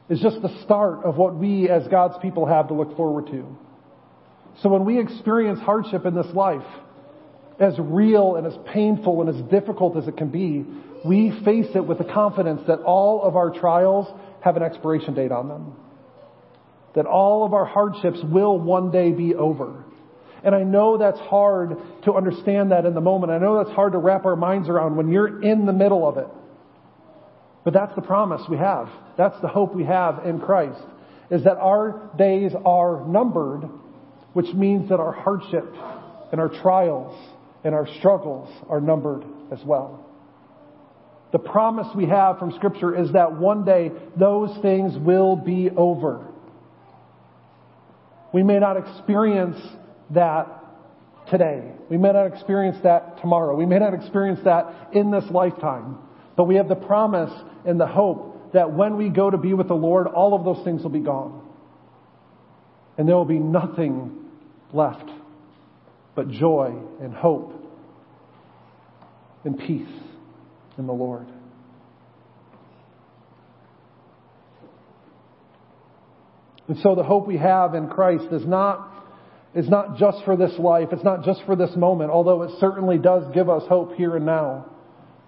is 0.09 0.21
just 0.21 0.41
the 0.41 0.63
start 0.63 1.03
of 1.03 1.17
what 1.17 1.35
we 1.35 1.69
as 1.69 1.85
God's 1.89 2.15
people 2.21 2.45
have 2.45 2.69
to 2.69 2.73
look 2.73 2.95
forward 2.95 3.27
to. 3.27 3.57
So 4.61 4.69
when 4.69 4.85
we 4.85 4.99
experience 4.99 5.59
hardship 5.59 6.05
in 6.05 6.15
this 6.15 6.27
life, 6.33 6.65
as 7.59 7.73
real 7.77 8.35
and 8.35 8.45
as 8.45 8.53
painful 8.73 9.21
and 9.21 9.29
as 9.29 9.49
difficult 9.49 9.97
as 9.97 10.07
it 10.07 10.17
can 10.17 10.29
be, 10.29 10.65
we 11.05 11.31
face 11.43 11.67
it 11.75 11.85
with 11.85 11.97
the 11.97 12.03
confidence 12.03 12.61
that 12.67 12.79
all 12.79 13.21
of 13.23 13.35
our 13.35 13.51
trials 13.51 14.07
have 14.41 14.57
an 14.57 14.63
expiration 14.63 15.13
date 15.13 15.31
on 15.31 15.47
them. 15.47 15.75
That 16.95 17.05
all 17.05 17.45
of 17.45 17.53
our 17.53 17.65
hardships 17.65 18.19
will 18.23 18.59
one 18.59 18.91
day 18.91 19.11
be 19.11 19.35
over. 19.35 19.83
And 20.43 20.55
I 20.55 20.63
know 20.63 20.97
that's 20.97 21.19
hard 21.19 21.77
to 22.03 22.13
understand 22.13 22.71
that 22.71 22.85
in 22.85 22.93
the 22.93 23.01
moment. 23.01 23.31
I 23.31 23.37
know 23.37 23.63
that's 23.63 23.75
hard 23.75 23.93
to 23.93 23.97
wrap 23.97 24.25
our 24.25 24.35
minds 24.35 24.69
around 24.69 24.95
when 24.95 25.11
you're 25.11 25.41
in 25.41 25.65
the 25.65 25.73
middle 25.73 26.07
of 26.07 26.17
it. 26.17 26.27
But 27.63 27.73
that's 27.73 27.93
the 27.95 28.01
promise 28.01 28.41
we 28.49 28.57
have. 28.57 28.87
That's 29.17 29.39
the 29.41 29.47
hope 29.47 29.75
we 29.75 29.83
have 29.83 30.25
in 30.25 30.39
Christ. 30.39 30.79
Is 31.29 31.43
that 31.43 31.57
our 31.57 32.09
days 32.17 32.53
are 32.65 33.05
numbered, 33.05 33.69
which 34.37 34.53
means 34.53 34.89
that 34.89 34.99
our 34.99 35.13
hardship 35.13 35.65
and 36.31 36.39
our 36.39 36.49
trials 36.61 37.17
and 37.63 37.73
our 37.73 37.87
struggles 37.97 38.47
are 38.69 38.79
numbered 38.79 39.23
as 39.51 39.57
well. 39.65 40.05
The 41.31 41.39
promise 41.39 41.87
we 41.95 42.05
have 42.05 42.37
from 42.37 42.51
Scripture 42.51 42.95
is 42.95 43.13
that 43.13 43.35
one 43.35 43.65
day 43.65 43.89
those 44.15 44.55
things 44.61 44.95
will 44.95 45.35
be 45.35 45.71
over. 45.75 46.23
We 48.31 48.43
may 48.43 48.59
not 48.59 48.77
experience 48.77 49.57
that 50.11 50.45
today. 51.31 51.71
We 51.89 51.97
may 51.97 52.11
not 52.11 52.27
experience 52.27 52.77
that 52.83 53.19
tomorrow. 53.21 53.55
We 53.55 53.65
may 53.65 53.79
not 53.79 53.95
experience 53.95 54.41
that 54.43 54.89
in 54.93 55.09
this 55.09 55.23
lifetime. 55.31 55.97
But 56.35 56.43
we 56.43 56.57
have 56.57 56.67
the 56.67 56.75
promise 56.75 57.33
and 57.65 57.79
the 57.79 57.87
hope 57.87 58.53
that 58.53 58.71
when 58.71 58.97
we 58.97 59.09
go 59.09 59.31
to 59.31 59.37
be 59.39 59.55
with 59.55 59.67
the 59.67 59.73
Lord, 59.73 60.05
all 60.05 60.35
of 60.35 60.45
those 60.45 60.63
things 60.63 60.83
will 60.83 60.91
be 60.91 60.99
gone. 60.99 61.41
And 62.99 63.09
there 63.09 63.15
will 63.15 63.25
be 63.25 63.39
nothing 63.39 64.25
left 64.73 65.09
but 66.17 66.29
joy 66.29 66.73
and 66.99 67.13
hope 67.13 67.53
and 69.45 69.57
peace 69.59 69.87
in 70.77 70.87
the 70.87 70.93
Lord. 70.93 71.27
And 76.67 76.77
so 76.79 76.95
the 76.95 77.03
hope 77.03 77.27
we 77.27 77.37
have 77.37 77.75
in 77.75 77.87
Christ 77.87 78.25
is 78.31 78.45
not, 78.45 78.91
is 79.55 79.69
not 79.69 79.97
just 79.97 80.23
for 80.25 80.35
this 80.35 80.57
life. 80.57 80.89
It's 80.91 81.03
not 81.03 81.23
just 81.23 81.43
for 81.45 81.55
this 81.55 81.75
moment, 81.75 82.11
although 82.11 82.41
it 82.41 82.51
certainly 82.59 82.97
does 82.97 83.23
give 83.33 83.49
us 83.49 83.63
hope 83.69 83.93
here 83.93 84.15
and 84.15 84.25
now. 84.25 84.65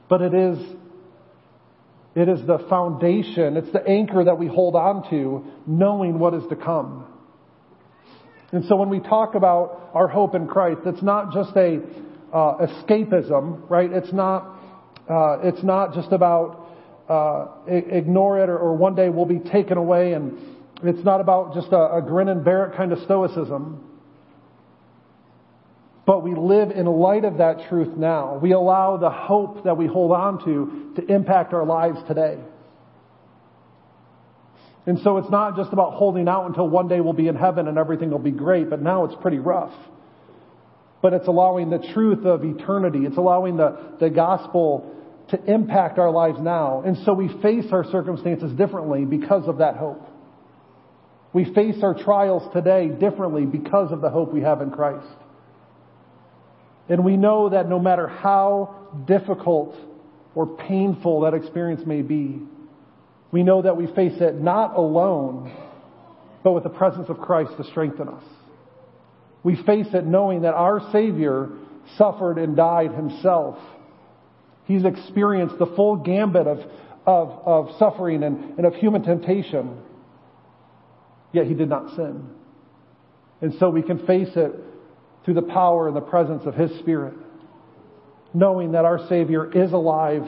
But 0.09 0.21
it 0.21 0.33
is, 0.33 0.57
it 2.15 2.27
is 2.27 2.45
the 2.45 2.65
foundation, 2.67 3.57
it's 3.57 3.71
the 3.71 3.87
anchor 3.87 4.23
that 4.23 4.37
we 4.37 4.47
hold 4.47 4.75
on 4.75 5.09
to, 5.11 5.45
knowing 5.65 6.19
what 6.19 6.33
is 6.33 6.43
to 6.49 6.55
come. 6.55 7.05
And 8.51 8.65
so 8.65 8.75
when 8.75 8.89
we 8.89 8.99
talk 8.99 9.35
about 9.35 9.91
our 9.93 10.07
hope 10.07 10.33
in 10.35 10.47
Christ, 10.47 10.81
it's 10.85 11.03
not 11.03 11.33
just 11.33 11.55
a 11.55 11.79
uh, 12.33 12.65
escapism, 12.65 13.69
right? 13.69 13.91
It's 13.91 14.11
not, 14.11 14.57
uh, 15.09 15.39
it's 15.43 15.63
not 15.63 15.93
just 15.93 16.11
about 16.11 16.67
uh, 17.09 17.47
ignore 17.67 18.39
it 18.43 18.49
or, 18.49 18.57
or, 18.57 18.75
one 18.75 18.93
day 18.93 19.09
we'll 19.09 19.25
be 19.25 19.39
taken 19.39 19.77
away 19.77 20.13
and 20.13 20.37
it's 20.83 21.03
not 21.03 21.19
about 21.21 21.55
just 21.55 21.69
a, 21.71 21.95
a 21.95 22.03
grin 22.05 22.29
and 22.29 22.45
bear 22.45 22.67
it 22.67 22.77
kind 22.77 22.91
of 22.91 22.99
stoicism. 22.99 23.83
But 26.05 26.23
we 26.23 26.35
live 26.35 26.69
in 26.69 26.85
light 26.85 27.25
of 27.25 27.37
that 27.39 27.67
truth 27.67 27.97
now. 27.97 28.37
We 28.37 28.51
allow 28.51 28.97
the 28.97 29.09
hope 29.09 29.63
that 29.63 29.75
we 29.75 29.87
hold 29.87 30.11
on 30.11 30.43
to 30.45 31.01
to 31.01 31.13
impact 31.13 31.53
our 31.53 31.65
lives 31.65 31.97
today. 32.07 32.37
And 34.89 34.97
so 35.03 35.17
it's 35.17 35.29
not 35.29 35.55
just 35.55 35.71
about 35.71 35.93
holding 35.93 36.27
out 36.27 36.47
until 36.47 36.67
one 36.67 36.87
day 36.87 36.99
we'll 36.99 37.13
be 37.13 37.27
in 37.27 37.35
heaven 37.35 37.67
and 37.67 37.77
everything 37.77 38.09
will 38.09 38.17
be 38.17 38.31
great, 38.31 38.71
but 38.71 38.81
now 38.81 39.05
it's 39.05 39.13
pretty 39.21 39.37
rough. 39.37 39.71
But 41.03 41.13
it's 41.13 41.27
allowing 41.27 41.69
the 41.69 41.77
truth 41.93 42.25
of 42.25 42.43
eternity. 42.43 43.01
It's 43.05 43.15
allowing 43.15 43.57
the, 43.57 43.77
the 43.99 44.09
gospel 44.09 44.95
to 45.29 45.43
impact 45.45 45.99
our 45.99 46.09
lives 46.09 46.39
now. 46.41 46.81
And 46.83 46.97
so 47.05 47.13
we 47.13 47.27
face 47.39 47.65
our 47.71 47.85
circumstances 47.91 48.51
differently 48.53 49.05
because 49.05 49.47
of 49.47 49.59
that 49.59 49.75
hope. 49.75 50.01
We 51.33 51.45
face 51.53 51.75
our 51.83 51.93
trials 51.93 52.51
today 52.51 52.87
differently 52.87 53.45
because 53.45 53.91
of 53.91 54.01
the 54.01 54.09
hope 54.09 54.33
we 54.33 54.41
have 54.41 54.59
in 54.59 54.71
Christ. 54.71 55.05
And 56.89 57.05
we 57.05 57.15
know 57.15 57.49
that 57.49 57.69
no 57.69 57.77
matter 57.77 58.07
how 58.07 58.87
difficult 59.05 59.75
or 60.33 60.47
painful 60.47 61.21
that 61.21 61.35
experience 61.35 61.85
may 61.85 62.01
be, 62.01 62.41
we 63.31 63.43
know 63.43 63.61
that 63.61 63.77
we 63.77 63.87
face 63.87 64.19
it 64.19 64.35
not 64.35 64.75
alone, 64.75 65.51
but 66.43 66.53
with 66.53 66.63
the 66.63 66.69
presence 66.69 67.09
of 67.09 67.19
Christ 67.19 67.51
to 67.57 67.63
strengthen 67.65 68.07
us. 68.07 68.23
We 69.43 69.55
face 69.55 69.87
it 69.93 70.05
knowing 70.05 70.41
that 70.41 70.53
our 70.53 70.91
Savior 70.91 71.49
suffered 71.97 72.37
and 72.37 72.55
died 72.55 72.91
himself. 72.91 73.57
He's 74.65 74.83
experienced 74.83 75.57
the 75.57 75.65
full 75.65 75.97
gambit 75.97 76.47
of, 76.47 76.59
of, 77.05 77.29
of 77.45 77.77
suffering 77.77 78.23
and, 78.23 78.57
and 78.57 78.65
of 78.65 78.75
human 78.75 79.03
temptation. 79.03 79.77
Yet 81.31 81.47
he 81.47 81.53
did 81.53 81.69
not 81.69 81.95
sin. 81.95 82.29
And 83.41 83.53
so 83.59 83.69
we 83.69 83.81
can 83.81 84.05
face 84.05 84.35
it 84.35 84.51
through 85.23 85.35
the 85.35 85.41
power 85.41 85.87
and 85.87 85.95
the 85.95 86.01
presence 86.01 86.43
of 86.45 86.55
his 86.55 86.77
Spirit, 86.79 87.13
knowing 88.33 88.73
that 88.73 88.85
our 88.85 89.07
Savior 89.07 89.51
is 89.51 89.71
alive 89.71 90.23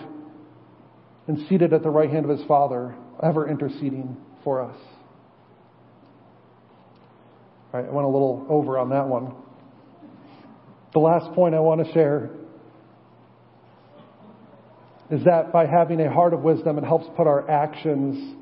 and 1.31 1.47
seated 1.47 1.71
at 1.71 1.81
the 1.81 1.89
right 1.89 2.09
hand 2.09 2.29
of 2.29 2.37
his 2.37 2.45
Father, 2.45 2.93
ever 3.23 3.49
interceding 3.49 4.17
for 4.43 4.61
us. 4.61 4.75
All 7.73 7.79
right, 7.79 7.87
I 7.87 7.91
went 7.93 8.05
a 8.05 8.09
little 8.09 8.45
over 8.49 8.77
on 8.77 8.89
that 8.89 9.07
one. 9.07 9.33
The 10.91 10.99
last 10.99 11.33
point 11.33 11.55
I 11.55 11.61
want 11.61 11.85
to 11.87 11.93
share 11.93 12.31
is 15.09 15.23
that 15.23 15.53
by 15.53 15.67
having 15.67 16.01
a 16.01 16.11
heart 16.11 16.33
of 16.33 16.41
wisdom, 16.41 16.77
it 16.77 16.83
helps 16.83 17.07
put 17.15 17.27
our 17.27 17.49
actions 17.49 18.35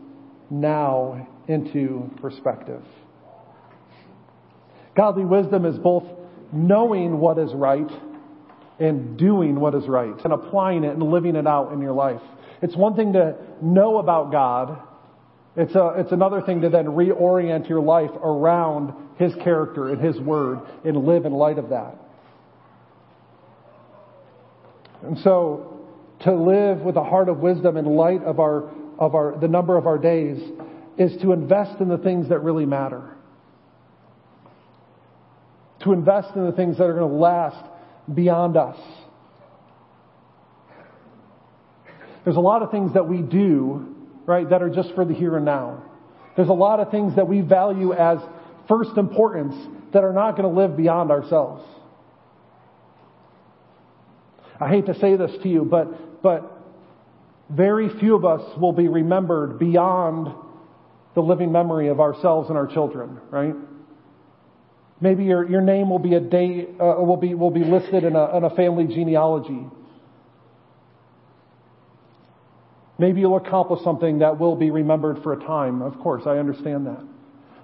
now 0.50 1.28
into 1.48 2.10
perspective. 2.24 2.82
Godly 4.98 5.26
wisdom 5.26 5.64
is 5.66 5.78
both 5.78 6.06
knowing 6.52 7.20
what 7.20 7.38
is 7.38 7.54
right 7.54 7.92
and 8.80 9.16
doing 9.16 9.60
what 9.60 9.76
is 9.76 9.88
right 9.88 10.16
and 10.24 10.34
applying 10.34 10.84
it 10.84 10.94
and 10.94 11.04
living 11.04 11.36
it 11.36 11.46
out 11.46 11.72
in 11.72 11.82
your 11.82 11.94
life. 11.94 12.22
It's 12.62 12.76
one 12.76 12.96
thing 12.96 13.14
to 13.14 13.36
know 13.62 13.98
about 13.98 14.32
God. 14.32 14.82
It's, 15.56 15.74
a, 15.76 15.96
it's 15.98 16.12
another 16.12 16.42
thing 16.42 16.62
to 16.62 16.70
then 16.70 16.86
reorient 16.86 17.70
your 17.70 17.82
life 17.82 18.12
around 18.24 18.94
His 19.18 19.34
character 19.44 19.90
and 19.90 20.02
His 20.02 20.20
Word 20.20 20.60
and 20.84 21.06
live 21.06 21.26
in 21.26 21.34
light 21.34 21.58
of 21.58 21.70
that. 21.70 21.96
And 25.04 25.18
so, 25.20 25.80
to 26.22 26.34
live 26.34 26.82
with 26.82 26.98
a 26.98 27.04
heart 27.04 27.30
of 27.30 27.40
wisdom 27.40 27.78
in 27.78 27.86
light 27.86 28.22
of 28.24 28.40
our, 28.40 28.70
of 29.00 29.16
our, 29.16 29.38
the 29.40 29.48
number 29.48 29.78
of 29.78 29.88
our 29.88 29.98
days 29.98 30.38
is 30.98 31.16
to 31.22 31.32
invest 31.32 31.80
in 31.80 31.88
the 31.88 31.98
things 31.98 32.28
that 32.30 32.40
really 32.40 32.66
matter. 32.66 33.16
To 35.84 35.94
invest 35.94 36.36
in 36.36 36.46
the 36.46 36.52
things 36.52 36.78
that 36.78 36.84
are 36.84 36.94
going 36.94 37.10
to 37.10 37.18
last 37.18 37.66
beyond 38.14 38.58
us. 38.58 38.78
There's 42.30 42.38
a 42.38 42.42
lot 42.42 42.62
of 42.62 42.70
things 42.70 42.94
that 42.94 43.08
we 43.08 43.24
do, 43.24 43.96
right, 44.28 44.48
that 44.48 44.62
are 44.62 44.70
just 44.70 44.94
for 44.94 45.04
the 45.04 45.16
here 45.16 45.36
and 45.36 45.46
now. 45.46 45.82
There's 46.38 46.48
a 46.48 46.54
lot 46.54 46.80
of 46.80 46.92
things 46.92 47.16
that 47.16 47.28
we 47.28 47.42
value 47.42 47.92
as 47.92 48.20
first 48.68 48.98
importance 48.98 49.56
that 49.94 50.04
are 50.04 50.14
not 50.14 50.38
going 50.38 50.44
to 50.44 50.56
live 50.56 50.78
beyond 50.78 51.10
ourselves. 51.10 51.64
I 54.62 54.70
hate 54.70 54.86
to 54.86 55.00
say 55.00 55.16
this 55.16 55.32
to 55.42 55.50
you, 55.50 55.66
but, 55.66 56.22
but 56.22 56.56
very 57.50 57.90
few 58.00 58.14
of 58.16 58.24
us 58.26 58.44
will 58.60 58.74
be 58.74 58.88
remembered 58.88 59.58
beyond 59.58 60.32
the 61.16 61.22
living 61.22 61.52
memory 61.52 61.88
of 61.88 62.00
ourselves 62.00 62.50
and 62.50 62.60
our 62.60 62.68
children, 62.68 63.20
right? 63.32 63.56
Maybe 65.02 65.24
your, 65.24 65.50
your 65.50 65.62
name 65.62 65.90
will 65.90 65.98
be 65.98 66.14
a 66.14 66.20
day, 66.20 66.68
uh, 66.80 67.02
will 67.02 67.18
be, 67.18 67.34
will 67.34 67.50
be 67.50 67.64
listed 67.64 68.04
in 68.04 68.16
a, 68.16 68.38
in 68.38 68.44
a 68.44 68.52
family 68.52 68.86
genealogy. 68.86 69.66
Maybe 73.00 73.22
you'll 73.22 73.38
accomplish 73.38 73.82
something 73.84 74.20
that 74.20 74.40
will 74.40 74.56
be 74.56 74.72
remembered 74.72 75.24
for 75.24 75.34
a 75.34 75.40
time. 75.40 75.82
Of 75.82 75.98
course, 76.00 76.24
I 76.26 76.38
understand 76.38 76.86
that. 76.86 77.02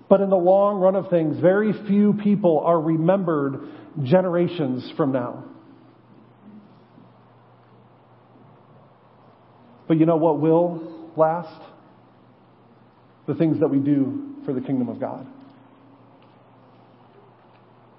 But 0.09 0.21
in 0.21 0.29
the 0.29 0.37
long 0.37 0.79
run 0.79 0.95
of 0.95 1.09
things, 1.09 1.39
very 1.39 1.73
few 1.87 2.13
people 2.23 2.59
are 2.59 2.79
remembered 2.79 3.67
generations 4.03 4.91
from 4.95 5.11
now. 5.11 5.43
But 9.87 9.97
you 9.97 10.05
know 10.05 10.15
what 10.15 10.39
will 10.39 11.11
last? 11.17 11.61
the 13.27 13.33
things 13.35 13.59
that 13.59 13.67
we 13.67 13.79
do 13.79 14.35
for 14.45 14.53
the 14.53 14.61
kingdom 14.61 14.89
of 14.89 14.99
God. 14.99 15.25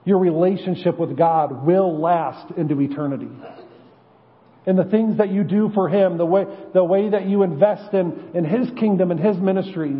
Your 0.05 0.19
relationship 0.19 0.99
with 0.99 1.17
God 1.17 1.67
will 1.67 2.01
last 2.01 2.53
into 2.57 2.81
eternity. 2.81 3.29
And 4.67 4.77
the 4.77 4.85
things 4.85 5.19
that 5.19 5.31
you 5.31 5.45
do 5.45 5.71
for 5.73 5.89
Him, 5.89 6.19
the 6.19 6.27
way, 6.27 6.45
the 6.75 6.83
way 6.83 7.09
that 7.11 7.29
you 7.29 7.45
invest 7.45 7.95
in, 7.95 8.33
in 8.35 8.45
His 8.45 8.69
kingdom 8.79 9.13
and 9.13 9.21
His 9.21 9.37
ministry 9.37 9.95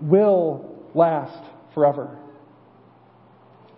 will 0.00 0.90
last 0.94 1.42
forever. 1.72 2.18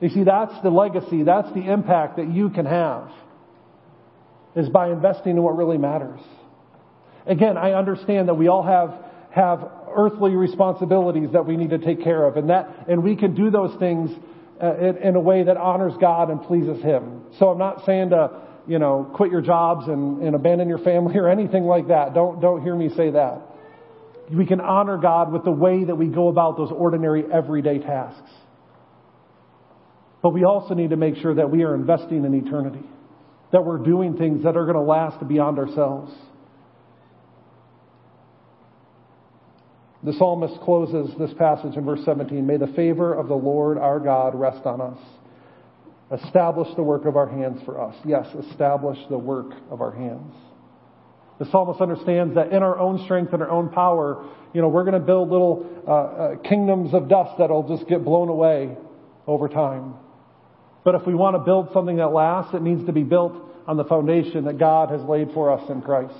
You 0.00 0.10
see, 0.10 0.24
that's 0.24 0.52
the 0.62 0.70
legacy, 0.70 1.22
that's 1.22 1.50
the 1.52 1.72
impact 1.72 2.16
that 2.16 2.28
you 2.28 2.50
can 2.50 2.66
have, 2.66 3.10
is 4.54 4.68
by 4.68 4.90
investing 4.90 5.36
in 5.36 5.42
what 5.42 5.56
really 5.56 5.78
matters. 5.78 6.20
Again, 7.24 7.56
I 7.56 7.72
understand 7.72 8.28
that 8.28 8.34
we 8.34 8.48
all 8.48 8.62
have, 8.62 8.94
have 9.30 9.68
earthly 9.94 10.32
responsibilities 10.32 11.30
that 11.32 11.46
we 11.46 11.56
need 11.56 11.70
to 11.70 11.78
take 11.78 12.02
care 12.02 12.24
of. 12.24 12.36
And 12.36 12.50
that, 12.50 12.86
and 12.88 13.02
we 13.02 13.16
can 13.16 13.34
do 13.34 13.50
those 13.50 13.78
things 13.78 14.10
uh, 14.62 14.76
in, 14.76 14.96
in 14.98 15.16
a 15.16 15.20
way 15.20 15.44
that 15.44 15.56
honors 15.56 15.94
God 16.00 16.30
and 16.30 16.42
pleases 16.42 16.82
Him. 16.82 17.22
So 17.38 17.48
I'm 17.48 17.58
not 17.58 17.84
saying 17.86 18.10
to, 18.10 18.30
you 18.66 18.78
know, 18.78 19.10
quit 19.14 19.30
your 19.30 19.40
jobs 19.40 19.86
and, 19.88 20.22
and 20.22 20.34
abandon 20.34 20.68
your 20.68 20.78
family 20.78 21.16
or 21.16 21.28
anything 21.28 21.64
like 21.64 21.88
that. 21.88 22.14
Don't, 22.14 22.40
don't 22.40 22.62
hear 22.62 22.74
me 22.74 22.88
say 22.96 23.10
that. 23.10 23.42
We 24.30 24.44
can 24.44 24.60
honor 24.60 24.98
God 24.98 25.32
with 25.32 25.44
the 25.44 25.52
way 25.52 25.84
that 25.84 25.94
we 25.94 26.08
go 26.08 26.28
about 26.28 26.56
those 26.56 26.72
ordinary 26.72 27.24
everyday 27.32 27.78
tasks. 27.78 28.30
But 30.22 30.30
we 30.30 30.44
also 30.44 30.74
need 30.74 30.90
to 30.90 30.96
make 30.96 31.16
sure 31.16 31.34
that 31.34 31.50
we 31.50 31.62
are 31.62 31.74
investing 31.74 32.24
in 32.24 32.34
eternity, 32.34 32.84
that 33.52 33.64
we're 33.64 33.78
doing 33.78 34.16
things 34.16 34.42
that 34.42 34.56
are 34.56 34.64
going 34.64 34.74
to 34.74 34.80
last 34.80 35.26
beyond 35.28 35.58
ourselves. 35.58 36.12
The 40.02 40.12
psalmist 40.14 40.60
closes 40.62 41.16
this 41.18 41.32
passage 41.38 41.76
in 41.76 41.84
verse 41.84 42.00
17 42.04 42.44
May 42.46 42.56
the 42.56 42.66
favor 42.68 43.14
of 43.14 43.28
the 43.28 43.34
Lord 43.34 43.78
our 43.78 44.00
God 44.00 44.34
rest 44.34 44.66
on 44.66 44.80
us. 44.80 44.98
Establish 46.12 46.68
the 46.76 46.82
work 46.82 47.04
of 47.04 47.16
our 47.16 47.28
hands 47.28 47.60
for 47.64 47.80
us. 47.80 47.96
Yes, 48.04 48.26
establish 48.50 48.98
the 49.10 49.18
work 49.18 49.52
of 49.70 49.80
our 49.80 49.90
hands. 49.90 50.32
The 51.38 51.46
psalmist 51.50 51.80
understands 51.80 52.34
that 52.36 52.52
in 52.52 52.62
our 52.62 52.78
own 52.78 53.04
strength 53.04 53.32
and 53.32 53.42
our 53.42 53.50
own 53.50 53.68
power, 53.70 54.24
you 54.54 54.62
know, 54.62 54.68
we're 54.68 54.84
going 54.84 54.94
to 54.94 55.06
build 55.06 55.30
little 55.30 55.66
uh, 55.86 55.92
uh, 55.92 56.36
kingdoms 56.48 56.94
of 56.94 57.08
dust 57.08 57.32
that'll 57.38 57.68
just 57.68 57.88
get 57.88 58.04
blown 58.04 58.28
away 58.28 58.76
over 59.26 59.48
time. 59.48 59.94
But 60.84 60.94
if 60.94 61.06
we 61.06 61.14
want 61.14 61.34
to 61.34 61.40
build 61.40 61.70
something 61.72 61.96
that 61.96 62.12
lasts, 62.12 62.54
it 62.54 62.62
needs 62.62 62.86
to 62.86 62.92
be 62.92 63.02
built 63.02 63.34
on 63.66 63.76
the 63.76 63.84
foundation 63.84 64.44
that 64.44 64.58
God 64.58 64.90
has 64.90 65.02
laid 65.02 65.32
for 65.32 65.50
us 65.50 65.68
in 65.68 65.82
Christ. 65.82 66.14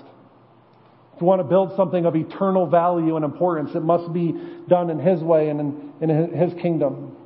If 1.15 1.23
we 1.23 1.29
want 1.29 1.41
to 1.41 1.45
build 1.45 1.75
something 1.77 2.05
of 2.05 2.15
eternal 2.15 2.67
value 2.67 3.17
and 3.17 3.25
importance, 3.25 3.71
it 3.75 3.83
must 3.83 4.13
be 4.13 4.35
done 4.69 4.91
in 4.91 4.99
His 4.99 5.23
way 5.23 5.49
and 5.49 5.61
in, 6.01 6.11
in 6.11 6.35
His 6.35 6.53
kingdom. 6.61 7.17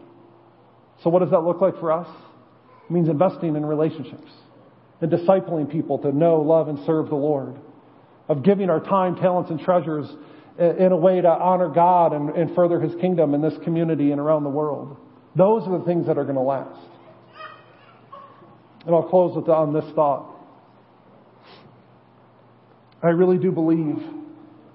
So 1.03 1.11
what 1.11 1.21
does 1.21 1.31
that 1.31 1.41
look 1.41 1.61
like 1.61 1.81
for 1.81 1.91
us? 1.91 2.07
It 2.91 2.93
means 2.93 3.09
investing 3.09 3.55
in 3.55 3.65
relationships 3.65 4.29
and 5.01 5.13
discipling 5.13 5.71
people 5.71 5.99
to 5.99 6.11
know, 6.11 6.41
love, 6.41 6.67
and 6.67 6.85
serve 6.85 7.09
the 7.09 7.15
Lord 7.15 7.55
of 8.29 8.43
giving 8.43 8.69
our 8.69 8.81
time, 8.81 9.15
talents, 9.15 9.49
and 9.51 9.61
treasures 9.61 10.07
in 10.59 10.91
a 10.91 10.97
way 10.97 11.21
to 11.21 11.29
honor 11.29 11.69
God 11.69 12.13
and, 12.13 12.31
and 12.31 12.55
further 12.57 12.81
His 12.81 12.93
kingdom 13.01 13.33
in 13.35 13.41
this 13.41 13.55
community 13.63 14.11
and 14.11 14.21
around 14.21 14.43
the 14.43 14.51
world. 14.51 14.97
Those 15.37 15.63
are 15.69 15.79
the 15.79 15.85
things 15.85 16.09
that 16.09 16.19
are 16.19 16.25
going 16.25 16.35
to 16.35 16.43
last. 16.43 16.81
And 18.85 18.95
I'll 18.95 19.09
close 19.09 19.37
with 19.37 19.49
on 19.49 19.73
this 19.73 19.85
thought. 19.95 20.29
I 23.03 23.09
really 23.09 23.39
do 23.39 23.53
believe 23.53 23.99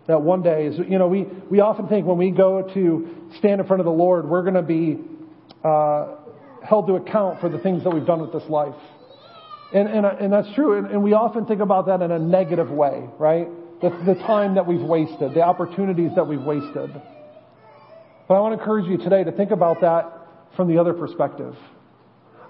that 0.08 0.22
one 0.22 0.42
day 0.42 0.68
is, 0.68 0.78
you 0.78 0.98
know, 0.98 1.08
we, 1.08 1.24
we 1.50 1.60
often 1.60 1.88
think 1.88 2.06
when 2.06 2.18
we 2.18 2.32
go 2.32 2.62
to 2.74 3.10
stand 3.40 3.60
in 3.60 3.68
front 3.68 3.82
of 3.82 3.86
the 3.86 3.92
Lord, 3.92 4.28
we're 4.28 4.44
going 4.44 4.56
to 4.56 4.62
be 4.62 5.00
uh, 5.64 6.16
held 6.66 6.88
to 6.88 6.96
account 6.96 7.40
for 7.40 7.50
the 7.50 7.60
things 7.60 7.84
that 7.84 7.92
we've 7.92 8.06
done 8.06 8.22
with 8.22 8.34
this 8.34 8.50
life. 8.50 8.76
And, 9.74 9.88
and, 9.88 10.06
and 10.06 10.34
that's 10.34 10.52
true. 10.56 10.78
And, 10.78 10.88
and 10.88 11.04
we 11.04 11.14
often 11.14 11.46
think 11.46 11.62
about 11.62 11.88
that 11.88 12.02
in 12.02 12.12
a 12.12 12.20
negative 12.20 12.70
way, 12.70 13.08
right? 13.18 13.48
The, 13.82 13.90
the 14.06 14.16
time 14.26 14.56
that 14.56 14.66
we've 14.66 14.82
wasted, 14.82 15.34
the 15.34 15.42
opportunities 15.42 16.12
that 16.16 16.28
we've 16.28 16.42
wasted. 16.42 16.92
But 18.28 18.34
I 18.36 18.40
want 18.40 18.56
to 18.56 18.60
encourage 18.60 18.88
you 18.88 18.98
today 18.98 19.24
to 19.24 19.32
think 19.32 19.52
about 19.52 19.82
that 19.82 20.12
from 20.56 20.68
the 20.68 20.80
other 20.80 20.94
perspective. 20.94 21.56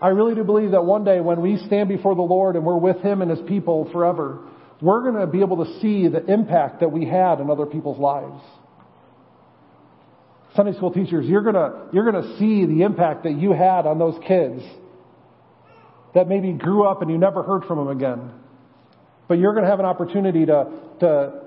I 0.02 0.10
really 0.10 0.36
do 0.36 0.44
believe 0.44 0.72
that 0.72 0.84
one 0.84 1.04
day 1.04 1.20
when 1.20 1.42
we 1.42 1.58
stand 1.66 1.90
before 1.90 2.16
the 2.16 2.22
Lord 2.22 2.56
and 2.56 2.66
we're 2.66 2.78
with 2.78 3.02
Him 3.02 3.22
and 3.22 3.32
His 3.32 3.42
people 3.48 3.90
forever, 3.92 4.40
we're 4.82 5.02
going 5.02 5.20
to 5.20 5.28
be 5.28 5.40
able 5.40 5.66
to 5.66 5.80
see 5.80 6.08
the 6.08 6.24
impact 6.32 6.82
that 6.82 6.92
we 6.92 7.06
had 7.06 7.40
in 7.40 7.50
other 7.50 7.66
people's 7.66 7.98
lives. 7.98 8.44
Sunday 10.56 10.74
school 10.74 10.92
teachers, 10.92 11.26
you're 11.26 11.42
to, 11.42 11.88
you're 11.92 12.10
going 12.10 12.24
to 12.24 12.38
see 12.38 12.66
the 12.66 12.84
impact 12.84 13.24
that 13.24 13.38
you 13.38 13.52
had 13.52 13.86
on 13.86 14.00
those 14.00 14.16
kids 14.26 14.62
that 16.14 16.30
maybe 16.30 16.54
grew 16.54 16.86
up 16.86 17.02
and 17.02 17.12
you 17.12 17.18
never 17.18 17.44
heard 17.44 17.66
from 17.66 17.78
them 17.78 17.90
again. 17.90 18.32
But 19.28 19.38
you're 19.38 19.54
going 19.54 19.66
to 19.66 19.70
have 19.70 19.80
an 19.80 19.86
opportunity 19.86 20.46
to, 20.46 20.72
to, 21.02 21.42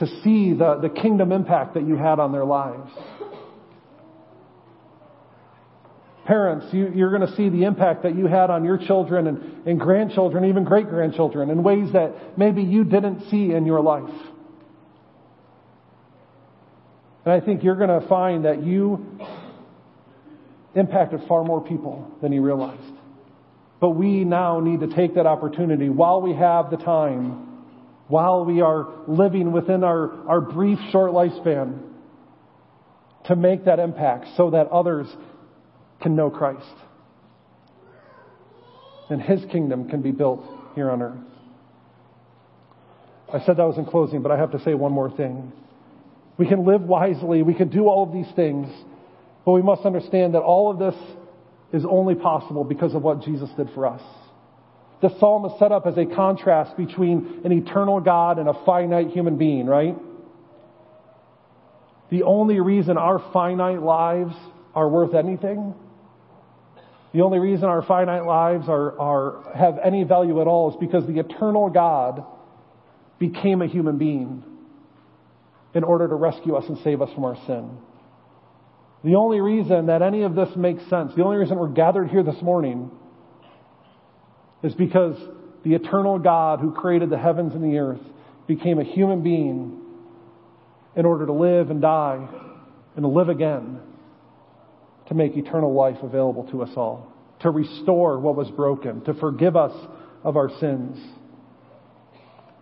to 0.00 0.06
see 0.22 0.52
the, 0.52 0.78
the 0.82 0.90
kingdom 0.90 1.32
impact 1.32 1.74
that 1.74 1.86
you 1.86 1.96
had 1.96 2.18
on 2.18 2.32
their 2.32 2.44
lives. 2.44 2.90
Parents, 6.26 6.66
you, 6.72 6.92
you're 6.94 7.10
going 7.10 7.26
to 7.26 7.34
see 7.36 7.48
the 7.48 7.64
impact 7.64 8.02
that 8.02 8.14
you 8.14 8.26
had 8.26 8.50
on 8.50 8.62
your 8.62 8.76
children 8.76 9.26
and, 9.26 9.66
and 9.66 9.80
grandchildren, 9.80 10.44
even 10.44 10.64
great 10.64 10.90
grandchildren, 10.90 11.48
in 11.48 11.62
ways 11.62 11.90
that 11.94 12.36
maybe 12.38 12.62
you 12.62 12.84
didn't 12.84 13.30
see 13.30 13.52
in 13.52 13.64
your 13.64 13.80
life. 13.80 14.14
And 17.28 17.42
I 17.42 17.44
think 17.44 17.62
you're 17.62 17.76
going 17.76 18.00
to 18.00 18.08
find 18.08 18.46
that 18.46 18.64
you 18.64 19.06
impacted 20.74 21.20
far 21.28 21.44
more 21.44 21.62
people 21.62 22.10
than 22.22 22.32
you 22.32 22.40
realized. 22.40 22.94
But 23.82 23.90
we 23.90 24.24
now 24.24 24.60
need 24.60 24.80
to 24.80 24.86
take 24.86 25.16
that 25.16 25.26
opportunity 25.26 25.90
while 25.90 26.22
we 26.22 26.32
have 26.32 26.70
the 26.70 26.78
time, 26.78 27.66
while 28.06 28.46
we 28.46 28.62
are 28.62 28.88
living 29.06 29.52
within 29.52 29.84
our, 29.84 30.26
our 30.26 30.40
brief, 30.40 30.78
short 30.90 31.12
lifespan, 31.12 31.78
to 33.26 33.36
make 33.36 33.66
that 33.66 33.78
impact 33.78 34.28
so 34.38 34.48
that 34.52 34.68
others 34.68 35.06
can 36.00 36.16
know 36.16 36.30
Christ. 36.30 36.64
And 39.10 39.20
His 39.20 39.44
kingdom 39.52 39.90
can 39.90 40.00
be 40.00 40.12
built 40.12 40.42
here 40.74 40.90
on 40.90 41.02
earth. 41.02 41.18
I 43.30 43.44
said 43.44 43.58
that 43.58 43.64
was 43.64 43.76
in 43.76 43.84
closing, 43.84 44.22
but 44.22 44.32
I 44.32 44.38
have 44.38 44.52
to 44.52 44.64
say 44.64 44.72
one 44.72 44.92
more 44.92 45.10
thing. 45.14 45.52
We 46.38 46.46
can 46.46 46.64
live 46.64 46.82
wisely, 46.82 47.42
we 47.42 47.54
can 47.54 47.68
do 47.68 47.88
all 47.88 48.04
of 48.04 48.12
these 48.12 48.32
things, 48.34 48.68
but 49.44 49.52
we 49.52 49.62
must 49.62 49.84
understand 49.84 50.34
that 50.34 50.40
all 50.40 50.70
of 50.70 50.78
this 50.78 50.94
is 51.72 51.84
only 51.84 52.14
possible 52.14 52.64
because 52.64 52.94
of 52.94 53.02
what 53.02 53.22
Jesus 53.22 53.50
did 53.56 53.68
for 53.74 53.86
us. 53.86 54.02
The 55.02 55.16
psalm 55.18 55.44
is 55.46 55.52
set 55.58 55.72
up 55.72 55.86
as 55.86 55.96
a 55.98 56.06
contrast 56.06 56.76
between 56.76 57.42
an 57.44 57.52
eternal 57.52 58.00
God 58.00 58.38
and 58.38 58.48
a 58.48 58.54
finite 58.64 59.08
human 59.08 59.36
being, 59.36 59.66
right? 59.66 59.96
The 62.10 62.22
only 62.22 62.60
reason 62.60 62.96
our 62.96 63.18
finite 63.32 63.82
lives 63.82 64.34
are 64.74 64.88
worth 64.88 65.14
anything, 65.14 65.74
the 67.12 67.22
only 67.22 67.38
reason 67.38 67.64
our 67.64 67.82
finite 67.82 68.26
lives 68.26 68.68
are, 68.68 68.98
are, 69.00 69.52
have 69.56 69.78
any 69.82 70.04
value 70.04 70.40
at 70.40 70.46
all 70.46 70.70
is 70.70 70.76
because 70.78 71.06
the 71.06 71.18
eternal 71.18 71.70
God 71.70 72.24
became 73.18 73.62
a 73.62 73.66
human 73.66 73.98
being 73.98 74.44
in 75.74 75.84
order 75.84 76.08
to 76.08 76.14
rescue 76.14 76.54
us 76.56 76.64
and 76.68 76.78
save 76.84 77.02
us 77.02 77.12
from 77.14 77.24
our 77.24 77.36
sin. 77.46 77.70
The 79.04 79.14
only 79.14 79.40
reason 79.40 79.86
that 79.86 80.02
any 80.02 80.22
of 80.22 80.34
this 80.34 80.48
makes 80.56 80.82
sense, 80.88 81.12
the 81.14 81.24
only 81.24 81.36
reason 81.36 81.58
we're 81.58 81.68
gathered 81.68 82.08
here 82.08 82.22
this 82.22 82.40
morning, 82.42 82.90
is 84.62 84.74
because 84.74 85.16
the 85.64 85.74
eternal 85.74 86.18
God 86.18 86.60
who 86.60 86.72
created 86.72 87.10
the 87.10 87.18
heavens 87.18 87.54
and 87.54 87.62
the 87.62 87.78
earth 87.78 88.00
became 88.46 88.80
a 88.80 88.84
human 88.84 89.22
being 89.22 89.80
in 90.96 91.06
order 91.06 91.26
to 91.26 91.32
live 91.32 91.70
and 91.70 91.80
die 91.80 92.26
and 92.96 93.02
to 93.04 93.08
live 93.08 93.28
again 93.28 93.80
to 95.08 95.14
make 95.14 95.36
eternal 95.36 95.72
life 95.72 95.96
available 96.02 96.44
to 96.50 96.62
us 96.62 96.70
all, 96.76 97.12
to 97.40 97.50
restore 97.50 98.18
what 98.18 98.36
was 98.36 98.50
broken, 98.50 99.00
to 99.04 99.14
forgive 99.14 99.56
us 99.56 99.72
of 100.22 100.36
our 100.36 100.50
sins. 100.60 100.98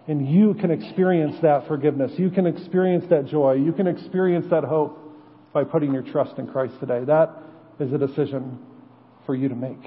And 0.08 0.28
you 0.28 0.54
can 0.54 0.70
experience 0.70 1.36
that 1.42 1.66
forgiveness. 1.66 2.12
You 2.16 2.30
can 2.30 2.46
experience 2.46 3.04
that 3.10 3.26
joy. 3.26 3.54
You 3.54 3.72
can 3.72 3.86
experience 3.86 4.46
that 4.50 4.64
hope 4.64 4.98
by 5.52 5.64
putting 5.64 5.92
your 5.92 6.02
trust 6.02 6.38
in 6.38 6.46
Christ 6.46 6.74
today. 6.78 7.02
That 7.04 7.30
is 7.80 7.92
a 7.92 7.98
decision 7.98 8.58
for 9.24 9.34
you 9.34 9.48
to 9.48 9.54
make. 9.54 9.84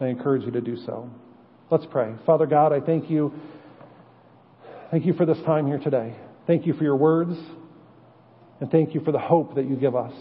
I 0.00 0.06
encourage 0.06 0.44
you 0.44 0.50
to 0.52 0.60
do 0.60 0.76
so. 0.76 1.10
Let's 1.70 1.86
pray. 1.90 2.14
Father 2.24 2.46
God, 2.46 2.72
I 2.72 2.80
thank 2.80 3.10
you. 3.10 3.32
Thank 4.90 5.04
you 5.04 5.12
for 5.12 5.26
this 5.26 5.38
time 5.42 5.66
here 5.66 5.78
today. 5.78 6.14
Thank 6.46 6.66
you 6.66 6.72
for 6.72 6.84
your 6.84 6.96
words. 6.96 7.36
And 8.60 8.70
thank 8.70 8.94
you 8.94 9.00
for 9.00 9.12
the 9.12 9.18
hope 9.18 9.54
that 9.56 9.68
you 9.68 9.76
give 9.76 9.94
us. 9.94 10.12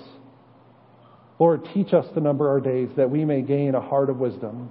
Lord, 1.40 1.68
teach 1.74 1.94
us 1.94 2.06
to 2.14 2.20
number 2.20 2.50
our 2.50 2.60
days 2.60 2.90
that 2.98 3.10
we 3.10 3.26
may 3.26 3.42
gain 3.42 3.76
a 3.76 3.82
heart 3.82 4.10
of 4.10 4.18
wisdom. 4.18 4.70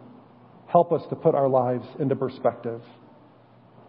Help 0.66 0.92
us 0.92 1.02
to 1.08 1.16
put 1.16 1.34
our 1.34 1.48
lives 1.48 1.86
into 1.98 2.14
perspective, 2.14 2.82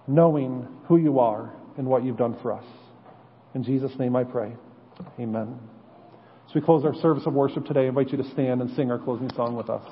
knowing 0.10 0.68
who 0.88 0.98
you 0.98 1.20
are 1.20 1.54
and 1.78 1.88
what 1.88 2.04
you've 2.04 2.18
done 2.18 2.36
for 2.42 2.52
us. 2.52 2.66
In 3.54 3.64
Jesus' 3.64 3.92
name 4.00 4.16
I 4.16 4.24
pray. 4.24 4.54
Amen. 5.20 5.60
As 6.48 6.56
we 6.56 6.62
close 6.62 6.84
our 6.84 6.96
service 6.96 7.24
of 7.28 7.34
worship 7.34 7.66
today, 7.66 7.82
I 7.82 7.90
invite 7.90 8.10
you 8.10 8.18
to 8.18 8.30
stand 8.32 8.60
and 8.60 8.76
sing 8.76 8.90
our 8.90 8.98
closing 8.98 9.30
song 9.36 9.56
with 9.56 9.70
us. 9.70 9.86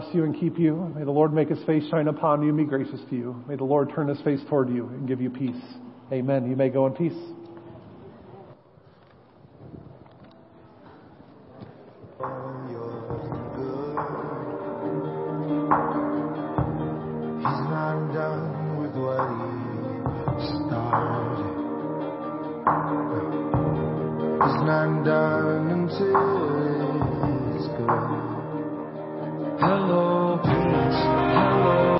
Bless 0.00 0.14
you 0.14 0.24
and 0.24 0.38
keep 0.38 0.58
you. 0.58 0.92
May 0.96 1.04
the 1.04 1.10
Lord 1.10 1.32
make 1.32 1.48
his 1.48 1.62
face 1.64 1.82
shine 1.90 2.08
upon 2.08 2.42
you 2.42 2.48
and 2.48 2.56
be 2.56 2.64
gracious 2.64 3.00
to 3.10 3.16
you. 3.16 3.44
May 3.46 3.56
the 3.56 3.64
Lord 3.64 3.92
turn 3.94 4.08
his 4.08 4.20
face 4.22 4.40
toward 4.48 4.70
you 4.70 4.86
and 4.86 5.06
give 5.06 5.20
you 5.20 5.28
peace. 5.28 5.62
Amen. 6.12 6.48
You 6.48 6.56
may 6.56 6.70
go 6.70 6.86
in 6.86 6.94
peace. 6.94 7.29